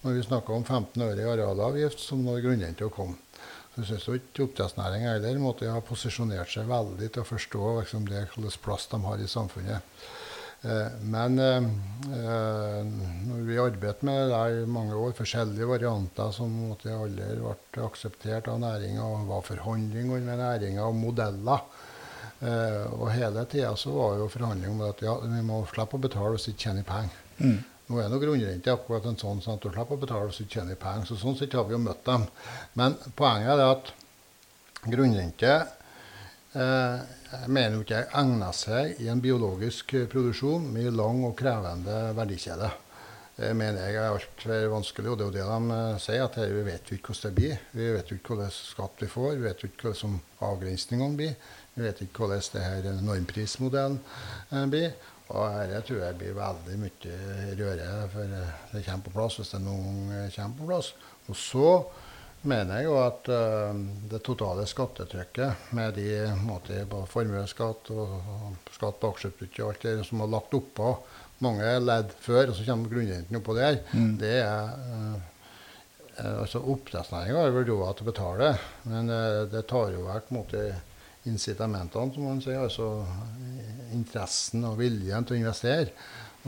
når 0.00 0.16
vi 0.16 0.24
snakka 0.24 0.56
om 0.56 0.64
15 0.64 1.04
øre 1.04 1.20
i 1.20 1.28
arealavgift 1.28 2.00
som 2.00 2.24
når 2.24 2.42
grunnrenta 2.44 2.88
kom. 2.92 3.14
Så 3.74 3.84
syns 3.86 4.08
ikke 4.16 4.46
oppdrettsnæringa 4.48 5.14
heller 5.14 5.40
måtte 5.40 5.68
ha 5.72 5.80
posisjonert 5.84 6.52
seg 6.52 6.68
veldig 6.68 7.08
til 7.14 7.22
å 7.22 7.28
forstå 7.28 7.68
liksom, 7.80 8.08
det 8.08 8.26
hvilken 8.32 8.60
plass 8.64 8.88
de 8.92 9.00
har 9.04 9.20
i 9.20 9.28
samfunnet. 9.30 10.00
Eh, 10.62 10.92
men 11.00 11.38
eh, 11.38 11.56
eh, 11.56 12.80
når 13.28 13.44
vi 13.46 13.58
arbeidet 13.58 14.02
med 14.04 14.28
det 14.28 14.40
i 14.60 14.66
mange 14.68 14.96
år, 14.96 15.14
forskjellige 15.16 15.68
varianter 15.70 16.34
som 16.36 16.52
måtte 16.68 16.92
aldri 16.92 17.30
ble 17.40 17.86
akseptert 17.86 18.50
av 18.52 18.60
næringa, 18.60 19.06
og 19.06 19.30
var 19.30 19.46
forhandlinger 19.46 20.20
med 20.26 20.42
næringa 20.42 20.84
og 20.88 20.98
modeller. 21.00 21.64
Og 22.40 23.10
hele 23.12 23.42
tida 23.52 23.74
så 23.76 23.90
var 23.92 24.14
jo 24.16 24.28
forhandling 24.32 24.72
om 24.72 24.86
at 24.86 25.02
ja, 25.04 25.12
vi 25.20 25.42
må 25.44 25.58
slippe 25.68 25.98
å 25.98 26.00
betale 26.00 26.30
hvis 26.32 26.46
vi 26.48 26.54
ikke 26.54 26.62
tjener 26.70 26.86
penger. 26.88 27.18
Mm. 27.36 27.58
Nå 27.90 27.98
er 28.00 28.08
nå 28.08 28.20
grunnrente 28.22 28.72
akkurat 28.72 29.08
en 29.10 29.18
sånn 29.20 29.42
sånn 29.44 29.58
at 29.58 29.66
du 29.66 29.68
slipper 29.68 29.98
å 29.98 30.00
betale 30.00 30.30
hvis 30.30 30.38
du 30.38 30.46
ikke 30.46 30.60
tjener 30.60 30.78
penger. 30.80 31.10
Så 31.10 31.18
sånn 31.20 31.36
sett 31.36 31.56
har 31.58 31.66
vi 31.68 31.76
jo 31.76 31.82
møtt 31.84 32.00
dem. 32.06 32.24
Men 32.80 32.96
poenget 33.18 33.52
er 33.58 33.74
at 33.74 33.92
grunnrente 34.86 35.52
eh, 35.52 35.79
jeg 36.50 37.46
mener 37.46 37.76
jo 37.76 37.82
ikke 37.84 38.06
egner 38.18 38.54
seg 38.56 38.98
i 39.04 39.10
en 39.12 39.20
biologisk 39.22 39.92
produksjon 40.10 40.64
med 40.74 40.90
lang 40.98 41.22
og 41.28 41.36
krevende 41.38 42.08
verdikjede. 42.16 42.70
Det 43.40 43.54
mener 43.56 43.86
jeg 43.86 43.96
er 43.96 44.10
altfor 44.12 44.66
vanskelig, 44.72 45.12
og 45.12 45.16
det 45.16 45.24
er 45.24 45.30
jo 45.30 45.36
det 45.36 45.44
de 45.70 46.00
sier. 46.02 46.24
at 46.26 46.34
Vi 46.36 46.64
vet 46.66 46.90
jo 46.90 46.98
ikke 46.98 47.14
hvordan 47.14 47.30
det 47.30 47.38
blir. 47.38 47.62
Vi 47.72 47.86
vet 47.94 48.10
jo 48.10 48.18
ikke 48.18 48.34
hvilken 48.34 48.52
skatt 48.56 49.00
vi 49.00 49.08
får, 49.08 49.30
vi 49.38 49.46
vet 49.46 49.62
jo 49.62 49.70
ikke 49.70 49.86
hvordan 49.88 50.18
avgrensningene 50.48 51.16
blir. 51.16 51.38
Vi 51.76 51.86
vet 51.86 52.02
ikke 52.04 52.26
hvordan 52.26 52.50
det 52.52 52.66
her 52.66 53.00
normprismodellen 53.06 54.00
blir. 54.74 54.92
Og 55.30 55.46
dette 55.70 55.86
tror 55.86 56.02
jeg 56.02 56.18
blir 56.18 56.34
veldig 56.34 56.76
mye 56.82 57.16
røre 57.62 57.90
for 58.10 58.36
det 58.74 58.84
kommer 58.84 59.04
på 59.06 59.14
plass, 59.14 59.38
hvis 59.38 59.52
det 59.54 59.62
noen 59.62 60.10
gang 60.10 60.32
kommer 60.34 60.58
på 60.58 60.70
plass. 60.72 60.92
Og 61.30 61.38
så 61.38 61.68
mener 62.42 62.80
jeg 62.80 62.88
jo 62.88 62.98
at 63.02 63.30
uh, 63.32 63.80
det 64.10 64.22
totale 64.26 64.66
skattetrykket 64.68 65.72
med 65.76 65.96
de 65.98 66.10
måte, 66.40 66.84
på 66.90 67.02
formuesskatt 67.10 67.90
og, 67.94 68.14
og 68.36 68.70
skatt 68.74 69.00
på 69.00 69.10
aksjeutbytte 69.14 69.64
og 69.64 69.72
alt 69.72 69.88
det 69.88 70.06
som 70.08 70.24
har 70.24 70.32
lagt 70.36 70.56
oppå 70.56 70.94
mange 71.44 71.72
ledd 71.80 72.12
før, 72.20 72.50
og 72.50 72.56
så 72.56 72.66
kommer 72.68 72.92
grunnrenten 72.92 73.40
oppå 73.40 73.56
der, 73.56 73.80
mm. 73.92 74.14
det 74.20 74.36
er 74.42 74.72
uh, 74.90 75.26
altså 76.42 76.60
Oppdrettsnæringa 76.68 77.46
har 77.46 77.54
vel 77.54 77.68
råd 77.70 77.96
til 77.96 78.04
å 78.04 78.10
betale, 78.10 78.48
men 78.92 79.08
det 79.48 79.62
tar 79.70 79.94
jo 79.94 80.02
vekk 80.04 80.28
incitamentene, 81.28 82.12
som 82.12 82.26
man 82.26 82.42
sier. 82.44 82.60
Altså 82.60 82.90
interessen 83.96 84.64
og 84.68 84.78
viljen 84.80 85.26
til 85.26 85.38
å 85.38 85.40
investere. 85.40 85.94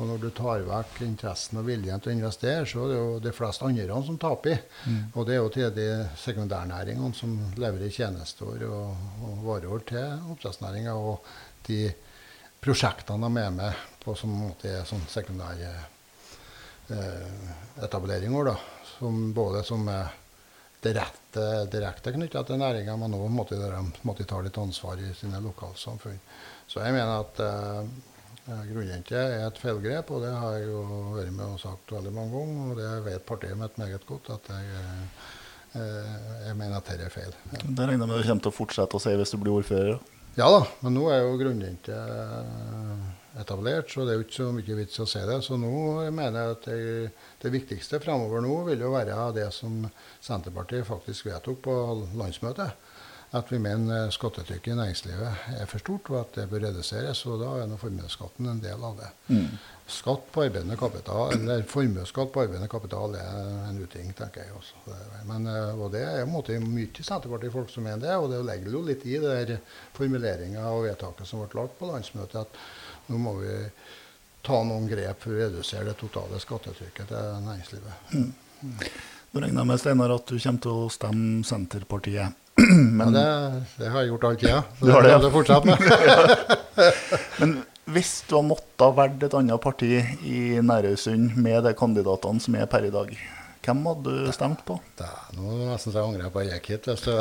Og 0.01 0.07
når 0.09 0.23
du 0.23 0.29
tar 0.33 0.63
vekk 0.65 1.03
interessen 1.05 1.59
og 1.61 1.67
viljen 1.69 2.01
til 2.01 2.15
å 2.15 2.17
investere, 2.17 2.65
så 2.69 2.85
er 2.85 2.93
det 2.93 2.97
jo 2.97 3.09
de 3.27 3.33
fleste 3.37 3.67
andre 3.67 3.99
som 4.07 4.17
taper. 4.21 4.63
Mm. 4.89 5.01
Og 5.13 5.27
det 5.29 5.35
er 5.35 5.41
jo 5.43 5.51
til 5.53 5.75
de 5.77 5.89
sekundærnæringene 6.23 7.13
som 7.17 7.35
leverer 7.61 7.93
tjenester 7.93 8.65
og, 8.71 9.03
og 9.29 9.43
varer 9.45 9.85
til 9.91 10.31
oppdrettsnæringa, 10.33 10.95
og 10.97 11.29
de 11.69 11.83
prosjektene 12.63 13.29
de 13.29 13.43
er 13.43 13.53
med 13.53 13.85
på 14.03 14.15
som 14.19 14.33
er 14.65 14.87
sånn 14.89 15.05
sekundære 15.13 15.73
eh, 16.97 17.53
etableringer. 17.85 18.49
da, 18.49 18.57
som 18.97 19.29
Både 19.37 19.61
som 19.67 19.85
er 19.93 20.09
direkte, 20.83 21.45
direkte 21.71 22.15
knytta 22.17 22.43
til 22.47 22.59
næringa, 22.59 22.97
men 22.97 23.19
òg 23.19 23.29
måtte 23.31 23.61
de 23.61 23.85
måtte 24.09 24.27
ta 24.27 24.41
litt 24.43 24.59
ansvar 24.59 24.99
i 24.99 25.13
sine 25.15 25.43
lokalsamfunn. 25.45 26.19
Så 26.67 26.81
jeg 26.81 26.97
mener 26.97 27.21
at 27.21 27.45
eh, 27.45 27.93
grunnrente 28.47 29.19
er 29.19 29.45
et 29.47 29.61
feilgrep, 29.61 30.11
og 30.11 30.25
det 30.25 30.33
har 30.35 30.57
jeg 30.59 30.71
jo 30.71 30.83
vært 31.15 31.35
med 31.37 31.47
og 31.47 31.61
sagt 31.63 31.95
veldig 31.95 32.13
mange 32.15 32.35
ganger. 32.35 32.73
Og 32.73 32.81
det 32.81 32.91
vet 33.07 33.27
partiet 33.29 33.59
mitt 33.59 33.79
meget 33.79 34.07
godt, 34.09 34.33
at 34.35 34.51
jeg, 34.51 34.83
eh, 35.79 36.17
jeg 36.49 36.59
mener 36.59 36.77
at 36.79 36.91
dette 36.91 37.07
er 37.07 37.15
feil. 37.15 37.33
Ja. 37.53 37.63
Det 37.63 37.89
regner 37.89 38.07
jeg 38.07 38.11
med 38.11 38.19
du 38.19 38.29
kommer 38.29 38.47
til 38.49 38.53
å 38.53 38.59
fortsette 38.59 38.99
å 38.99 39.03
si 39.03 39.15
hvis 39.21 39.35
du 39.35 39.39
blir 39.43 39.61
ordfører? 39.61 40.03
Ja 40.33 40.47
da, 40.49 40.63
men 40.81 40.95
nå 40.97 41.11
er 41.13 41.27
jo 41.27 41.37
grunnrente 41.37 41.97
etablert, 43.37 43.91
så 43.93 44.05
det 44.05 44.15
er 44.15 44.19
jo 44.19 44.25
ikke 44.25 44.39
så 44.39 44.47
mye 44.57 44.77
vits 44.79 45.01
å 45.01 45.07
se 45.09 45.21
det. 45.29 45.39
Så 45.45 45.59
nå 45.61 45.73
mener 46.09 46.39
jeg 46.39 46.57
at 46.57 46.69
det, 46.69 46.79
det 47.45 47.53
viktigste 47.53 48.01
framover 48.03 48.45
nå 48.45 48.63
vil 48.71 48.85
jo 48.85 48.95
være 48.95 49.27
det 49.37 49.51
som 49.53 49.85
Senterpartiet 50.25 50.89
faktisk 50.89 51.29
vedtok 51.29 51.61
på 51.69 51.77
landsmøtet. 52.17 52.73
At 53.33 53.49
vi 53.49 53.57
mener 53.65 54.11
skattetrykket 54.13 54.75
i 54.75 54.77
næringslivet 54.77 55.45
er 55.57 55.69
for 55.71 55.81
stort, 55.81 56.11
og 56.13 56.19
at 56.19 56.35
det 56.37 56.51
bør 56.51 56.67
reduseres. 56.67 57.23
Og 57.25 57.39
da 57.41 57.53
er 57.63 57.71
nå 57.71 57.79
formuesskatten 57.81 58.51
en 58.51 58.61
del 58.61 58.83
av 58.85 58.99
det. 59.01 59.09
Mm. 59.33 59.55
Skatt 59.89 60.27
på 60.35 60.45
arbeidende 60.45 60.77
kapital, 60.77 61.33
eller 61.39 61.65
Formuesskatt 61.69 62.29
på 62.35 62.43
arbeidende 62.45 62.69
kapital 62.69 63.17
er 63.17 63.49
en 63.71 63.81
uting, 63.81 64.13
tenker 64.19 64.45
jeg 64.45 64.53
også. 64.59 64.99
Men, 65.31 65.49
eh, 65.49 65.73
og 65.73 65.95
det 65.95 66.05
er 66.05 66.29
måte 66.29 66.59
mye 66.61 66.93
Senterparti-folk 66.93 67.73
som 67.73 67.89
mener 67.89 68.05
det, 68.05 68.19
og 68.21 68.29
det 68.35 68.43
legger 68.45 68.77
jo 68.77 68.85
litt 68.85 69.09
i 69.09 69.17
det 69.23 69.59
formuleringa 69.97 70.69
og 70.69 70.85
vedtaket 70.91 71.29
som 71.29 71.41
ble 71.41 71.63
lagt 71.63 71.81
på 71.81 71.89
landsmøtet. 71.89 72.45
at 72.45 73.09
nå 73.09 73.19
må 73.19 73.35
vi 73.41 73.57
ta 74.45 74.61
noen 74.67 74.87
grep 74.91 75.25
for 75.25 75.33
å 75.33 75.41
redusere 75.41 75.89
det 75.89 75.97
totale 76.01 76.41
skattetrykket 76.43 77.09
til 77.09 77.43
næringslivet. 77.49 78.13
Mm. 78.13 78.31
Mm. 78.63 78.79
Nå 79.33 79.41
regner 79.41 79.63
jeg 79.63 79.71
med 79.73 79.81
Steinar, 79.81 80.15
at 80.15 80.29
du 80.29 80.37
kommer 80.37 80.65
til 80.69 80.85
å 80.85 80.89
stemme 80.93 81.45
Senterpartiet. 81.49 82.42
Men, 82.57 83.15
ja, 83.15 83.21
det, 83.21 83.61
det, 83.79 83.91
har 83.91 84.03
jeg 84.03 84.13
gjort 84.13 84.25
all 84.29 84.39
tida. 84.41 84.63
Så 84.79 84.87
det 84.87 84.97
har 84.97 85.23
det, 85.23 85.31
fortsatt 85.33 85.65
med. 85.65 85.79
Men 87.41 87.55
hvis 87.93 88.13
du 88.29 88.37
har 88.37 88.45
måttet 88.47 88.97
velge 88.99 89.29
et 89.29 89.37
annet 89.39 89.63
parti 89.63 89.93
i 90.29 90.43
Nærøysund 90.63 91.39
med 91.43 91.65
de 91.67 91.73
kandidatene 91.77 92.45
som 92.45 92.59
er 92.61 92.69
per 92.71 92.87
i 92.87 92.93
dag, 92.95 93.15
hvem 93.63 93.83
hadde 93.89 94.17
du 94.27 94.33
stemt 94.35 94.65
på? 94.67 94.77
Da, 94.99 95.09
nå 95.37 95.47
må 95.47 95.59
jeg 95.61 95.71
nesten 95.71 95.99
angre 96.03 96.31
på 96.35 96.43
at 96.43 96.49
jeg 96.51 96.61
gikk 96.61 96.71
hit 96.75 96.91
hvis 96.91 97.05
du 97.07 97.13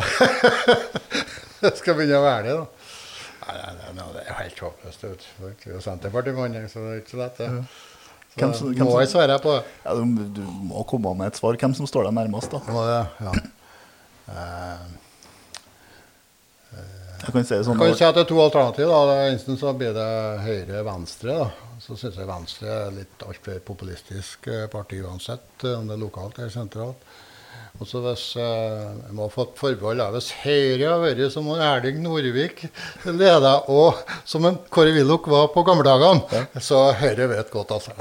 skal 1.81 1.97
begynne 1.97 2.19
å 2.19 2.25
være 2.25 2.45
det. 2.47 2.57
da. 2.59 2.91
Nei, 3.41 3.55
nei, 3.77 3.93
nei, 3.97 4.07
det 4.15 4.25
er 4.25 4.37
helt 4.39 4.61
håpløst. 4.65 5.03
Det 5.05 5.51
er 5.51 5.73
jo 5.75 5.81
Senterpartimannen, 5.83 6.67
så 6.71 6.83
det 6.83 6.93
er 6.93 7.01
ikke 7.01 7.13
så 7.13 7.21
lett, 7.23 7.39
det. 7.39 7.49
Ja. 7.49 7.63
Så 8.31 8.39
hvem 8.39 8.53
som, 8.55 8.71
hvem 8.71 8.87
må 8.87 8.99
jeg 9.01 9.09
svare 9.11 9.35
på 9.43 9.57
ja, 9.59 9.93
du, 9.97 10.03
du, 10.37 10.41
må 10.69 10.85
komme 10.87 11.11
med 11.19 11.33
et 11.33 11.39
svar. 11.39 11.57
Hvem 11.59 11.73
som 11.75 11.89
står 11.89 12.07
deg 12.07 12.15
nærmest, 12.15 12.53
da? 12.53 12.61
Må 12.71 12.85
det, 12.87 13.01
ja. 13.25 13.33
Uh, 14.31 15.00
jeg 17.31 17.37
kan 17.37 17.47
si 17.47 17.55
det 17.55 17.63
sånn. 17.63 17.79
Jeg 17.79 17.93
kan 17.93 17.99
si 17.99 18.05
at 18.07 18.17
det 18.17 18.23
er 18.25 18.29
to 18.29 18.39
alternativer. 18.43 19.11
Enten 19.31 19.59
så 19.59 19.71
blir 19.77 19.93
det 19.95 20.11
Høyre-Venstre. 20.43 21.35
Så 21.81 21.95
syns 21.97 22.19
jeg 22.19 22.27
Venstre 22.27 22.69
er 22.69 22.93
litt 22.93 23.23
altfor 23.25 23.61
populistisk 23.65 24.49
eh, 24.51 24.67
parti 24.69 24.99
uansett, 25.01 25.63
eh, 25.63 25.77
om 25.79 25.87
det 25.87 25.95
er 25.95 26.01
lokalt 26.03 26.37
eller 26.37 26.51
sentralt. 26.53 27.07
Og 27.79 27.87
så 27.87 28.01
hvis 28.03 28.25
eh, 28.37 28.91
Jeg 29.07 29.15
må 29.15 29.25
ha 29.25 29.31
fått 29.31 29.55
forbehold 29.57 30.03
hvis 30.13 30.29
Høyre 30.43 30.91
har 30.91 31.01
vært 31.01 31.33
som 31.33 31.47
Erling 31.55 32.03
Norvik 32.03 32.65
leda, 33.07 33.55
og 33.71 34.03
som 34.27 34.45
en 34.49 34.59
Kåre 34.69 34.93
Willoch 34.93 35.31
var 35.31 35.49
på 35.55 35.63
gamle 35.65 35.87
dagene, 35.87 36.27
ja. 36.35 36.61
så 36.61 36.89
Høyre 36.99 37.31
vet 37.31 37.53
godt, 37.55 37.73
altså. 37.79 37.95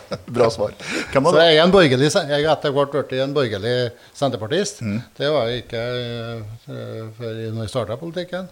Bra 0.35 0.49
svar. 0.53 0.75
så 1.13 1.33
jeg 1.41 1.57
er 1.57 1.63
en 1.63 1.73
borgerlig, 1.73 2.11
jeg 2.11 2.47
etter 2.53 2.75
hvert 2.75 2.93
blitt 2.95 3.15
en 3.21 3.35
borgerlig 3.35 3.75
senterpartist. 4.17 4.81
Mm. 4.85 5.01
Det 5.17 5.31
var 5.33 5.49
jeg 5.49 5.65
ikke 5.65 5.83
uh, 5.91 7.11
før 7.17 7.41
når 7.41 7.61
jeg 7.65 7.73
starta 7.73 7.99
politikken. 8.01 8.49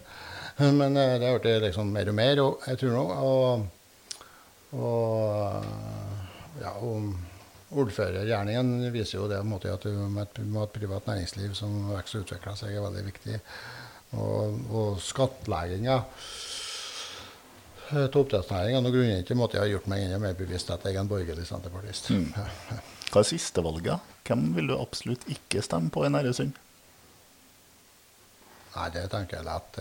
Men 0.59 0.97
uh, 0.97 1.15
det 1.19 1.27
har 1.27 1.39
blitt 1.39 1.65
liksom 1.69 1.91
mer 1.95 2.11
og 2.11 2.19
mer, 2.19 2.43
og 2.43 2.67
jeg 2.67 2.81
tror 2.83 2.95
nå 2.97 3.05
og, 3.29 3.65
og 4.79 5.67
ja, 6.59 6.75
og 6.83 7.11
Ordførergjerningen 7.69 8.87
viser 8.89 9.19
jo 9.19 9.27
det 9.29 9.43
måte, 9.45 9.69
at 9.69 9.83
du 9.85 9.93
må 9.93 10.63
ha 10.63 10.65
et 10.65 10.73
privat 10.73 11.05
næringsliv 11.05 11.53
som 11.57 11.91
vokser 11.91 12.23
og 12.23 12.25
utvikler 12.25 12.55
seg, 12.57 12.73
er 12.73 12.81
veldig 12.81 13.03
viktig. 13.05 13.35
Og, 14.17 14.55
og 14.73 14.95
skattlegginga 15.05 15.99
til 17.89 18.21
oppdrettsnæringa 18.21 18.81
grunnen 18.85 19.43
at 19.45 19.53
jeg 19.55 19.61
har 19.63 19.71
gjort 19.73 19.89
meg 19.89 20.05
enda 20.05 20.19
mer 20.21 20.37
bevisst 20.37 20.69
at 20.73 20.85
jeg 20.85 20.95
er 20.95 21.03
en 21.03 21.09
borgerlig 21.09 21.45
senterpartist. 21.49 22.11
Mm. 22.13 22.31
Hva 23.09 23.21
er 23.21 23.29
siste 23.29 23.63
valget? 23.65 24.09
Hvem 24.27 24.51
vil 24.53 24.69
du 24.69 24.75
absolutt 24.77 25.25
ikke 25.31 25.63
stemme 25.65 25.89
på 25.93 26.05
i 26.05 26.11
Næresund? 26.13 26.57
Nei, 28.75 28.89
det 28.93 29.07
tenker 29.11 29.39
jeg 29.39 29.47
lett. 29.47 29.79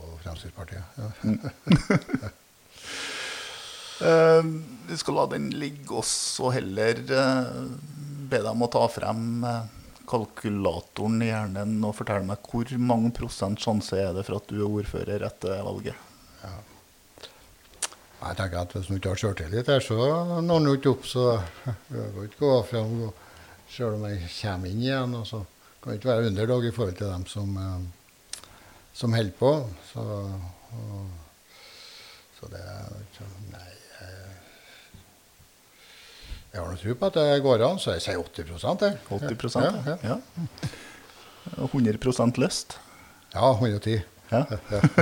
Og 0.00 0.14
Fremskrittspartiet. 0.24 0.84
Ja. 0.96 1.08
Mm. 1.22 1.38
Uh, 4.00 4.42
vi 4.88 4.96
skal 4.96 5.18
la 5.18 5.26
den 5.34 5.50
ligge 5.60 6.00
oss 6.00 6.14
og 6.40 6.54
heller 6.56 7.02
uh, 7.12 7.68
be 8.30 8.40
deg 8.40 8.50
om 8.54 8.64
å 8.64 8.72
ta 8.72 8.86
frem 8.90 9.44
uh, 9.44 9.68
kalkulatoren 10.10 11.20
i 11.22 11.28
hjernen 11.28 11.76
og 11.84 11.94
fortelle 12.00 12.26
meg 12.26 12.48
hvor 12.48 12.72
mange 12.80 13.12
prosent 13.14 13.60
sjanse 13.62 14.00
er 14.00 14.16
det 14.16 14.24
for 14.26 14.40
at 14.40 14.48
du 14.48 14.56
er 14.62 14.80
ordfører 14.80 15.28
etter 15.28 15.60
valget? 15.66 16.08
Jeg 18.20 18.36
tenker 18.36 18.60
at 18.60 18.74
Hvis 18.76 18.90
du 18.90 18.94
ikke 18.98 19.14
har 19.14 19.20
sjøltillit 19.22 19.70
her, 19.72 19.80
så 19.80 19.96
når 20.44 20.66
du 20.66 20.72
ikke 20.74 20.92
opp. 20.92 21.06
Så 21.08 21.24
jeg 21.64 22.12
kan 22.14 22.28
ikke 22.28 22.42
gå 22.44 22.52
fram 22.68 22.94
sjøl 23.70 23.96
om 23.96 24.06
jeg 24.10 24.28
kommer 24.34 24.70
inn 24.70 24.84
igjen. 24.84 25.16
og 25.16 25.26
så 25.26 25.42
kan 25.80 25.94
jeg 25.94 26.00
ikke 26.00 26.12
være 26.12 26.26
underdog 26.28 26.66
i 26.68 26.74
forhold 26.76 26.96
til 26.98 27.08
dem 27.08 27.26
som, 27.26 27.56
eh, 27.56 28.44
som 28.92 29.16
holder 29.16 29.36
på. 29.38 29.52
Så, 29.92 30.06
og, 30.76 31.06
så 32.38 32.52
det 32.52 32.64
Nei. 33.50 33.70
Jeg 36.50 36.58
har 36.58 36.66
nå 36.66 36.78
tro 36.80 36.94
på 36.98 37.06
at 37.06 37.14
det 37.14 37.42
går 37.44 37.62
an, 37.62 37.78
så 37.78 37.92
jeg 37.94 38.02
sier 38.02 38.18
80 38.18 38.48
jeg. 38.82 38.96
80 39.06 39.58
ja, 39.62 39.68
ja. 39.86 39.96
ja. 40.02 40.16
100 41.62 42.40
lyst? 42.42 42.74
Ja, 43.34 43.52
110. 43.52 44.00
Ja. 44.30 44.44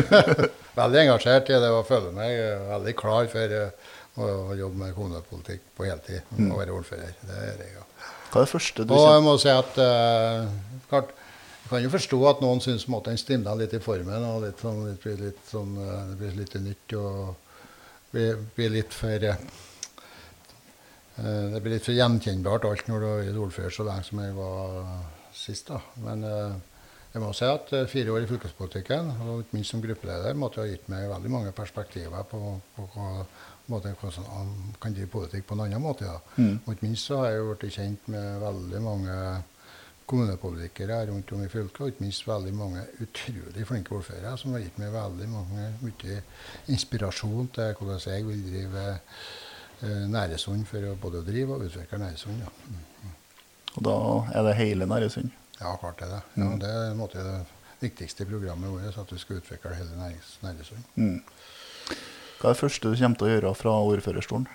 veldig 0.79 1.01
engasjert 1.05 1.51
i 1.53 1.61
det 1.61 1.70
og 1.74 1.87
føler 1.89 2.14
meg 2.16 2.33
eh, 2.33 2.66
veldig 2.70 2.95
klar 2.99 3.29
for 3.33 3.55
eh, 3.61 3.95
å, 4.18 4.55
jobbe 4.59 4.83
med 4.83 4.95
kommunepolitikk 4.97 5.68
på 5.76 5.87
heltid. 5.89 6.24
Mm. 6.37 6.51
Og 6.51 6.62
være 6.62 6.76
ordfører. 6.76 7.14
Det 7.22 7.37
er 7.37 7.62
jeg, 7.62 7.74
ja. 7.76 7.85
Hva 8.29 8.41
er 8.41 8.45
det 8.45 8.53
første 8.53 8.85
du 8.85 8.93
Og 8.93 9.07
jeg 9.07 9.24
må 9.24 9.35
si 9.41 9.49
at 9.49 9.79
uh, 9.81 10.49
klart, 10.91 11.14
Jeg 11.62 11.70
kan 11.70 11.85
jo 11.85 11.93
forstå 11.93 12.18
at 12.29 12.43
noen 12.45 12.61
syns 12.64 12.85
på 12.85 12.91
en 12.91 12.97
måte 12.99 13.12
den 13.12 13.20
stimler 13.20 13.61
litt 13.61 13.76
i 13.76 13.81
formen. 13.85 14.26
og 14.29 14.43
litt 14.45 14.61
sånn, 14.64 14.83
litt, 14.89 15.01
blir 15.05 15.22
litt 15.22 15.45
sånn, 15.49 15.72
uh, 15.81 16.03
Det 16.11 16.18
blir 16.20 16.37
litt 16.43 16.59
nytt 16.64 16.97
og 16.99 17.16
blir, 18.12 18.43
blir 18.57 18.74
litt 18.76 18.93
for 18.97 19.29
uh, 19.31 19.39
Det 21.16 21.62
blir 21.62 21.76
litt 21.76 21.87
for 21.89 21.97
gjenkjennbart 21.97 22.68
alt 22.68 22.91
når 22.91 23.01
du 23.01 23.09
vært 23.09 23.43
ordfører 23.47 23.74
så 23.74 23.89
lenge 23.89 24.05
som 24.11 24.20
jeg 24.22 24.37
var 24.37 24.76
sist. 25.35 25.72
da. 25.72 25.81
Men 26.05 26.24
jeg 27.18 27.26
må 27.26 27.34
si 27.36 27.50
at 27.50 27.74
fire 27.90 28.14
år 28.14 28.24
i 28.24 28.30
fylkespolitikken, 28.30 29.12
og 29.26 29.42
ikke 29.42 29.58
minst 29.58 29.74
som 29.74 29.84
gruppeleder, 29.84 30.38
måtte 30.38 30.62
ha 30.62 30.70
gitt 30.70 30.88
meg 30.92 31.10
veldig 31.10 31.32
mange 31.34 31.54
perspektiver 31.56 32.26
på, 32.30 32.40
på 32.76 32.88
på 33.68 33.74
måte, 33.74 33.92
hvordan 34.00 34.24
man 34.32 34.74
kan 34.80 34.94
drive 34.96 35.10
politikk 35.12 35.46
på 35.46 35.54
en 35.54 35.66
annen 35.66 35.82
måte. 35.82 36.08
Ja. 36.08 36.18
Mm. 36.36 36.60
Og 36.64 36.72
ikke 36.72 36.86
minst 36.86 37.08
så 37.08 37.20
har 37.20 37.34
jeg 37.34 37.48
blitt 37.60 37.74
kjent 37.74 38.06
med 38.08 38.40
veldig 38.40 38.80
mange 38.80 39.16
kommunepolitikere 40.08 41.02
rundt 41.10 41.32
om 41.36 41.42
i 41.44 41.50
fylket, 41.52 41.80
og 41.80 41.90
ikke 41.92 42.06
minst 42.06 42.24
veldig 42.28 42.54
mange 42.56 42.84
utrolig 43.04 43.66
flinke 43.68 43.92
ordførere 43.98 44.36
som 44.40 44.54
har 44.56 44.64
gitt 44.64 44.78
meg 44.80 44.94
veldig 44.94 45.28
mange 45.28 45.66
mye 45.82 46.22
inspirasjon 46.72 47.50
til 47.58 47.74
hvordan 47.76 48.00
jeg 48.06 48.24
vil 48.30 48.46
drive 48.46 48.86
eh, 48.94 50.06
Næresund 50.08 50.64
for 50.70 50.88
å 50.88 50.96
både 51.02 51.26
drive 51.26 51.58
og 51.58 51.68
utvikle 51.68 52.00
Næresund. 52.00 52.40
Ja. 52.40 52.54
Mm. 52.72 53.12
Og 53.76 53.84
da 53.84 53.98
er 54.32 54.48
det 54.48 54.56
hele 54.62 54.88
Næresund? 54.88 55.36
Ja, 55.61 55.76
klart 55.80 56.02
er 56.02 56.06
det. 56.12 56.22
Ja, 56.36 56.44
Mm. 56.44 56.59
det 56.61 56.68
er 56.70 56.94
måte 56.94 57.22
det 57.24 57.46
viktigste 57.80 58.22
i 58.22 58.26
programmet 58.30 58.70
vårt, 58.70 58.98
at 58.98 59.12
vi 59.12 59.18
skal 59.18 59.36
utvikle 59.40 59.74
hele 59.74 59.90
Næresund. 60.42 60.84
Mm. 60.96 61.22
Hva 62.38 62.50
er 62.50 62.54
det 62.54 62.61
første 62.61 62.88
du 62.92 62.96
kommer 62.96 63.16
til 63.18 63.26
å 63.26 63.30
gjøre 63.34 63.54
fra 63.56 63.70
ordførerstolen? 63.82 64.46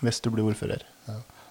Hvis 0.00 0.20
du 0.22 0.30
blir 0.30 0.46
ordfører? 0.46 0.84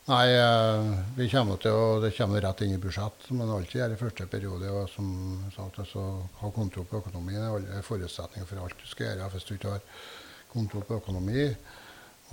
Nei, 0.08 0.28
eh, 0.32 0.94
vi 1.18 1.28
kommer 1.30 1.58
til 1.60 1.72
å, 1.76 2.00
det 2.00 2.14
kommer 2.16 2.40
rett 2.40 2.62
inn 2.64 2.72
i 2.78 2.80
budsjett, 2.80 3.26
som 3.28 3.42
en 3.44 3.50
alltid 3.52 3.82
gjør 3.82 3.92
i 3.92 4.00
første 4.00 4.28
periode. 4.32 4.70
og 4.72 4.88
som 4.90 5.44
sagt, 5.56 5.80
altså, 5.80 6.24
Ha 6.40 6.50
kontroll 6.52 6.86
på 6.86 7.02
økonomien 7.04 7.42
er 7.44 7.82
forutsetningen 7.84 8.48
for 8.48 8.58
alt 8.64 8.78
du 8.80 8.88
skal 8.88 9.08
gjøre. 9.08 9.30
Hvis 9.32 9.44
du 9.44 9.54
ikke 9.56 9.72
har 9.72 9.82
kontroll 10.54 10.84
på 10.88 11.02
økonomi 11.02 11.56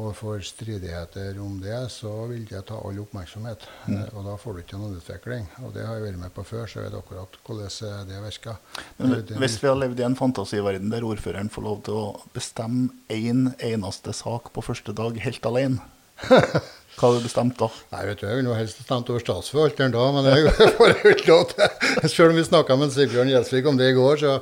og 0.03 0.11
får 0.19 0.41
stridigheter 0.49 1.37
om 1.39 1.61
det, 1.63 1.77
så 1.95 2.11
vil 2.27 2.43
det 2.51 2.65
ta 2.67 2.81
all 2.83 2.99
oppmerksomhet. 2.99 3.63
Mm. 3.87 3.95
Eh, 4.01 4.09
Og 4.17 4.25
da 4.27 4.35
får 4.41 4.57
du 4.57 4.63
ikke 4.65 4.81
noen 4.81 4.97
utvikling. 4.99 5.47
Og 5.63 5.73
det 5.77 5.85
har 5.87 6.01
jeg 6.01 6.07
vært 6.09 6.21
med 6.25 6.35
på 6.35 6.45
før, 6.49 6.67
så 6.67 6.81
jeg 6.81 6.89
vet 6.91 6.99
akkurat 6.99 7.39
hvordan 7.47 8.09
det 8.11 8.23
virker. 8.25 8.57
Men 8.99 9.15
hvis 9.39 9.59
vi 9.63 9.71
har 9.71 9.79
levd 9.79 10.01
i 10.03 10.07
en 10.09 10.19
fantasiverden 10.19 10.91
der 10.91 11.07
ordføreren 11.07 11.51
får 11.53 11.63
lov 11.69 11.83
til 11.87 12.01
å 12.01 12.07
bestemme 12.35 12.91
én 13.09 13.35
en 13.35 13.55
eneste 13.59 14.13
sak 14.13 14.51
på 14.55 14.63
første 14.63 14.93
dag 14.97 15.17
helt 15.23 15.47
alene, 15.47 15.79
hva 16.95 17.09
hadde 17.11 17.21
du 17.21 17.27
bestemt 17.27 17.57
da? 17.59 17.67
Nei, 17.93 18.03
vet 18.07 18.21
du, 18.21 18.27
Jeg 18.29 18.39
ville 18.39 18.55
helst 18.59 18.83
stemt 18.85 19.09
over 19.11 19.23
statsforvalteren 19.25 19.95
da, 19.95 20.05
men 20.15 20.29
det 20.29 20.35
får 20.79 20.93
jeg 20.93 21.15
ikke 21.17 21.31
lov 21.33 21.45
til. 21.51 22.09
Selv 22.13 22.31
om 22.31 22.39
vi 22.39 22.45
snakka 22.47 22.77
med 22.79 22.93
Sigbjørn 22.95 23.33
Gjelsvik 23.33 23.67
om 23.71 23.81
det 23.81 23.89
i 23.91 23.97
går, 23.99 24.21
så, 24.23 24.35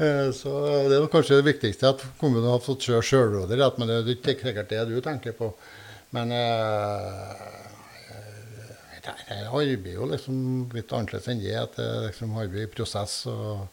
eh, 0.00 0.30
så 0.36 0.54
det 0.88 0.96
er 0.96 1.10
kanskje 1.12 1.40
det 1.42 1.48
viktigste 1.50 1.90
at 1.92 2.04
kommunen 2.22 2.48
har 2.54 2.62
fått 2.64 2.86
sjø- 2.88 3.02
sjølråderett. 3.04 3.76
Men 3.82 3.92
det 3.92 3.98
er 4.00 4.14
ikke 4.16 4.38
sikkert 4.48 4.72
det 4.72 4.86
du 4.88 4.96
tenker 5.04 5.36
på. 5.36 5.52
Men 6.16 6.32
eh, 6.34 7.58
det 9.04 9.12
det 9.28 9.36
arbeider 9.48 9.94
jo 9.94 10.08
liksom 10.10 10.40
litt 10.76 10.90
annerledes 10.92 11.28
enn 11.32 11.40
det. 11.44 11.54
At 11.56 11.76
det 11.78 11.86
liksom 12.08 12.34
arbeider 12.36 12.66
i 12.68 12.72
prosess 12.74 13.14
og, 13.30 13.66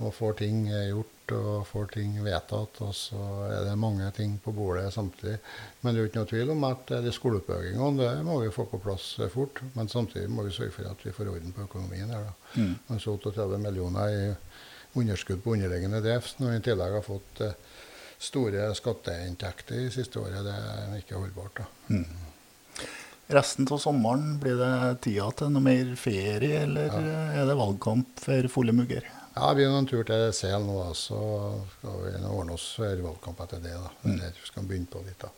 og 0.00 0.14
får 0.16 0.38
ting 0.40 0.64
gjort 0.70 1.10
og 1.32 1.66
får 1.68 1.86
ting 1.94 2.16
vedtatt. 2.24 2.80
Og 2.84 2.92
så 2.96 3.20
er 3.48 3.64
det 3.68 3.78
mange 3.80 4.10
ting 4.16 4.36
på 4.42 4.52
bordet 4.52 4.92
samtidig. 4.94 5.38
Men 5.80 5.94
det 5.94 6.00
er 6.00 6.02
jo 6.02 6.10
ikke 6.10 6.20
noe 6.22 6.30
tvil 6.32 6.52
om 6.54 6.66
at 6.68 6.92
de 7.06 7.14
skoleoppbyggingene 7.14 8.02
det 8.02 8.26
må 8.26 8.40
vi 8.42 8.52
få 8.54 8.66
på 8.68 8.82
plass 8.84 9.14
fort. 9.32 9.62
Men 9.74 9.88
samtidig 9.88 10.28
må 10.30 10.44
vi 10.44 10.54
sørge 10.54 10.74
for 10.76 10.90
at 10.90 11.06
vi 11.06 11.14
får 11.14 11.32
orden 11.32 11.56
på 11.56 11.64
økonomien 11.68 12.12
her. 12.12 12.28
da. 12.28 12.60
Mm. 12.60 13.00
Så 13.00 13.16
38 13.16 13.58
millioner 13.62 14.12
i 14.12 14.28
underskudd 14.94 15.42
på 15.42 15.56
underliggende 15.56 16.02
drift, 16.04 16.38
når 16.38 16.50
vi 16.52 16.60
i 16.60 16.66
tillegg 16.68 16.92
har 16.98 17.02
fått 17.06 17.40
eh, 17.42 17.56
store 18.22 18.68
skatteinntekter 18.78 19.86
i 19.86 19.90
siste 19.94 20.20
året. 20.22 20.44
Det 20.46 20.54
er 20.54 20.94
ikke 21.00 21.18
holdbart. 21.18 21.64
da. 21.64 21.98
Resten 23.34 23.66
av 23.72 23.80
sommeren, 23.80 24.36
blir 24.38 24.58
det 24.60 25.00
tida 25.06 25.30
til 25.32 25.52
noe 25.54 25.64
mer 25.64 25.94
ferie, 25.96 26.64
eller 26.66 26.92
er 26.92 27.46
det 27.48 27.56
valgkamp 27.56 28.20
for 28.20 28.50
fulle 28.52 28.74
mugger? 28.76 29.06
Ja, 29.34 29.52
Vi 29.54 29.64
har 29.64 29.78
en 29.78 29.86
tur 29.86 30.04
til 30.06 30.28
Sel 30.36 30.62
nå, 30.62 30.76
da, 30.78 30.92
så 30.94 31.20
skal 31.78 32.02
vi 32.04 32.12
ordne 32.30 32.54
oss 32.54 32.68
valgkamp 32.78 33.40
etter 33.42 33.62
det. 33.64 33.74
da. 33.74 33.90
Mm. 34.04 34.20
er 34.20 34.36
vi 34.38 34.46
skal 34.46 34.68
begynne 34.68 34.90
på 34.90 35.02
litt. 35.02 35.18
da. 35.18 35.32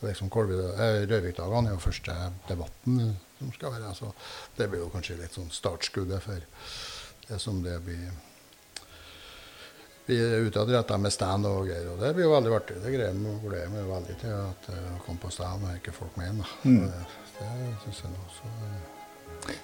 Så 0.00 0.06
liksom 0.06 0.26
eh, 0.26 1.04
Rørvikdagene 1.06 1.70
er 1.70 1.76
jo 1.76 1.82
første 1.82 2.16
debatten 2.48 3.16
som 3.38 3.52
skal 3.54 3.76
være. 3.76 3.94
så 3.94 4.12
Det 4.56 4.68
blir 4.70 4.82
jo 4.82 4.90
kanskje 4.90 5.20
litt 5.20 5.38
sånn 5.38 5.50
startskuddet 5.54 6.22
for 6.22 6.42
det 7.28 7.38
som 7.38 7.62
det 7.62 7.78
blir 7.84 8.10
vi 10.08 10.16
er 10.16 10.40
utadrettet 10.40 11.00
med 11.04 11.12
stand 11.12 11.44
og 11.44 11.66
greier, 11.68 11.90
og 11.92 11.98
det 12.00 12.14
blir 12.16 12.24
jo 12.24 12.30
veldig 12.32 12.52
artig. 12.56 12.78
Det 12.80 12.94
greier 12.94 13.12
vi 13.12 13.32
gleder 13.42 13.68
meg 13.74 13.90
veldig 13.90 14.14
til 14.22 14.32
at 14.32 14.70
å 14.72 15.00
komme 15.04 15.20
på 15.20 15.32
stand 15.34 15.66
og 15.68 15.74
ikke 15.76 15.92
folk 15.92 16.16
med 16.16 16.30
inn. 16.32 16.38
da. 16.40 16.48
Mm. 16.64 16.78
Det, 16.86 17.02
det 17.42 17.74
syns 17.82 18.00
jeg 18.06 18.14
nå. 18.14 18.22
Så, 18.38 18.52
eh, 18.70 18.97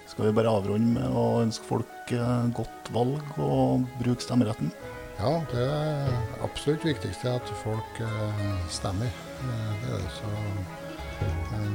Skal 0.09 0.29
vi 0.29 0.35
bare 0.37 0.53
avrunde 0.53 0.95
med 0.95 1.17
å 1.19 1.43
ønske 1.43 1.67
folk 1.67 2.13
eh, 2.15 2.49
godt 2.55 2.91
valg 2.95 3.39
og 3.43 3.87
bruke 3.99 4.23
stemmeretten? 4.23 4.71
Ja, 5.19 5.33
det 5.51 5.65
er 5.65 6.13
absolutt 6.47 6.87
viktigste 6.87 7.33
at 7.35 7.51
folk 7.65 8.01
eh, 8.03 8.43
stemmer. 8.71 9.11
Eh, 9.11 9.71
det 9.83 9.91
er 9.97 10.05
det. 10.05 10.13
Så 10.21 10.33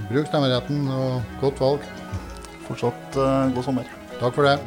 bruk 0.09 0.27
stemmeretten 0.31 0.87
og 0.95 1.35
godt 1.43 1.59
valg. 1.63 1.87
Fortsatt 2.69 3.17
god 3.55 3.63
sommer. 3.65 3.87
Takk 4.19 4.35
for 4.35 4.45
det. 4.45 4.59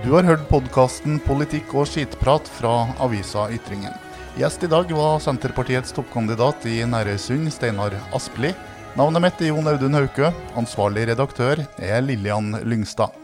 Du 0.00 0.14
har 0.14 0.24
hørt 0.24 0.46
podkasten 0.48 1.18
'Politikk 1.20 1.74
og 1.76 1.88
skitprat' 1.90 2.48
fra 2.56 2.88
avisa 3.04 3.50
Ytringen. 3.52 3.92
Gjest 4.38 4.62
i 4.64 4.70
dag 4.70 4.88
var 4.96 5.18
Senterpartiets 5.20 5.92
toppkandidat 5.92 6.64
i 6.70 6.78
Nærøysund, 6.88 7.50
Steinar 7.52 7.92
Aspli. 8.16 8.54
Navnet 8.98 9.22
mitt 9.22 9.42
er 9.44 9.52
Jon 9.52 9.68
Audun 9.70 9.94
Hauke. 9.94 10.32
Ansvarlig 10.58 11.04
redaktør 11.12 11.60
er 11.78 12.00
Lillian 12.02 12.56
Lyngstad. 12.66 13.14